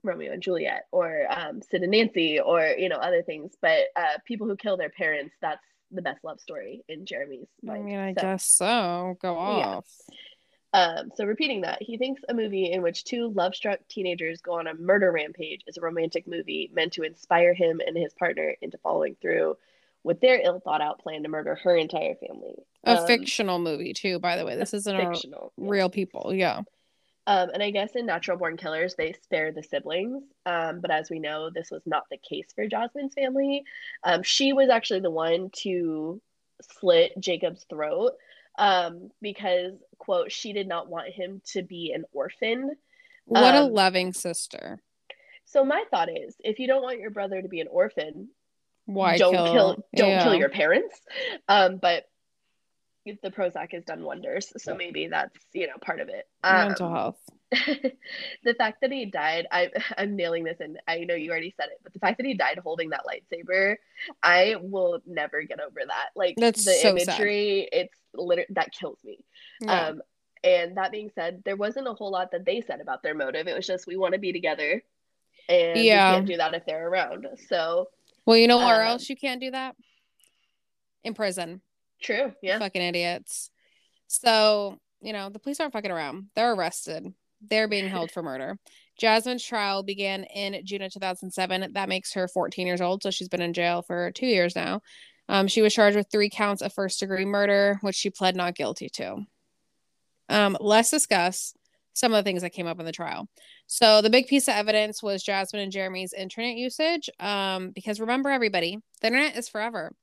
Romeo 0.03 0.33
and 0.33 0.41
Juliet 0.41 0.85
or 0.91 1.25
um, 1.29 1.61
Sid 1.61 1.81
and 1.81 1.91
Nancy 1.91 2.39
or, 2.39 2.65
you 2.77 2.89
know, 2.89 2.97
other 2.97 3.23
things, 3.23 3.53
but 3.61 3.85
uh, 3.95 4.17
people 4.25 4.47
who 4.47 4.55
kill 4.55 4.77
their 4.77 4.89
parents, 4.89 5.35
that's 5.41 5.65
the 5.91 6.01
best 6.01 6.23
love 6.23 6.39
story 6.39 6.83
in 6.87 7.05
Jeremy's 7.05 7.47
mind. 7.63 7.83
I 7.83 7.85
mean, 7.85 7.99
I 7.99 8.13
so, 8.13 8.21
guess 8.21 8.45
so. 8.45 9.17
Go 9.21 9.37
off. 9.37 9.85
Yeah. 10.09 10.15
Um, 10.75 11.09
so 11.15 11.23
repeating 11.23 11.61
that, 11.61 11.81
he 11.81 11.97
thinks 11.97 12.21
a 12.27 12.33
movie 12.33 12.69
in 12.69 12.81
which 12.81 13.05
two 13.05 13.29
love-struck 13.29 13.79
teenagers 13.87 14.41
go 14.41 14.59
on 14.59 14.67
a 14.67 14.73
murder 14.73 15.09
rampage 15.09 15.61
is 15.67 15.77
a 15.77 15.81
romantic 15.81 16.27
movie 16.27 16.69
meant 16.73 16.91
to 16.93 17.03
inspire 17.03 17.53
him 17.53 17.79
and 17.87 17.95
his 17.95 18.13
partner 18.13 18.53
into 18.61 18.77
following 18.79 19.15
through 19.21 19.55
with 20.03 20.19
their 20.19 20.37
ill-thought-out 20.43 20.99
plan 20.99 21.23
to 21.23 21.29
murder 21.29 21.55
her 21.55 21.77
entire 21.77 22.15
family. 22.15 22.55
A 22.83 22.97
um, 22.97 23.07
fictional 23.07 23.57
movie 23.57 23.93
too, 23.93 24.19
by 24.19 24.35
the 24.35 24.45
way. 24.45 24.57
This 24.57 24.73
isn't 24.73 24.97
fictional, 24.97 25.53
a, 25.57 25.61
yeah. 25.61 25.69
real 25.69 25.89
people. 25.89 26.33
Yeah. 26.33 26.63
Um, 27.25 27.51
and 27.53 27.63
I 27.63 27.71
guess 27.71 27.95
in 27.95 28.05
Natural 28.05 28.37
Born 28.37 28.57
Killers, 28.57 28.95
they 28.95 29.13
spare 29.13 29.53
the 29.53 29.63
siblings. 29.63 30.23
Um, 30.45 30.81
but 30.81 30.91
as 30.91 31.09
we 31.09 31.19
know, 31.19 31.49
this 31.49 31.71
was 31.71 31.83
not 31.85 32.03
the 32.11 32.17
case 32.17 32.47
for 32.53 32.67
Jasmine's 32.67 33.13
family. 33.13 33.63
Um, 34.03 34.23
she 34.23 34.51
was 34.51 34.67
actually 34.69 34.99
the 34.99 35.09
one 35.09 35.51
to 35.61 36.21
slit 36.61 37.13
Jacob's 37.17 37.63
throat 37.69 38.11
um, 38.57 39.09
because 39.21 39.73
quote 39.97 40.31
she 40.31 40.53
did 40.53 40.67
not 40.67 40.89
want 40.89 41.09
him 41.09 41.41
to 41.53 41.63
be 41.63 41.91
an 41.93 42.05
orphan. 42.11 42.71
What 43.25 43.55
um, 43.55 43.63
a 43.63 43.67
loving 43.67 44.13
sister. 44.13 44.79
So 45.45 45.63
my 45.63 45.83
thought 45.91 46.09
is, 46.09 46.35
if 46.39 46.59
you 46.59 46.67
don't 46.67 46.83
want 46.83 46.99
your 46.99 47.11
brother 47.11 47.41
to 47.41 47.47
be 47.47 47.61
an 47.61 47.67
orphan, 47.69 48.29
why 48.85 49.17
don't 49.17 49.33
kill, 49.33 49.53
kill 49.53 49.85
don't 49.95 50.09
yeah. 50.09 50.23
kill 50.23 50.35
your 50.35 50.49
parents. 50.49 50.99
Um, 51.47 51.77
but 51.77 52.05
the 53.05 53.29
Prozac 53.29 53.71
has 53.73 53.83
done 53.83 54.03
wonders, 54.03 54.51
so 54.57 54.75
maybe 54.75 55.07
that's 55.07 55.37
you 55.53 55.67
know 55.67 55.73
part 55.81 55.99
of 55.99 56.09
it. 56.09 56.27
Um, 56.43 56.67
Mental 56.67 56.93
health. 56.93 57.19
the 58.43 58.53
fact 58.57 58.81
that 58.81 58.91
he 58.91 59.05
died, 59.05 59.47
I 59.51 59.69
I'm 59.97 60.15
nailing 60.15 60.43
this, 60.43 60.59
and 60.59 60.79
I 60.87 60.99
know 60.99 61.15
you 61.15 61.29
already 61.31 61.53
said 61.55 61.67
it, 61.67 61.79
but 61.83 61.93
the 61.93 61.99
fact 61.99 62.17
that 62.17 62.25
he 62.25 62.33
died 62.33 62.59
holding 62.63 62.89
that 62.89 63.03
lightsaber, 63.05 63.75
I 64.23 64.55
will 64.59 64.99
never 65.05 65.43
get 65.43 65.59
over 65.59 65.81
that. 65.85 66.09
Like 66.15 66.35
that's 66.37 66.65
the 66.65 66.73
so 66.73 66.89
imagery, 66.89 67.67
sad. 67.71 67.81
it's 67.81 67.97
literally 68.13 68.47
that 68.51 68.71
kills 68.71 68.99
me. 69.03 69.19
Yeah. 69.61 69.87
Um, 69.87 70.01
and 70.43 70.77
that 70.77 70.91
being 70.91 71.11
said, 71.15 71.41
there 71.43 71.55
wasn't 71.55 71.87
a 71.87 71.93
whole 71.93 72.11
lot 72.11 72.31
that 72.31 72.45
they 72.45 72.61
said 72.61 72.79
about 72.79 73.01
their 73.03 73.15
motive. 73.15 73.47
It 73.47 73.55
was 73.55 73.65
just 73.65 73.87
we 73.87 73.97
want 73.97 74.13
to 74.13 74.19
be 74.19 74.33
together, 74.33 74.83
and 75.47 75.79
yeah. 75.79 76.11
we 76.11 76.15
can't 76.17 76.27
do 76.27 76.37
that 76.37 76.53
if 76.53 76.65
they're 76.65 76.87
around. 76.87 77.27
So, 77.49 77.87
well, 78.25 78.37
you 78.37 78.47
know 78.47 78.57
where 78.57 78.81
um, 78.81 78.89
else 78.89 79.09
you 79.09 79.15
can't 79.15 79.41
do 79.41 79.51
that? 79.51 79.75
In 81.03 81.13
prison. 81.13 81.61
True. 82.05 82.33
Yeah. 82.41 82.59
Fucking 82.59 82.81
idiots. 82.81 83.49
So 84.07 84.77
you 85.01 85.13
know 85.13 85.29
the 85.29 85.39
police 85.39 85.59
aren't 85.59 85.73
fucking 85.73 85.91
around. 85.91 86.27
They're 86.35 86.53
arrested. 86.53 87.13
They're 87.41 87.67
being 87.67 87.87
held 87.87 88.11
for 88.11 88.23
murder. 88.23 88.57
Jasmine's 88.97 89.43
trial 89.43 89.83
began 89.83 90.23
in 90.23 90.65
June 90.65 90.81
of 90.81 90.93
2007. 90.93 91.73
That 91.73 91.89
makes 91.89 92.13
her 92.13 92.27
14 92.27 92.65
years 92.65 92.81
old, 92.81 93.03
so 93.03 93.11
she's 93.11 93.27
been 93.27 93.41
in 93.41 93.53
jail 93.53 93.81
for 93.81 94.11
two 94.11 94.25
years 94.25 94.55
now. 94.55 94.81
Um, 95.27 95.47
she 95.47 95.61
was 95.61 95.73
charged 95.73 95.97
with 95.97 96.07
three 96.11 96.29
counts 96.29 96.61
of 96.61 96.73
first 96.73 96.99
degree 96.99 97.25
murder, 97.25 97.77
which 97.81 97.95
she 97.95 98.09
pled 98.09 98.35
not 98.35 98.55
guilty 98.55 98.89
to. 98.89 99.25
Um, 100.29 100.57
let's 100.59 100.91
discuss 100.91 101.53
some 101.93 102.13
of 102.13 102.17
the 102.17 102.27
things 102.27 102.41
that 102.41 102.51
came 102.51 102.67
up 102.67 102.79
in 102.79 102.85
the 102.85 102.91
trial. 102.91 103.27
So, 103.67 104.01
the 104.01 104.09
big 104.09 104.27
piece 104.27 104.47
of 104.47 104.55
evidence 104.55 105.01
was 105.03 105.23
Jasmine 105.23 105.61
and 105.61 105.71
Jeremy's 105.71 106.13
internet 106.13 106.55
usage. 106.55 107.09
Um, 107.19 107.71
because 107.71 107.99
remember, 107.99 108.29
everybody, 108.29 108.77
the 109.01 109.07
internet 109.07 109.35
is 109.35 109.49
forever. 109.49 109.93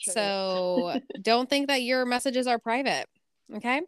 Sure. 0.00 0.12
So, 0.14 1.00
don't 1.22 1.48
think 1.48 1.68
that 1.68 1.82
your 1.82 2.04
messages 2.06 2.46
are 2.46 2.58
private. 2.58 3.06
Okay. 3.56 3.80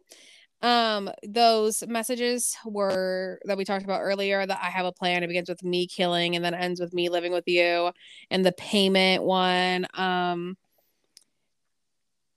Um, 0.61 1.09
those 1.27 1.83
messages 1.87 2.55
were 2.65 3.39
that 3.45 3.57
we 3.57 3.65
talked 3.65 3.83
about 3.83 4.01
earlier 4.01 4.45
that 4.45 4.59
I 4.61 4.69
have 4.69 4.85
a 4.85 4.91
plan. 4.91 5.23
It 5.23 5.27
begins 5.27 5.49
with 5.49 5.63
me 5.63 5.87
killing 5.87 6.35
and 6.35 6.45
then 6.45 6.53
ends 6.53 6.79
with 6.79 6.93
me 6.93 7.09
living 7.09 7.31
with 7.31 7.47
you. 7.47 7.91
And 8.29 8.45
the 8.45 8.51
payment 8.51 9.23
one, 9.23 9.87
um, 9.95 10.55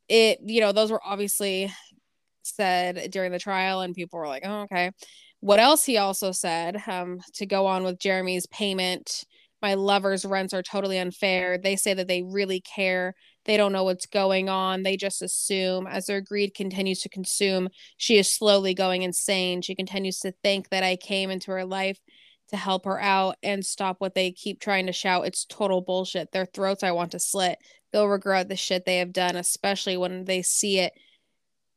it, 0.09 0.39
you 0.45 0.61
know, 0.61 0.73
those 0.73 0.91
were 0.91 1.01
obviously 1.05 1.73
said 2.43 3.11
during 3.11 3.33
the 3.33 3.39
trial, 3.39 3.81
and 3.81 3.95
people 3.95 4.19
were 4.19 4.29
like, 4.29 4.43
oh, 4.47 4.63
okay. 4.63 4.91
What 5.41 5.61
else 5.61 5.85
he 5.85 5.99
also 5.99 6.33
said, 6.33 6.83
um, 6.87 7.21
to 7.35 7.47
go 7.47 7.67
on 7.67 7.85
with 7.85 7.99
Jeremy's 7.99 8.47
payment, 8.47 9.25
my 9.63 9.75
lover's 9.75 10.25
rents 10.25 10.55
are 10.55 10.63
totally 10.63 10.99
unfair. 10.99 11.59
They 11.59 11.77
say 11.77 11.95
that 11.95 12.09
they 12.09 12.23
really 12.23 12.61
care 12.61 13.15
they 13.45 13.57
don't 13.57 13.73
know 13.73 13.85
what's 13.85 14.07
going 14.07 14.49
on. 14.49 14.83
They 14.83 14.97
just 14.97 15.23
assume. 15.23 15.87
As 15.87 16.07
their 16.07 16.21
greed 16.21 16.55
continues 16.55 17.01
to 17.01 17.09
consume, 17.09 17.69
she 17.97 18.19
is 18.19 18.33
slowly 18.33 18.75
going 18.75 19.03
insane. 19.03 19.63
She 19.63 19.75
continues 19.75 20.21
to 20.21 20.33
think 20.43 20.71
that 20.71 20.83
I 20.83 20.97
came 20.97 21.31
into 21.31 21.51
her 21.51 21.65
life 21.65 22.01
to 22.49 22.57
help 22.57 22.85
her 22.85 23.01
out 23.01 23.37
and 23.43 23.65
stop 23.65 23.97
what 23.99 24.15
they 24.15 24.31
keep 24.31 24.61
trying 24.61 24.87
to 24.87 24.93
shout. 24.93 25.27
It's 25.27 25.45
total 25.45 25.81
bullshit. 25.81 26.33
Their 26.33 26.47
throats 26.47 26.83
I 26.83 26.93
want 26.93 27.13
to 27.13 27.19
slit. 27.19 27.59
They'll 27.93 28.09
regret 28.09 28.49
the 28.49 28.57
shit 28.57 28.85
they 28.85 28.99
have 28.99 29.13
done, 29.13 29.37
especially 29.37 29.97
when 29.97 30.25
they 30.25 30.43
see 30.43 30.79
it 30.79 30.93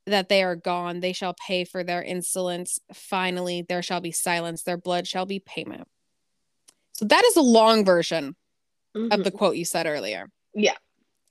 that 0.05 0.29
they 0.29 0.43
are 0.43 0.55
gone. 0.55 0.99
They 0.99 1.13
shall 1.13 1.35
pay 1.47 1.63
for 1.65 1.83
their 1.83 2.01
insolence. 2.01 2.79
Finally, 2.93 3.65
there 3.67 3.81
shall 3.81 4.01
be 4.01 4.11
silence. 4.11 4.63
Their 4.63 4.77
blood 4.77 5.07
shall 5.07 5.25
be 5.25 5.39
payment. 5.39 5.87
So 6.93 7.05
that 7.05 7.23
is 7.25 7.35
a 7.35 7.41
long 7.41 7.85
version 7.85 8.35
mm-hmm. 8.95 9.11
of 9.11 9.23
the 9.23 9.31
quote 9.31 9.55
you 9.55 9.65
said 9.65 9.85
earlier. 9.85 10.29
Yeah. 10.55 10.75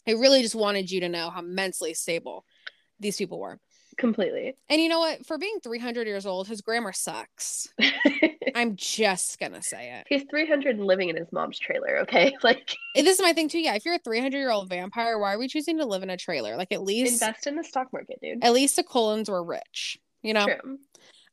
I 0.07 0.13
really 0.13 0.43
just 0.43 0.55
wanted 0.55 0.91
you 0.91 1.01
to 1.01 1.09
know 1.09 1.31
how 1.31 1.43
mentally 1.43 1.95
stable 1.95 2.45
these 3.01 3.17
people 3.17 3.41
were. 3.41 3.61
Completely. 3.97 4.57
And 4.69 4.81
you 4.81 4.89
know 4.89 5.01
what? 5.01 5.25
For 5.25 5.39
being 5.39 5.59
300 5.63 6.07
years 6.07 6.27
old, 6.27 6.49
his 6.49 6.61
grammar 6.61 6.93
sucks. 6.93 7.69
I'm 8.55 8.77
just 8.77 9.39
gonna 9.39 9.63
say 9.63 9.99
it. 9.99 10.07
He's 10.09 10.25
300 10.31 10.77
and 10.77 10.87
living 10.87 11.09
in 11.09 11.17
his 11.17 11.29
mom's 11.33 11.59
trailer. 11.59 11.99
Okay, 12.01 12.35
like 12.43 12.77
this 12.95 13.19
is 13.19 13.23
my 13.23 13.33
thing 13.33 13.49
too. 13.49 13.59
Yeah, 13.59 13.75
if 13.75 13.85
you're 13.85 13.95
a 13.95 13.99
300 13.99 14.37
year 14.37 14.51
old 14.51 14.69
vampire, 14.69 15.19
why 15.19 15.35
are 15.35 15.39
we 15.39 15.49
choosing 15.49 15.79
to 15.79 15.87
live 15.87 16.03
in 16.03 16.11
a 16.11 16.17
trailer? 16.17 16.57
Like 16.57 16.73
at 16.73 16.83
least 16.83 17.23
invest 17.23 17.47
in 17.47 17.57
the 17.57 17.65
stock 17.65 17.93
market, 17.93 18.19
dude. 18.23 18.45
At 18.45 18.53
least 18.53 18.77
the 18.77 18.83
Cullens 18.83 19.31
were 19.31 19.45
rich. 19.45 19.99
You 20.23 20.35
know. 20.35 20.47
True. 20.47 20.79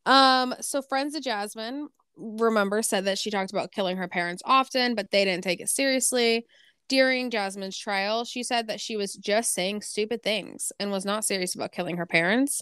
Um. 0.05 0.55
So 0.62 0.81
friends 0.81 1.15
of 1.15 1.23
Jasmine, 1.23 1.89
remember, 2.15 2.81
said 2.81 3.05
that 3.05 3.17
she 3.17 3.29
talked 3.29 3.51
about 3.51 3.71
killing 3.71 3.97
her 3.97 4.07
parents 4.07 4.41
often, 4.45 4.95
but 4.95 5.12
they 5.12 5.25
didn't 5.25 5.43
take 5.43 5.59
it 5.59 5.69
seriously. 5.69 6.45
During 6.89 7.29
Jasmine's 7.29 7.77
trial, 7.77 8.25
she 8.25 8.43
said 8.43 8.67
that 8.67 8.81
she 8.81 8.97
was 8.97 9.13
just 9.13 9.53
saying 9.53 9.81
stupid 9.81 10.21
things 10.21 10.71
and 10.79 10.91
was 10.91 11.05
not 11.05 11.25
serious 11.25 11.55
about 11.55 11.71
killing 11.71 11.97
her 11.97 12.05
parents. 12.05 12.61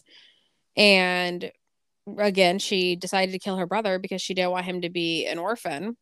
And 0.77 1.51
again, 2.17 2.59
she 2.59 2.95
decided 2.95 3.31
to 3.33 3.39
kill 3.39 3.57
her 3.57 3.67
brother 3.67 3.99
because 3.99 4.21
she 4.21 4.33
didn't 4.33 4.51
want 4.51 4.65
him 4.65 4.81
to 4.81 4.89
be 4.89 5.25
an 5.25 5.39
orphan. 5.39 5.97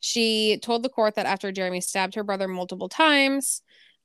She 0.00 0.58
told 0.62 0.82
the 0.82 0.88
court 0.88 1.16
that 1.16 1.26
after 1.26 1.52
Jeremy 1.52 1.80
stabbed 1.80 2.14
her 2.14 2.24
brother 2.24 2.48
multiple 2.48 2.88
times, 2.88 3.62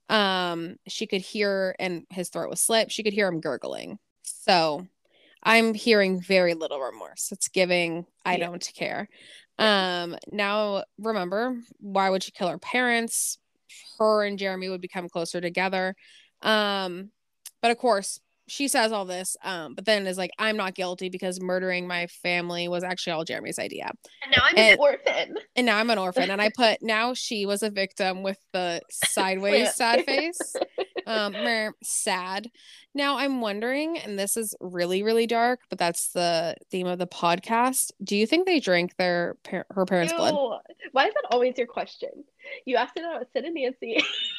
um, 0.09 0.75
she 0.87 1.07
could 1.07 1.21
hear, 1.21 1.75
and 1.79 2.05
his 2.09 2.29
throat 2.29 2.49
was 2.49 2.61
slit, 2.61 2.91
she 2.91 3.03
could 3.03 3.13
hear 3.13 3.27
him 3.27 3.39
gurgling. 3.39 3.97
So 4.23 4.85
I'm 5.41 5.73
hearing 5.73 6.21
very 6.21 6.53
little 6.53 6.79
remorse. 6.79 7.31
It's 7.31 7.47
giving, 7.47 8.05
I 8.25 8.35
yeah. 8.35 8.45
don't 8.47 8.71
care. 8.75 9.07
Um, 9.57 10.17
now 10.31 10.83
remember, 10.99 11.57
why 11.79 12.09
would 12.09 12.23
she 12.23 12.31
kill 12.31 12.49
her 12.49 12.57
parents? 12.57 13.37
Her 13.97 14.23
and 14.23 14.37
Jeremy 14.37 14.69
would 14.69 14.81
become 14.81 15.09
closer 15.09 15.41
together. 15.41 15.95
Um, 16.41 17.11
but 17.61 17.71
of 17.71 17.77
course, 17.77 18.19
she 18.47 18.67
says 18.67 18.91
all 18.91 19.05
this, 19.05 19.35
um, 19.43 19.73
but 19.73 19.85
then 19.85 20.05
is 20.05 20.17
like, 20.17 20.31
I'm 20.37 20.57
not 20.57 20.75
guilty 20.75 21.09
because 21.09 21.41
murdering 21.41 21.87
my 21.87 22.07
family 22.07 22.67
was 22.67 22.83
actually 22.83 23.13
all 23.13 23.23
Jeremy's 23.23 23.59
idea. 23.59 23.91
And 24.23 24.31
now 24.31 24.43
I'm 24.43 24.57
and, 24.57 24.73
an 24.73 24.79
orphan. 24.79 25.37
And 25.55 25.65
now 25.65 25.77
I'm 25.77 25.89
an 25.89 25.97
orphan. 25.97 26.29
and 26.29 26.41
I 26.41 26.49
put 26.55 26.81
now 26.81 27.13
she 27.13 27.45
was 27.45 27.63
a 27.63 27.69
victim 27.69 28.23
with 28.23 28.37
the 28.53 28.81
sideways 28.91 29.73
sad 29.75 30.05
face. 30.05 30.55
Um, 31.07 31.35
sad. 31.83 32.49
Now 32.93 33.17
I'm 33.17 33.41
wondering, 33.41 33.97
and 33.97 34.17
this 34.17 34.37
is 34.37 34.55
really, 34.59 35.03
really 35.03 35.27
dark, 35.27 35.59
but 35.69 35.77
that's 35.77 36.11
the 36.11 36.55
theme 36.71 36.87
of 36.87 36.99
the 36.99 37.07
podcast. 37.07 37.91
Do 38.03 38.15
you 38.15 38.25
think 38.25 38.45
they 38.45 38.59
drank 38.59 38.95
their 38.97 39.35
her 39.47 39.85
parents' 39.85 40.13
Ew. 40.13 40.17
blood? 40.17 40.61
Why 40.91 41.07
is 41.07 41.13
that 41.13 41.25
always 41.31 41.57
your 41.57 41.67
question? 41.67 42.09
You 42.65 42.77
asked 42.77 42.93
it 42.95 43.01
about 43.01 43.27
Sid 43.33 43.43
and 43.43 43.55
Nancy. 43.55 43.97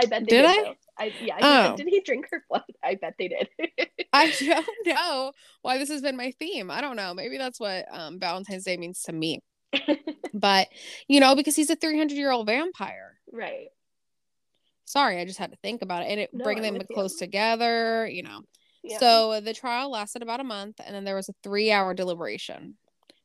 I 0.00 0.06
bet 0.06 0.26
they 0.26 0.36
did. 0.36 0.42
did 0.42 0.66
I? 0.66 0.76
I 0.98 1.12
yeah. 1.22 1.38
Oh. 1.40 1.76
Did 1.76 1.86
he 1.88 2.00
drink 2.00 2.26
her 2.30 2.44
blood? 2.48 2.64
I 2.84 2.96
bet 2.96 3.14
they 3.18 3.28
did. 3.28 3.48
I 4.12 4.30
don't 4.40 4.86
know 4.86 5.32
why 5.62 5.78
this 5.78 5.88
has 5.88 6.02
been 6.02 6.16
my 6.16 6.32
theme. 6.32 6.70
I 6.70 6.80
don't 6.80 6.96
know. 6.96 7.14
Maybe 7.14 7.38
that's 7.38 7.60
what 7.60 7.86
um, 7.90 8.18
Valentine's 8.18 8.64
Day 8.64 8.76
means 8.76 9.02
to 9.02 9.12
me. 9.12 9.40
but 10.34 10.68
you 11.08 11.20
know, 11.20 11.34
because 11.36 11.56
he's 11.56 11.70
a 11.70 11.76
300 11.76 12.14
year 12.14 12.30
old 12.30 12.46
vampire. 12.46 13.18
Right. 13.32 13.68
Sorry, 14.84 15.20
I 15.20 15.24
just 15.24 15.38
had 15.38 15.52
to 15.52 15.58
think 15.62 15.82
about 15.82 16.02
it. 16.02 16.06
And 16.06 16.20
it 16.20 16.30
No, 16.32 16.42
bringing 16.42 16.64
I'm 16.64 16.72
them 16.74 16.78
with 16.78 16.90
you. 16.90 16.94
close 16.94 17.16
together, 17.16 18.08
you 18.10 18.24
know. 18.24 18.40
Yeah. 18.82 18.98
So 18.98 19.40
the 19.40 19.54
trial 19.54 19.90
lasted 19.90 20.22
about 20.22 20.40
a 20.40 20.44
month 20.44 20.80
and 20.84 20.94
then 20.94 21.04
there 21.04 21.14
was 21.14 21.28
a 21.28 21.34
three 21.42 21.70
hour 21.70 21.94
deliberation. 21.94 22.76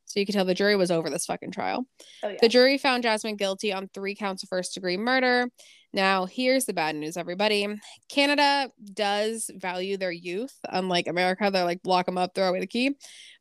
So 0.06 0.20
you 0.20 0.26
could 0.26 0.34
tell 0.36 0.46
the 0.46 0.54
jury 0.54 0.76
was 0.76 0.92
over 0.92 1.10
this 1.10 1.26
fucking 1.26 1.52
trial. 1.52 1.86
oh 2.24 2.30
yeah. 2.30 2.38
The 2.42 2.50
jury 2.50 2.78
found 2.78 3.04
Jasmine 3.04 3.36
guilty 3.38 3.74
on 3.74 3.90
three 3.94 4.16
counts 4.16 4.44
of 4.44 4.50
first 4.50 4.74
degree 4.74 4.98
murder. 4.98 5.50
Now, 5.94 6.26
here's 6.26 6.66
the 6.66 6.74
bad 6.74 6.96
news, 6.96 7.16
everybody. 7.18 7.68
Canada 8.10 8.70
does 8.94 9.50
value 9.56 9.98
their 9.98 10.12
youth. 10.12 10.54
Unlike 10.70 11.08
America, 11.08 11.50
they're 11.52 11.64
like, 11.64 11.80
lock 11.86 12.06
them 12.06 12.18
up, 12.18 12.36
throw 12.36 12.50
away 12.50 12.60
the 12.60 12.68
key. 12.68 12.96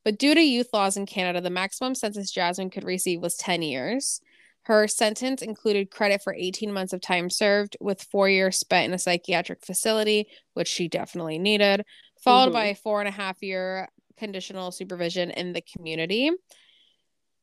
But 0.05 0.19
due 0.19 0.35
to 0.35 0.41
youth 0.41 0.69
laws 0.73 0.97
in 0.97 1.05
Canada, 1.07 1.41
the 1.41 1.51
maximum 1.51 1.95
sentence 1.95 2.31
Jasmine 2.31 2.71
could 2.71 2.85
receive 2.85 3.21
was 3.21 3.37
10 3.37 3.63
years. 3.63 4.21
Her 4.63 4.87
sentence 4.89 5.43
included 5.43 5.91
credit 5.91 6.23
for 6.23 6.33
18 6.35 6.73
months 6.73 6.93
of 6.93 7.01
time 7.01 7.29
served, 7.29 7.77
with 7.81 8.03
four 8.03 8.29
years 8.29 8.57
spent 8.57 8.87
in 8.87 8.95
a 8.95 8.99
psychiatric 8.99 9.65
facility, 9.67 10.29
which 10.55 10.69
she 10.69 10.89
definitely 10.89 11.39
needed, 11.39 11.85
followed 12.23 12.51
Mhm. 12.51 12.55
by 12.55 12.65
a 12.67 12.75
four 12.75 13.01
and 13.01 13.09
a 13.09 13.13
half 13.13 13.43
year 13.43 13.89
conditional 14.19 14.71
supervision 14.71 15.31
in 15.31 15.53
the 15.53 15.63
community. 15.63 16.31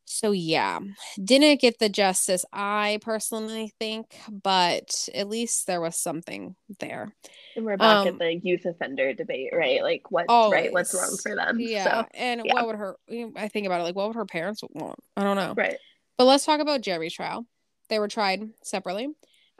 So, 0.05 0.31
yeah, 0.31 0.79
didn't 1.23 1.61
get 1.61 1.79
the 1.79 1.87
justice 1.87 2.43
I 2.51 2.99
personally 3.01 3.73
think, 3.79 4.13
but 4.29 5.07
at 5.13 5.29
least 5.29 5.67
there 5.67 5.79
was 5.79 5.95
something 5.95 6.55
there. 6.79 7.13
and 7.55 7.65
we're 7.65 7.77
back 7.77 7.97
um, 7.97 8.07
at 8.07 8.19
the 8.19 8.35
youth 8.43 8.65
offender 8.65 9.13
debate, 9.13 9.51
right? 9.53 9.81
Like 9.81 10.11
what's 10.11 10.27
right, 10.27 10.71
what's 10.73 10.93
wrong 10.93 11.17
for 11.21 11.35
them. 11.35 11.59
Yeah. 11.59 12.01
So 12.01 12.07
and 12.13 12.41
yeah. 12.43 12.55
what 12.55 12.67
would 12.67 12.75
her, 12.75 12.97
I 13.37 13.47
think 13.47 13.67
about 13.67 13.79
it, 13.79 13.83
like, 13.83 13.95
what 13.95 14.07
would 14.07 14.17
her 14.17 14.25
parents 14.25 14.61
want? 14.73 14.99
I 15.15 15.23
don't 15.23 15.37
know. 15.37 15.53
right. 15.55 15.77
But 16.17 16.25
let's 16.25 16.45
talk 16.45 16.59
about 16.59 16.81
Jeremy's 16.81 17.13
trial. 17.13 17.45
They 17.89 17.99
were 17.99 18.07
tried 18.07 18.41
separately. 18.63 19.09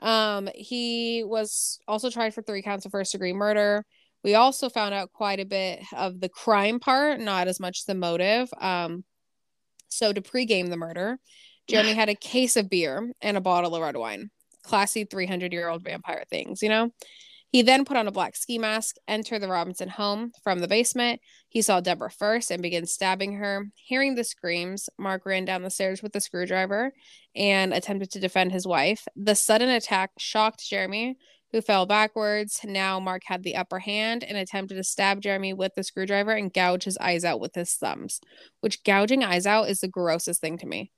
Um, 0.00 0.48
he 0.54 1.22
was 1.24 1.80
also 1.88 2.10
tried 2.10 2.34
for 2.34 2.42
three 2.42 2.62
counts 2.62 2.84
of 2.84 2.92
first 2.92 3.12
degree 3.12 3.32
murder. 3.32 3.86
We 4.24 4.34
also 4.34 4.68
found 4.68 4.94
out 4.94 5.12
quite 5.12 5.40
a 5.40 5.44
bit 5.44 5.82
of 5.94 6.20
the 6.20 6.28
crime 6.28 6.78
part, 6.78 7.20
not 7.20 7.48
as 7.48 7.58
much 7.58 7.86
the 7.86 7.94
motive. 7.94 8.48
Um, 8.60 9.04
so 9.88 10.12
to 10.12 10.22
pregame 10.22 10.70
the 10.70 10.76
murder, 10.76 11.18
Jeremy 11.68 11.92
had 11.94 12.08
a 12.08 12.14
case 12.14 12.56
of 12.56 12.70
beer 12.70 13.12
and 13.20 13.36
a 13.36 13.40
bottle 13.40 13.74
of 13.74 13.82
red 13.82 13.96
wine. 13.96 14.30
Classy 14.62 15.04
300 15.04 15.52
year 15.52 15.68
old 15.68 15.82
vampire 15.82 16.24
things, 16.30 16.62
you 16.62 16.68
know? 16.68 16.90
He 17.52 17.60
then 17.60 17.84
put 17.84 17.98
on 17.98 18.08
a 18.08 18.12
black 18.12 18.34
ski 18.34 18.56
mask, 18.56 18.96
entered 19.06 19.40
the 19.40 19.48
Robinson 19.48 19.90
home 19.90 20.32
from 20.42 20.60
the 20.60 20.68
basement. 20.68 21.20
He 21.50 21.60
saw 21.60 21.80
Deborah 21.80 22.10
first 22.10 22.50
and 22.50 22.62
began 22.62 22.86
stabbing 22.86 23.34
her. 23.34 23.66
Hearing 23.74 24.14
the 24.14 24.24
screams, 24.24 24.88
Mark 24.98 25.26
ran 25.26 25.44
down 25.44 25.62
the 25.62 25.68
stairs 25.68 26.02
with 26.02 26.16
a 26.16 26.20
screwdriver 26.20 26.94
and 27.36 27.74
attempted 27.74 28.10
to 28.12 28.20
defend 28.20 28.52
his 28.52 28.66
wife. 28.66 29.06
The 29.16 29.34
sudden 29.34 29.68
attack 29.68 30.12
shocked 30.16 30.66
Jeremy, 30.66 31.18
who 31.52 31.60
fell 31.60 31.86
backwards. 31.86 32.60
Now 32.64 32.98
Mark 32.98 33.22
had 33.26 33.42
the 33.42 33.56
upper 33.56 33.78
hand 33.78 34.24
and 34.24 34.36
attempted 34.36 34.76
to 34.76 34.84
stab 34.84 35.20
Jeremy 35.20 35.52
with 35.52 35.74
the 35.74 35.84
screwdriver 35.84 36.32
and 36.32 36.52
gouge 36.52 36.84
his 36.84 36.98
eyes 36.98 37.24
out 37.24 37.40
with 37.40 37.54
his 37.54 37.74
thumbs, 37.74 38.20
which 38.60 38.82
gouging 38.84 39.22
eyes 39.22 39.46
out 39.46 39.68
is 39.68 39.80
the 39.80 39.88
grossest 39.88 40.40
thing 40.40 40.58
to 40.58 40.66
me. 40.66 40.90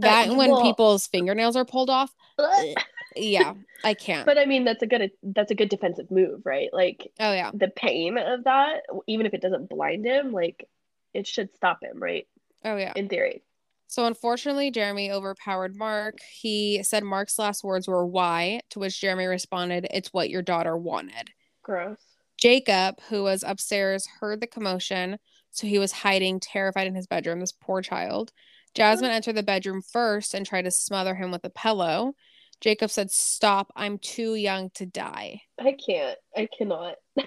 That 0.00 0.28
and 0.28 0.36
when 0.36 0.50
well- 0.50 0.62
people's 0.62 1.06
fingernails 1.06 1.56
are 1.56 1.64
pulled 1.64 1.90
off, 1.90 2.14
eh, 2.38 2.74
yeah, 3.16 3.54
I 3.82 3.94
can't. 3.94 4.26
But 4.26 4.38
I 4.38 4.46
mean, 4.46 4.64
that's 4.64 4.82
a 4.82 4.86
good 4.86 5.10
that's 5.22 5.50
a 5.50 5.56
good 5.56 5.68
defensive 5.68 6.10
move, 6.10 6.42
right? 6.44 6.68
Like 6.72 7.10
oh 7.18 7.32
yeah. 7.32 7.50
the 7.52 7.68
pain 7.68 8.16
of 8.16 8.44
that, 8.44 8.82
even 9.06 9.26
if 9.26 9.34
it 9.34 9.40
doesn't 9.40 9.68
blind 9.68 10.04
him, 10.04 10.32
like 10.32 10.68
it 11.14 11.26
should 11.26 11.54
stop 11.56 11.82
him, 11.82 12.00
right? 12.00 12.26
Oh 12.64 12.76
yeah. 12.76 12.92
In 12.94 13.08
theory. 13.08 13.42
So 13.88 14.04
unfortunately, 14.04 14.70
Jeremy 14.70 15.10
overpowered 15.10 15.74
Mark. 15.74 16.18
He 16.40 16.82
said 16.82 17.02
Mark's 17.02 17.38
last 17.38 17.64
words 17.64 17.88
were 17.88 18.06
why, 18.06 18.60
to 18.70 18.78
which 18.78 19.00
Jeremy 19.00 19.24
responded, 19.24 19.86
It's 19.90 20.12
what 20.12 20.28
your 20.28 20.42
daughter 20.42 20.76
wanted. 20.76 21.30
Gross. 21.62 21.98
Jacob, 22.36 23.00
who 23.08 23.22
was 23.24 23.42
upstairs, 23.42 24.06
heard 24.20 24.40
the 24.40 24.46
commotion, 24.46 25.18
so 25.50 25.66
he 25.66 25.78
was 25.78 25.90
hiding, 25.90 26.38
terrified 26.38 26.86
in 26.86 26.94
his 26.94 27.06
bedroom. 27.06 27.40
This 27.40 27.52
poor 27.52 27.80
child. 27.80 28.30
Jasmine 28.74 29.10
entered 29.10 29.36
the 29.36 29.42
bedroom 29.42 29.80
first 29.82 30.34
and 30.34 30.46
tried 30.46 30.62
to 30.62 30.70
smother 30.70 31.14
him 31.14 31.30
with 31.30 31.44
a 31.44 31.50
pillow. 31.50 32.12
Jacob 32.60 32.90
said, 32.90 33.10
Stop, 33.10 33.72
I'm 33.74 33.98
too 33.98 34.34
young 34.34 34.68
to 34.74 34.84
die. 34.84 35.40
I 35.58 35.74
can't. 35.84 36.18
I 36.36 36.46
cannot. 36.56 36.96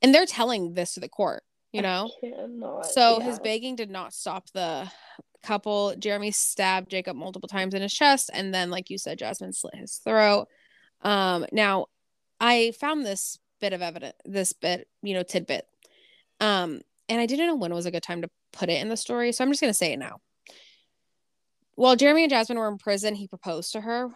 And 0.00 0.14
they're 0.14 0.26
telling 0.26 0.74
this 0.74 0.94
to 0.94 1.00
the 1.00 1.08
court, 1.08 1.42
you 1.72 1.82
know? 1.82 2.08
I 2.22 2.26
cannot. 2.28 2.86
So 2.86 3.18
yeah. 3.18 3.24
his 3.24 3.40
begging 3.40 3.74
did 3.74 3.90
not 3.90 4.14
stop 4.14 4.48
the 4.54 4.88
couple. 5.42 5.94
Jeremy 5.98 6.30
stabbed 6.30 6.90
Jacob 6.90 7.16
multiple 7.16 7.48
times 7.48 7.74
in 7.74 7.82
his 7.82 7.92
chest, 7.92 8.30
and 8.32 8.52
then, 8.52 8.70
like 8.70 8.90
you 8.90 8.98
said, 8.98 9.18
Jasmine 9.18 9.52
slit 9.52 9.74
his 9.74 9.96
throat. 9.96 10.48
Um, 11.02 11.46
now 11.52 11.86
I 12.40 12.72
found 12.78 13.04
this 13.04 13.38
bit 13.60 13.72
of 13.72 13.82
evidence, 13.82 14.14
this 14.24 14.52
bit, 14.52 14.88
you 15.02 15.14
know, 15.14 15.22
tidbit. 15.22 15.66
Um, 16.40 16.80
and 17.08 17.20
I 17.20 17.26
didn't 17.26 17.46
know 17.46 17.56
when 17.56 17.74
was 17.74 17.86
a 17.86 17.90
good 17.90 18.02
time 18.02 18.22
to 18.22 18.30
put 18.52 18.68
it 18.68 18.80
in 18.80 18.88
the 18.88 18.96
story, 18.96 19.32
so 19.32 19.44
I'm 19.44 19.50
just 19.50 19.60
gonna 19.60 19.74
say 19.74 19.92
it 19.92 19.98
now. 19.98 20.18
While 21.74 21.96
Jeremy 21.96 22.24
and 22.24 22.30
Jasmine 22.30 22.58
were 22.58 22.68
in 22.68 22.78
prison, 22.78 23.14
he 23.14 23.28
proposed 23.28 23.72
to 23.72 23.80
her, 23.80 24.10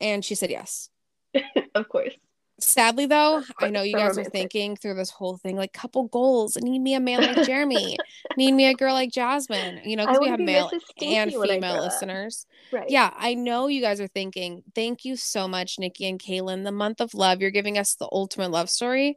and 0.00 0.24
she 0.24 0.34
said 0.34 0.50
yes. 0.50 0.88
of 1.74 1.88
course. 1.88 2.14
Sadly, 2.62 3.06
though, 3.06 3.42
I 3.58 3.70
know 3.70 3.82
you 3.82 3.92
so 3.92 3.98
guys 3.98 4.18
are 4.18 4.24
thinking 4.24 4.76
through 4.76 4.94
this 4.94 5.10
whole 5.10 5.36
thing 5.36 5.56
like 5.56 5.72
couple 5.72 6.04
goals. 6.04 6.56
Need 6.56 6.78
me 6.78 6.94
a 6.94 7.00
man 7.00 7.20
like 7.20 7.42
Jeremy. 7.46 7.98
Need 8.36 8.52
me 8.52 8.66
a 8.66 8.74
girl 8.74 8.94
like 8.94 9.10
Jasmine. 9.10 9.80
You 9.84 9.96
know, 9.96 10.06
because 10.06 10.20
we 10.20 10.28
have 10.28 10.38
be 10.38 10.44
male 10.44 10.70
and 11.02 11.32
female 11.32 11.82
listeners. 11.82 12.46
Right. 12.72 12.88
Yeah, 12.88 13.12
I 13.16 13.34
know 13.34 13.66
you 13.66 13.80
guys 13.80 14.00
are 14.00 14.06
thinking. 14.06 14.62
Thank 14.74 15.04
you 15.04 15.16
so 15.16 15.48
much, 15.48 15.78
Nikki 15.80 16.08
and 16.08 16.20
Kalynn. 16.20 16.62
The 16.62 16.72
month 16.72 17.00
of 17.00 17.14
love. 17.14 17.40
You're 17.40 17.50
giving 17.50 17.78
us 17.78 17.96
the 17.96 18.08
ultimate 18.10 18.52
love 18.52 18.70
story. 18.70 19.16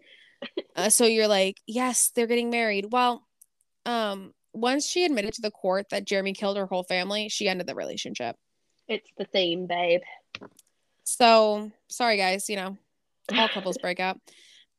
Uh, 0.75 0.89
so 0.89 1.05
you're 1.05 1.27
like, 1.27 1.61
yes, 1.67 2.11
they're 2.15 2.27
getting 2.27 2.49
married. 2.49 2.87
Well, 2.91 3.25
um, 3.85 4.33
once 4.53 4.85
she 4.85 5.05
admitted 5.05 5.33
to 5.35 5.41
the 5.41 5.51
court 5.51 5.89
that 5.91 6.05
Jeremy 6.05 6.33
killed 6.33 6.57
her 6.57 6.65
whole 6.65 6.83
family, 6.83 7.29
she 7.29 7.47
ended 7.47 7.67
the 7.67 7.75
relationship. 7.75 8.35
It's 8.87 9.09
the 9.17 9.25
theme, 9.25 9.67
babe. 9.67 10.01
So 11.03 11.71
sorry, 11.87 12.17
guys. 12.17 12.49
You 12.49 12.55
know, 12.55 12.77
all 13.33 13.49
couples 13.49 13.77
break 13.77 13.99
up. 13.99 14.19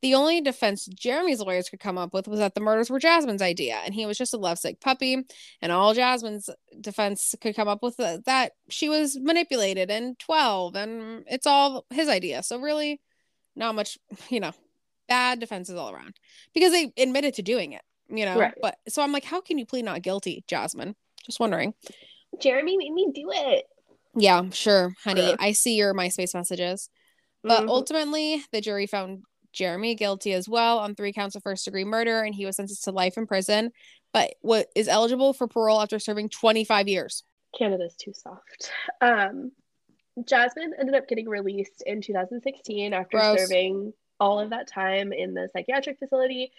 The 0.03 0.14
only 0.14 0.40
defense 0.42 0.86
Jeremy's 0.86 1.40
lawyers 1.40 1.70
could 1.70 1.80
come 1.80 1.97
up 1.97 2.12
with 2.12 2.28
was 2.28 2.38
that 2.38 2.55
the 2.55 2.61
murders 2.61 2.90
were 2.90 2.99
Jasmine's 2.99 3.40
idea 3.40 3.80
and 3.84 3.94
he 3.94 4.05
was 4.05 4.18
just 4.18 4.34
a 4.34 4.38
lovesick 4.38 4.80
puppy. 4.80 5.24
And 5.62 5.72
all 5.72 5.94
Jasmine's 5.94 6.51
defense 6.80 7.34
could 7.40 7.57
come 7.57 7.66
up 7.66 7.82
with 7.82 7.99
uh, 7.99 8.18
that 8.26 8.53
she 8.68 8.88
was 8.88 9.18
manipulated 9.18 9.90
and 9.90 10.18
12 10.18 10.76
and 10.76 11.24
it's 11.26 11.47
all 11.47 11.86
his 11.90 12.09
idea. 12.09 12.42
So, 12.42 12.61
really, 12.61 13.01
not 13.55 13.74
much, 13.74 13.99
you 14.28 14.40
know, 14.40 14.53
bad 15.09 15.40
defenses 15.40 15.76
all 15.76 15.92
around 15.92 16.14
because 16.53 16.72
they 16.72 16.92
admitted 16.99 17.34
to 17.34 17.42
doing 17.42 17.72
it, 17.72 17.82
you 18.09 18.26
know. 18.26 18.38
Right. 18.38 18.55
But 18.61 18.76
so 18.88 19.03
I'm 19.03 19.12
like, 19.12 19.24
how 19.24 19.40
can 19.40 19.59
you 19.59 19.64
plead 19.64 19.86
not 19.86 20.03
guilty, 20.03 20.44
Jasmine? 20.47 20.94
Just 21.24 21.40
wondering. 21.40 21.74
Jeremy 22.40 22.76
made 22.76 22.92
me 22.92 23.11
do 23.14 23.30
it. 23.32 23.64
Yeah, 24.14 24.49
sure, 24.51 24.94
honey. 25.05 25.22
Gross. 25.22 25.36
I 25.40 25.53
see 25.53 25.76
your 25.76 25.94
MySpace 25.94 26.34
messages. 26.34 26.88
But 27.47 27.64
Mhm. 27.64 27.68
ultimately, 27.68 28.44
the 28.51 28.61
jury 28.61 28.86
found 28.86 29.22
Jeremy 29.53 29.94
guilty 29.94 30.32
as 30.32 30.49
well 30.49 30.78
on 30.78 30.94
three 30.94 31.12
counts 31.12 31.36
of 31.36 31.42
first 31.42 31.64
degree 31.64 31.84
murder, 31.84 32.22
and 32.22 32.34
he 32.34 32.44
was 32.44 32.57
sentenced 32.57 32.84
to 32.84 32.92
life 32.92 33.16
in 33.16 33.26
prison, 33.26 33.72
but 34.12 34.34
what 34.40 34.68
is 34.74 34.88
eligible 34.88 35.32
for 35.32 35.47
parole 35.47 35.80
after 35.80 35.99
serving 35.99 36.28
25 36.28 36.88
years. 36.88 37.22
Canada's 37.57 37.94
too 37.97 38.12
soft. 38.12 38.70
Um, 39.01 39.53
Jasmine 40.24 40.74
ended 40.78 40.94
up 40.94 41.09
getting 41.09 41.28
released 41.28 41.82
in 41.86 42.01
2016 42.01 42.92
after 42.92 43.16
Gross. 43.18 43.38
serving 43.38 43.92
all 44.18 44.40
of 44.40 44.51
that 44.51 44.66
time 44.66 45.12
in 45.12 45.34
the 45.34 45.49
psychiatric 45.53 45.99
facility. 45.99 46.53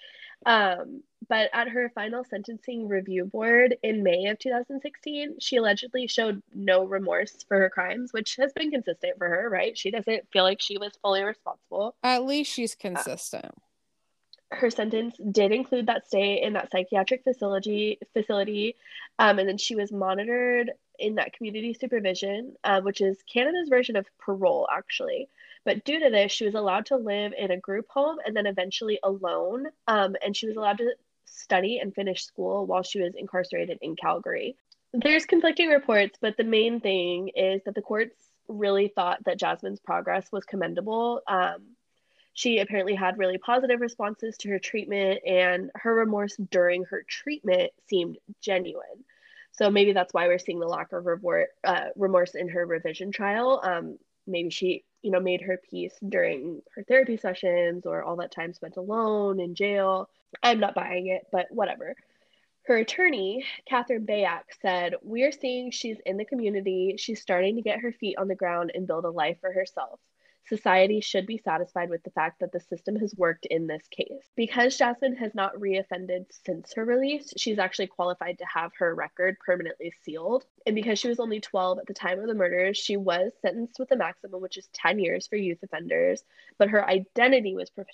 Um, 0.46 1.04
but 1.30 1.50
at 1.54 1.70
her 1.70 1.90
final 1.94 2.24
sentencing 2.24 2.88
review 2.88 3.26
board 3.26 3.76
in 3.84 4.04
May 4.04 4.28
of 4.28 4.40
2016, 4.40 5.38
she 5.40 5.56
allegedly 5.58 6.08
showed 6.08 6.42
no 6.54 6.84
remorse 6.86 7.44
for 7.48 7.58
her 7.60 7.70
crimes, 7.70 8.14
which 8.14 8.36
has 8.38 8.54
been 8.54 8.72
consistent 8.72 9.18
for 9.18 9.28
her, 9.28 9.50
right? 9.50 9.78
She 9.78 9.92
doesn't 9.92 10.32
feel 10.32 10.44
like 10.44 10.62
she 10.62 10.78
was 10.78 10.94
fully 11.02 11.24
responsible. 11.24 11.96
At 12.04 12.24
least 12.26 12.52
she's 12.52 12.76
consistent. 12.76 13.54
her 14.52 14.70
sentence 14.70 15.16
did 15.32 15.52
include 15.52 15.88
that 15.88 16.08
stay 16.08 16.42
in 16.42 16.54
that 16.54 16.72
psychiatric 16.72 17.24
facility 17.24 18.00
facility 18.14 18.76
um, 19.20 19.40
and 19.40 19.50
then 19.50 19.58
she 19.58 19.76
was 19.76 19.92
monitored 19.92 20.72
in 21.00 21.16
that 21.16 21.34
community 21.34 21.74
supervision 21.74 22.56
uh, 22.64 22.80
which 22.80 23.02
is 23.02 23.18
canada's 23.32 23.68
version 23.68 23.98
of 23.98 24.06
parole 24.18 24.66
actually 24.72 25.28
but 25.66 25.84
due 25.84 26.00
to 26.00 26.10
this 26.10 26.32
she 26.32 26.46
was 26.46 26.56
allowed 26.56 26.86
to 26.86 26.96
live 26.96 27.34
in 27.38 27.52
a 27.52 27.58
group 27.58 27.88
home 27.90 28.20
and 28.26 28.34
then 28.38 28.46
eventually 28.46 28.98
alone 29.04 29.66
um, 29.90 30.16
and 30.24 30.34
she 30.34 30.48
was 30.48 30.56
allowed 30.56 30.78
to 30.78 30.94
study 31.28 31.80
and 31.80 31.94
finish 31.94 32.26
school 32.26 32.66
while 32.66 32.84
she 32.84 33.02
was 33.02 33.14
incarcerated 33.16 33.78
in 33.82 33.96
calgary 33.96 34.56
there's 34.94 35.26
conflicting 35.26 35.70
reports 35.70 36.18
but 36.22 36.38
the 36.38 36.44
main 36.44 36.80
thing 36.80 37.30
is 37.36 37.62
that 37.66 37.76
the 37.76 37.82
courts 37.82 38.16
really 38.48 38.88
thought 38.88 39.24
that 39.26 39.40
jasmine's 39.40 39.80
progress 39.80 40.32
was 40.32 40.46
commendable 40.46 41.22
um, 41.28 41.62
she 42.38 42.60
apparently 42.60 42.94
had 42.94 43.18
really 43.18 43.40
positive 43.40 43.82
responses 43.82 44.38
to 44.38 44.50
her 44.50 44.60
treatment, 44.60 45.22
and 45.26 45.72
her 45.74 45.92
remorse 45.92 46.38
during 46.52 46.84
her 46.84 47.04
treatment 47.10 47.72
seemed 47.90 48.20
genuine. 48.42 49.04
So 49.54 49.72
maybe 49.72 49.92
that's 49.92 50.14
why 50.14 50.28
we're 50.28 50.38
seeing 50.38 50.60
the 50.60 50.68
lack 50.68 50.94
of 50.94 51.06
revor- 51.06 51.48
uh, 51.64 51.86
remorse 51.96 52.36
in 52.36 52.48
her 52.50 52.64
revision 52.64 53.12
trial. 53.12 53.60
Um, 53.64 53.98
maybe 54.28 54.50
she, 54.50 54.84
you 55.02 55.12
know, 55.12 55.20
made 55.20 55.42
her 55.42 55.60
peace 55.70 55.94
during 56.08 56.62
her 56.76 56.84
therapy 56.84 57.18
sessions 57.18 57.86
or 57.86 58.04
all 58.04 58.18
that 58.18 58.32
time 58.32 58.54
spent 58.54 58.78
alone 58.78 59.40
in 59.40 59.56
jail. 59.56 60.10
I'm 60.44 60.60
not 60.60 60.76
buying 60.76 61.08
it, 61.08 61.28
but 61.32 61.48
whatever. 61.50 61.96
Her 62.64 62.78
attorney, 62.78 63.46
Catherine 63.66 64.06
Bayak, 64.06 64.44
said, 64.62 64.96
We're 65.02 65.32
seeing 65.32 65.72
she's 65.72 65.98
in 66.06 66.18
the 66.18 66.26
community. 66.26 66.96
She's 66.98 67.22
starting 67.22 67.56
to 67.56 67.62
get 67.62 67.80
her 67.80 67.94
feet 67.94 68.18
on 68.18 68.28
the 68.28 68.36
ground 68.36 68.72
and 68.76 68.86
build 68.86 69.06
a 69.06 69.10
life 69.10 69.38
for 69.40 69.54
herself. 69.54 70.00
Society 70.48 71.02
should 71.02 71.26
be 71.26 71.38
satisfied 71.38 71.90
with 71.90 72.04
the 72.04 72.12
fact 72.12 72.40
that 72.40 72.52
the 72.52 72.60
system 72.60 72.96
has 72.96 73.14
worked 73.16 73.46
in 73.48 73.68
this 73.68 73.86
case. 73.90 74.32
Because 74.36 74.78
Jasmine 74.78 75.16
has 75.18 75.36
not 75.36 75.56
reoffended 75.56 76.26
since 76.46 76.74
her 76.74 76.86
release, 76.86 77.34
she's 77.38 77.60
actually 77.60 77.88
qualified 77.88 78.38
to 78.40 78.46
have 78.46 78.72
her 78.78 78.96
record 78.96 79.38
permanently 79.46 79.94
sealed. 80.04 80.46
And 80.66 80.76
because 80.76 81.00
she 81.00 81.10
was 81.10 81.20
only 81.20 81.40
12 81.40 81.80
at 81.80 81.86
the 81.86 81.94
time 81.94 82.20
of 82.20 82.28
the 82.28 82.34
murders, 82.34 82.78
she 82.78 82.98
was 82.98 83.32
sentenced 83.42 83.80
with 83.80 83.92
a 83.92 83.98
maximum, 83.98 84.42
which 84.42 84.58
is 84.58 84.70
10 84.74 85.00
years 85.00 85.28
for 85.28 85.36
youth 85.36 85.60
offenders, 85.64 86.24
but 86.58 86.70
her 86.70 86.88
identity 86.88 87.56
was 87.56 87.70
pro- 87.70 87.86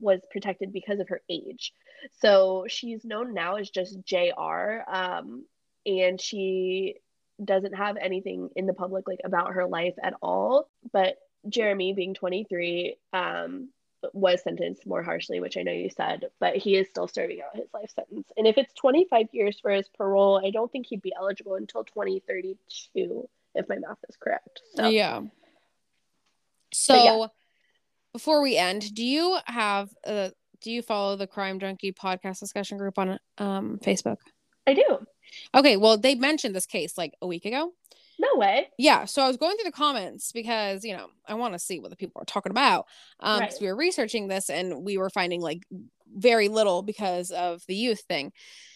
was 0.00 0.20
protected 0.30 0.72
because 0.72 1.00
of 1.00 1.08
her 1.08 1.20
age. 1.28 1.72
So 2.20 2.66
she's 2.68 3.04
known 3.04 3.34
now 3.34 3.56
as 3.56 3.68
just 3.68 3.98
JR. 4.04 4.82
Um, 4.88 5.44
and 5.84 6.20
she 6.20 6.96
doesn't 7.42 7.74
have 7.74 7.96
anything 7.96 8.50
in 8.56 8.66
the 8.66 8.74
public 8.74 9.06
like 9.06 9.20
about 9.24 9.54
her 9.54 9.66
life 9.66 9.94
at 10.02 10.14
all. 10.22 10.68
But 10.92 11.16
Jeremy, 11.48 11.92
being 11.92 12.14
23, 12.14 12.96
um, 13.12 13.68
was 14.12 14.42
sentenced 14.42 14.86
more 14.86 15.02
harshly, 15.02 15.40
which 15.40 15.56
I 15.56 15.62
know 15.62 15.72
you 15.72 15.90
said, 15.90 16.26
but 16.40 16.56
he 16.56 16.76
is 16.76 16.88
still 16.88 17.08
serving 17.08 17.40
out 17.40 17.56
his 17.56 17.68
life 17.74 17.90
sentence. 17.94 18.28
And 18.36 18.46
if 18.46 18.56
it's 18.56 18.72
25 18.74 19.28
years 19.32 19.58
for 19.60 19.70
his 19.70 19.88
parole, 19.88 20.40
I 20.44 20.50
don't 20.50 20.70
think 20.70 20.86
he'd 20.86 21.02
be 21.02 21.12
eligible 21.16 21.54
until 21.54 21.84
2032, 21.84 23.28
if 23.54 23.68
my 23.68 23.76
math 23.76 23.98
is 24.08 24.16
correct. 24.16 24.60
So, 24.76 24.88
yeah. 24.88 25.22
So, 26.72 26.94
yeah. 26.94 27.26
before 28.12 28.42
we 28.42 28.56
end, 28.56 28.94
do 28.94 29.04
you 29.04 29.38
have 29.46 29.90
uh 30.06 30.30
do 30.60 30.72
you 30.72 30.82
follow 30.82 31.16
the 31.16 31.26
Crime 31.26 31.60
Junkie 31.60 31.92
podcast 31.92 32.40
discussion 32.40 32.78
group 32.78 32.98
on 32.98 33.18
um 33.38 33.78
Facebook? 33.82 34.18
I 34.66 34.74
do. 34.74 35.06
Okay, 35.54 35.76
well, 35.76 35.96
they 35.96 36.14
mentioned 36.14 36.54
this 36.54 36.66
case 36.66 36.98
like 36.98 37.14
a 37.22 37.26
week 37.26 37.44
ago. 37.44 37.72
No 38.18 38.28
way. 38.34 38.68
Yeah. 38.78 39.04
So 39.04 39.22
I 39.22 39.28
was 39.28 39.36
going 39.36 39.56
through 39.56 39.70
the 39.70 39.76
comments 39.76 40.32
because, 40.32 40.84
you 40.84 40.96
know, 40.96 41.06
I 41.26 41.34
want 41.34 41.54
to 41.54 41.58
see 41.58 41.78
what 41.78 41.90
the 41.90 41.96
people 41.96 42.20
are 42.20 42.24
talking 42.24 42.50
about. 42.50 42.86
Um, 43.20 43.40
right. 43.40 43.54
we 43.60 43.68
were 43.68 43.76
researching 43.76 44.28
this 44.28 44.50
and 44.50 44.84
we 44.84 44.98
were 44.98 45.10
finding 45.10 45.40
like 45.40 45.64
very 46.12 46.48
little 46.48 46.82
because 46.82 47.30
of 47.30 47.62
the 47.68 47.76
youth 47.76 48.00
thing. 48.08 48.32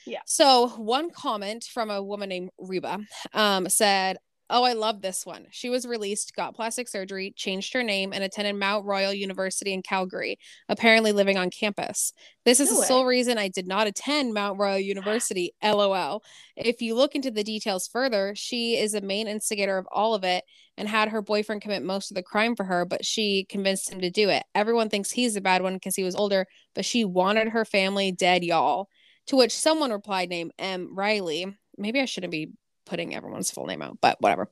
Yeah. 0.07 0.20
So 0.26 0.68
one 0.68 1.11
comment 1.11 1.64
from 1.64 1.90
a 1.90 2.03
woman 2.03 2.28
named 2.28 2.51
Reba 2.59 3.01
um, 3.32 3.68
said, 3.68 4.18
Oh, 4.55 4.64
I 4.64 4.74
love 4.74 5.00
this 5.00 5.24
one. 5.24 5.46
She 5.50 5.70
was 5.70 5.86
released, 5.86 6.36
got 6.36 6.55
plastic 6.55 6.86
surgery, 6.86 7.32
changed 7.34 7.72
her 7.72 7.82
name, 7.82 8.12
and 8.12 8.22
attended 8.22 8.55
Mount 8.55 8.84
Royal 8.84 9.14
University 9.14 9.72
in 9.72 9.80
Calgary, 9.80 10.38
apparently 10.68 11.11
living 11.11 11.38
on 11.38 11.48
campus. 11.48 12.12
This 12.44 12.61
is 12.61 12.70
no 12.70 12.80
the 12.80 12.86
sole 12.86 13.07
reason 13.07 13.38
I 13.38 13.48
did 13.48 13.66
not 13.66 13.86
attend 13.86 14.34
Mount 14.34 14.59
Royal 14.61 14.78
University, 14.78 15.55
lol. 15.64 16.22
If 16.55 16.82
you 16.82 16.94
look 16.94 17.14
into 17.14 17.30
the 17.30 17.42
details 17.42 17.88
further, 17.88 18.34
she 18.36 18.76
is 18.76 18.92
the 18.92 19.00
main 19.00 19.26
instigator 19.26 19.78
of 19.78 19.88
all 19.90 20.14
of 20.14 20.22
it 20.22 20.44
and 20.76 20.86
had 20.86 21.09
her 21.09 21.22
boyfriend 21.22 21.62
commit 21.62 21.82
most 21.82 22.11
of 22.11 22.14
the 22.14 22.22
crime 22.22 22.55
for 22.55 22.64
her, 22.64 22.84
but 22.84 23.07
she 23.07 23.46
convinced 23.48 23.90
him 23.90 24.03
to 24.03 24.11
do 24.11 24.28
it. 24.28 24.42
Everyone 24.55 24.90
thinks 24.90 25.11
he's 25.11 25.32
the 25.32 25.40
bad 25.40 25.62
one 25.62 25.74
because 25.74 25.96
he 25.96 26.05
was 26.05 26.14
older, 26.14 26.46
but 26.74 26.84
she 26.84 27.07
wanted 27.07 27.48
her 27.48 27.64
family 27.64 28.12
dead, 28.12 28.44
y'all. 28.44 28.90
To 29.28 29.36
which 29.36 29.57
someone 29.57 29.92
replied, 29.92 30.28
named 30.28 30.53
M. 30.59 30.90
Riley. 30.94 31.57
Maybe 31.78 32.00
I 32.00 32.05
shouldn't 32.05 32.32
be 32.32 32.50
putting 32.87 33.14
everyone's 33.14 33.51
full 33.51 33.66
name 33.66 33.83
out, 33.83 33.99
but 34.01 34.20
whatever. 34.20 34.49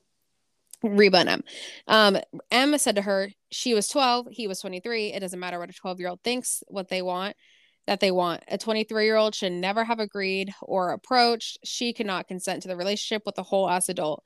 Reba 0.82 1.18
and 1.18 1.28
M. 1.28 1.44
Um, 1.86 2.18
M 2.50 2.78
said 2.78 2.96
to 2.96 3.02
her, 3.02 3.30
she 3.50 3.74
was 3.74 3.88
12, 3.88 4.28
he 4.30 4.48
was 4.48 4.60
23. 4.60 5.12
It 5.12 5.20
doesn't 5.20 5.38
matter 5.38 5.58
what 5.58 5.70
a 5.70 5.74
12 5.74 6.00
year 6.00 6.08
old 6.08 6.22
thinks, 6.22 6.62
what 6.68 6.88
they 6.88 7.02
want, 7.02 7.36
that 7.86 8.00
they 8.00 8.10
want. 8.10 8.42
A 8.48 8.56
23 8.56 9.04
year 9.04 9.16
old 9.16 9.34
should 9.34 9.52
never 9.52 9.84
have 9.84 9.98
agreed 9.98 10.52
or 10.62 10.90
approached. 10.90 11.58
She 11.64 11.92
cannot 11.92 12.28
consent 12.28 12.62
to 12.62 12.68
the 12.68 12.76
relationship 12.76 13.22
with 13.26 13.38
a 13.38 13.42
whole 13.42 13.68
ass 13.68 13.88
adult 13.88 14.22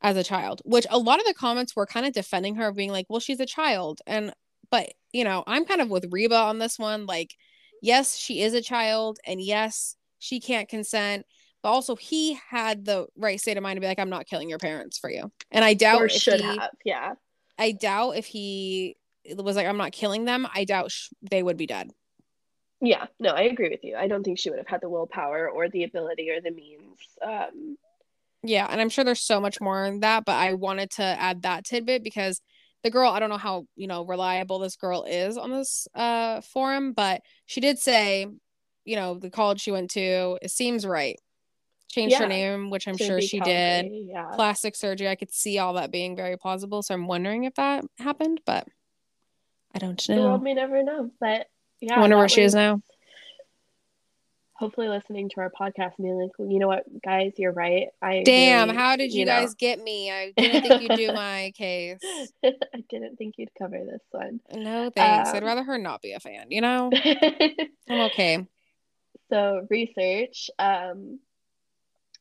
as 0.00 0.16
a 0.16 0.24
child, 0.24 0.62
which 0.64 0.86
a 0.90 0.98
lot 0.98 1.20
of 1.20 1.26
the 1.26 1.34
comments 1.34 1.74
were 1.74 1.86
kind 1.86 2.06
of 2.06 2.12
defending 2.12 2.56
her, 2.56 2.72
being 2.72 2.92
like, 2.92 3.06
well, 3.08 3.20
she's 3.20 3.40
a 3.40 3.46
child. 3.46 4.00
And, 4.06 4.32
but, 4.70 4.92
you 5.12 5.24
know, 5.24 5.44
I'm 5.46 5.64
kind 5.64 5.80
of 5.80 5.90
with 5.90 6.06
Reba 6.10 6.36
on 6.36 6.58
this 6.58 6.78
one. 6.78 7.06
Like, 7.06 7.34
yes, 7.82 8.16
she 8.16 8.42
is 8.42 8.54
a 8.54 8.62
child, 8.62 9.18
and 9.26 9.40
yes, 9.40 9.96
she 10.18 10.40
can't 10.40 10.68
consent 10.68 11.26
but 11.66 11.72
also 11.72 11.96
he 11.96 12.38
had 12.48 12.84
the 12.84 13.08
right 13.16 13.40
state 13.40 13.56
of 13.56 13.62
mind 13.64 13.76
to 13.76 13.80
be 13.80 13.88
like, 13.88 13.98
I'm 13.98 14.08
not 14.08 14.28
killing 14.28 14.48
your 14.48 14.60
parents 14.60 14.98
for 14.98 15.10
you. 15.10 15.32
And 15.50 15.64
I 15.64 15.74
doubt 15.74 16.00
or 16.00 16.08
should 16.08 16.40
he, 16.40 16.46
have, 16.46 16.70
yeah. 16.84 17.14
I 17.58 17.72
doubt 17.72 18.12
if 18.12 18.26
he 18.26 18.96
was 19.36 19.56
like, 19.56 19.66
I'm 19.66 19.76
not 19.76 19.90
killing 19.90 20.26
them. 20.26 20.46
I 20.54 20.62
doubt 20.62 20.92
sh- 20.92 21.08
they 21.28 21.42
would 21.42 21.56
be 21.56 21.66
dead. 21.66 21.90
Yeah, 22.80 23.06
no, 23.18 23.30
I 23.30 23.40
agree 23.40 23.68
with 23.68 23.82
you. 23.82 23.96
I 23.96 24.06
don't 24.06 24.22
think 24.22 24.38
she 24.38 24.48
would 24.48 24.60
have 24.60 24.68
had 24.68 24.80
the 24.80 24.88
willpower 24.88 25.50
or 25.50 25.68
the 25.68 25.82
ability 25.82 26.30
or 26.30 26.40
the 26.40 26.52
means. 26.52 27.00
Um, 27.20 27.76
yeah, 28.44 28.68
and 28.70 28.80
I'm 28.80 28.88
sure 28.88 29.02
there's 29.02 29.26
so 29.26 29.40
much 29.40 29.60
more 29.60 29.86
in 29.86 29.98
that, 30.00 30.24
but 30.24 30.36
I 30.36 30.54
wanted 30.54 30.92
to 30.92 31.02
add 31.02 31.42
that 31.42 31.64
tidbit 31.64 32.04
because 32.04 32.40
the 32.84 32.92
girl, 32.92 33.10
I 33.10 33.18
don't 33.18 33.28
know 33.30 33.38
how, 33.38 33.66
you 33.74 33.88
know, 33.88 34.06
reliable 34.06 34.60
this 34.60 34.76
girl 34.76 35.02
is 35.02 35.36
on 35.36 35.50
this 35.50 35.88
uh 35.96 36.42
forum, 36.42 36.92
but 36.92 37.22
she 37.46 37.60
did 37.60 37.80
say, 37.80 38.28
you 38.84 38.94
know, 38.94 39.18
the 39.18 39.30
college 39.30 39.62
she 39.62 39.72
went 39.72 39.90
to, 39.90 40.38
it 40.40 40.52
seems 40.52 40.86
right 40.86 41.18
changed 41.88 42.12
yeah. 42.12 42.20
her 42.20 42.28
name, 42.28 42.70
which 42.70 42.86
I'm 42.88 42.96
sure 42.96 43.20
she 43.20 43.40
did. 43.40 43.90
Yeah. 43.90 44.30
Plastic 44.34 44.76
surgery. 44.76 45.08
I 45.08 45.14
could 45.14 45.32
see 45.32 45.58
all 45.58 45.74
that 45.74 45.90
being 45.90 46.16
very 46.16 46.36
plausible. 46.36 46.82
So 46.82 46.94
I'm 46.94 47.06
wondering 47.06 47.44
if 47.44 47.54
that 47.54 47.84
happened, 47.98 48.40
but 48.44 48.66
I 49.74 49.78
don't 49.78 50.08
know. 50.08 50.14
The 50.16 50.22
world 50.22 50.42
may 50.42 50.54
never 50.54 50.82
know. 50.82 51.10
But 51.20 51.48
yeah. 51.80 51.96
I 51.96 52.00
wonder 52.00 52.16
where 52.16 52.28
she 52.28 52.42
is 52.42 52.54
now. 52.54 52.80
Hopefully 54.54 54.88
listening 54.88 55.28
to 55.34 55.40
our 55.40 55.50
podcast 55.50 55.92
and 55.98 56.06
being 56.06 56.18
like, 56.18 56.30
well, 56.38 56.50
you 56.50 56.58
know 56.58 56.66
what, 56.66 56.84
guys, 57.04 57.34
you're 57.36 57.52
right. 57.52 57.88
I 58.00 58.22
Damn, 58.24 58.68
really, 58.68 58.78
how 58.78 58.96
did 58.96 59.12
you, 59.12 59.20
you 59.20 59.26
guys 59.26 59.50
know. 59.50 59.54
get 59.58 59.82
me? 59.82 60.10
I 60.10 60.32
didn't 60.36 60.62
think 60.62 60.82
you'd 60.82 60.96
do 60.96 61.12
my 61.12 61.52
case. 61.54 61.98
I 62.42 62.82
didn't 62.88 63.16
think 63.16 63.34
you'd 63.36 63.50
cover 63.58 63.78
this 63.84 64.00
one. 64.12 64.40
No, 64.54 64.90
thanks. 64.96 65.28
Um, 65.28 65.36
I'd 65.36 65.44
rather 65.44 65.62
her 65.62 65.76
not 65.76 66.00
be 66.00 66.12
a 66.12 66.20
fan, 66.20 66.46
you 66.50 66.62
know? 66.62 66.90
I'm 67.90 68.00
okay. 68.06 68.46
So 69.28 69.66
research. 69.68 70.48
Um 70.58 71.18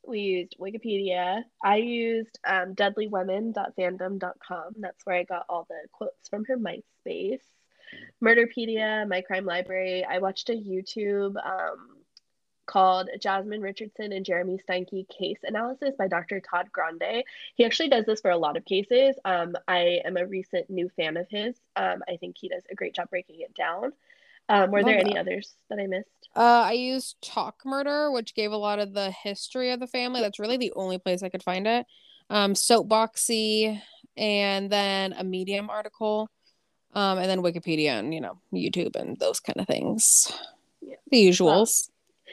we 0.08 0.20
used 0.20 0.56
Wikipedia. 0.60 1.43
I 1.64 1.78
used 1.78 2.39
um, 2.45 2.76
deadlywomen.fandom.com. 2.76 4.74
That's 4.78 5.06
where 5.06 5.16
I 5.16 5.24
got 5.24 5.45
all 5.49 5.66
the 5.70 5.88
quotes 5.91 6.30
from 6.30 6.45
her 6.45 6.58
MySpace. 6.58 7.41
Murderpedia, 8.24 9.08
My 9.08 9.22
Crime 9.22 9.45
Library. 9.45 10.03
I 10.03 10.20
watched 10.20 10.49
a 10.49 10.53
YouTube 10.53 11.36
um, 11.45 11.97
called 12.66 13.10
Jasmine 13.20 13.62
Richardson 13.62 14.12
and 14.12 14.26
Jeremy 14.26 14.60
Steinke 14.68 15.08
Case 15.08 15.39
Analysis 15.43 15.95
by 15.97 16.08
Dr. 16.08 16.39
Todd 16.39 16.72
Grande. 16.72 17.24
He 17.56 17.66
actually 17.66 17.89
does 17.89 18.06
this 18.06 18.22
for 18.22 18.32
a 18.32 18.38
lot 18.38 18.58
of 18.58 18.66
cases. 18.66 19.16
Um, 19.24 19.56
I 19.68 20.01
am 20.03 20.18
a 20.18 20.26
recent 20.26 20.70
new 20.70 20.89
fan 20.89 21.18
of 21.18 21.28
his. 21.30 21.56
Um, 21.76 22.03
I 22.08 22.18
think 22.18 22.38
he 22.38 22.49
does 22.49 22.64
a 22.72 22.76
great 22.76 22.95
job 22.95 23.10
breaking 23.10 23.41
it 23.41 23.53
down. 23.53 23.93
Um, 24.48 24.72
were 24.72 24.80
Love 24.80 24.86
there 24.88 24.98
that. 24.98 25.08
any 25.08 25.18
others 25.18 25.54
that 25.70 25.80
I 25.80 25.88
missed? 25.88 26.30
Uh, 26.36 26.64
I 26.66 26.74
used 26.74 27.16
Talk 27.22 27.62
Murder, 27.66 28.12
which 28.12 28.36
gave 28.36 28.52
a 28.52 28.58
lot 28.58 28.80
of 28.80 28.93
the 28.93 29.12
history 29.12 29.72
of 29.72 29.80
the 29.80 29.88
family. 29.88 30.22
That's 30.22 30.39
really 30.39 30.58
the 30.58 30.74
only 30.76 30.98
place 30.98 31.24
I 31.24 31.30
could 31.30 31.43
find 31.43 31.66
it. 31.66 31.86
Um, 32.30 32.54
Soapboxy, 32.54 33.82
and 34.18 34.70
then 34.70 35.14
a 35.14 35.24
Medium 35.24 35.70
article, 35.70 36.30
um, 36.93 37.18
and 37.18 37.30
then 37.30 37.41
Wikipedia 37.41 38.00
and 38.00 38.14
you 38.14 38.22
know 38.22 38.39
YouTube 38.54 38.96
and 38.96 39.18
those 39.18 39.39
kind 39.39 39.60
of 39.60 39.68
things. 39.68 40.32
Yeah. 40.82 40.96
The 41.12 41.28
usuals. 41.30 41.89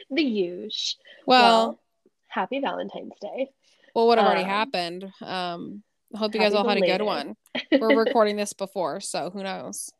Well, 0.09 0.17
the 0.17 0.23
usual. 0.23 0.99
Well, 1.25 1.41
well, 1.41 1.79
happy 2.27 2.59
Valentine's 2.59 3.13
Day. 3.21 3.49
Well, 3.95 4.07
what 4.07 4.19
um, 4.19 4.25
already 4.25 4.43
happened. 4.43 5.11
Um, 5.21 5.83
I 6.13 6.19
hope 6.19 6.33
you 6.33 6.39
guys 6.39 6.53
all 6.53 6.67
had 6.67 6.77
a 6.77 6.81
good 6.81 7.01
one. 7.01 7.35
We're 7.71 7.97
recording 7.97 8.35
this 8.35 8.53
before, 8.53 8.99
so 8.99 9.31
who 9.31 9.41
knows 9.41 9.91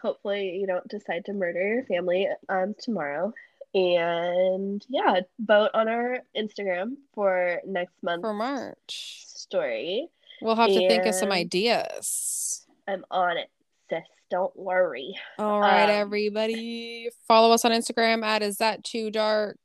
hopefully 0.00 0.56
you 0.60 0.66
don't 0.66 0.86
decide 0.88 1.24
to 1.26 1.32
murder 1.32 1.74
your 1.74 1.84
family 1.84 2.28
um 2.48 2.74
tomorrow. 2.78 3.32
And 3.72 4.84
yeah 4.88 5.20
vote 5.38 5.70
on 5.74 5.88
our 5.88 6.18
instagram 6.36 6.96
for 7.14 7.60
next 7.66 8.02
month 8.02 8.22
for 8.22 8.34
march. 8.34 9.22
story. 9.26 10.08
We'll 10.42 10.56
have 10.56 10.70
and 10.70 10.80
to 10.80 10.88
think 10.88 11.06
of 11.06 11.14
some 11.14 11.30
ideas. 11.30 12.66
I'm 12.88 13.04
on 13.10 13.36
it 13.36 13.48
sis. 13.90 14.02
Don't 14.30 14.56
worry. 14.56 15.14
All 15.38 15.60
right 15.60 15.84
um, 15.84 15.90
everybody. 15.90 17.10
Follow 17.26 17.52
us 17.52 17.64
on 17.64 17.72
instagram 17.72 18.24
at 18.24 18.42
is 18.42 18.58
that 18.58 18.84
too 18.84 19.10
dark? 19.10 19.58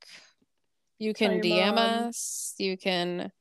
You 0.99 1.13
can 1.13 1.41
dm 1.41 1.75
mom. 1.75 2.07
us. 2.07 2.55
You 2.57 2.77
can 2.77 3.31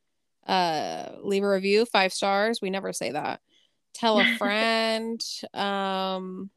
uh 0.46 1.08
leave 1.22 1.42
a 1.42 1.48
review 1.48 1.86
five 1.86 2.12
stars. 2.12 2.60
We 2.60 2.70
never 2.70 2.92
say 2.92 3.12
that. 3.12 3.40
Tell 3.94 4.18
a 4.18 4.24
friend. 4.38 5.22
Um 5.54 6.50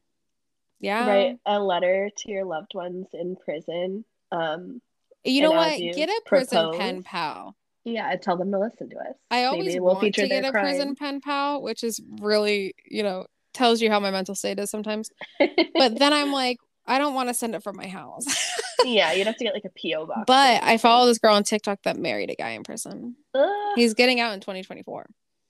yeah 0.80 1.06
write 1.06 1.36
a 1.46 1.58
letter 1.60 2.10
to 2.16 2.30
your 2.30 2.44
loved 2.44 2.74
ones 2.74 3.06
in 3.12 3.36
prison 3.36 4.04
um 4.32 4.80
you 5.24 5.42
know 5.42 5.50
what 5.50 5.78
you 5.78 5.92
get 5.94 6.08
a 6.08 6.22
prison 6.26 6.70
pen 6.76 7.02
pal 7.02 7.56
Yeah, 7.84 8.14
tell 8.16 8.36
them 8.36 8.50
to 8.52 8.58
listen 8.58 8.90
to 8.90 8.96
us. 8.96 9.14
I 9.30 9.44
always 9.44 9.66
Maybe 9.66 9.80
we'll 9.80 9.94
want 9.94 10.04
feature 10.04 10.22
to 10.22 10.28
get 10.28 10.44
a 10.44 10.50
crime. 10.50 10.64
prison 10.64 10.94
pen 10.94 11.20
pal, 11.20 11.62
which 11.62 11.82
is 11.82 12.00
really, 12.20 12.74
you 12.84 13.02
know, 13.02 13.26
tells 13.54 13.80
you 13.80 13.90
how 13.90 13.98
my 13.98 14.10
mental 14.10 14.34
state 14.34 14.58
is 14.58 14.70
sometimes. 14.70 15.10
But 15.38 15.98
then 15.98 16.12
I'm 16.12 16.32
like, 16.42 16.58
I 16.86 16.98
don't 16.98 17.14
want 17.14 17.28
to 17.28 17.34
send 17.34 17.54
it 17.54 17.62
from 17.62 17.76
my 17.76 17.88
house. 17.88 18.26
yeah, 18.84 19.12
you'd 19.12 19.26
have 19.26 19.36
to 19.38 19.44
get 19.44 19.54
like 19.54 19.64
a 19.64 19.70
PO 19.70 20.06
box. 20.06 20.24
but 20.26 20.62
I 20.62 20.76
follow 20.76 21.06
this 21.06 21.18
girl 21.18 21.34
on 21.34 21.44
TikTok 21.44 21.82
that 21.84 21.96
married 21.96 22.30
a 22.30 22.34
guy 22.34 22.50
in 22.50 22.62
prison. 22.62 23.16
Ugh. 23.34 23.48
He's 23.74 23.94
getting 23.94 24.20
out 24.20 24.34
in 24.34 24.40
2024. 24.40 25.06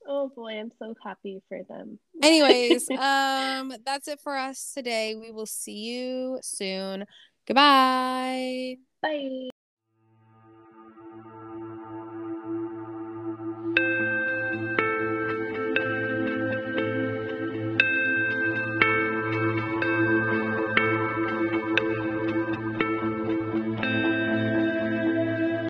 Oh 0.09 0.33
boy, 0.35 0.59
I'm 0.59 0.73
so 0.79 0.95
happy 1.05 1.43
for 1.49 1.61
them. 1.69 1.99
Anyways, 2.23 2.89
um, 2.99 3.73
that's 3.85 4.09
it 4.09 4.21
for 4.21 4.37
us 4.37 4.73
today. 4.75 5.15
We 5.15 5.31
will 5.31 5.47
see 5.47 5.77
you 5.77 6.41
soon. 6.43 7.05
Goodbye. 7.47 8.77
Bye. 9.03 9.49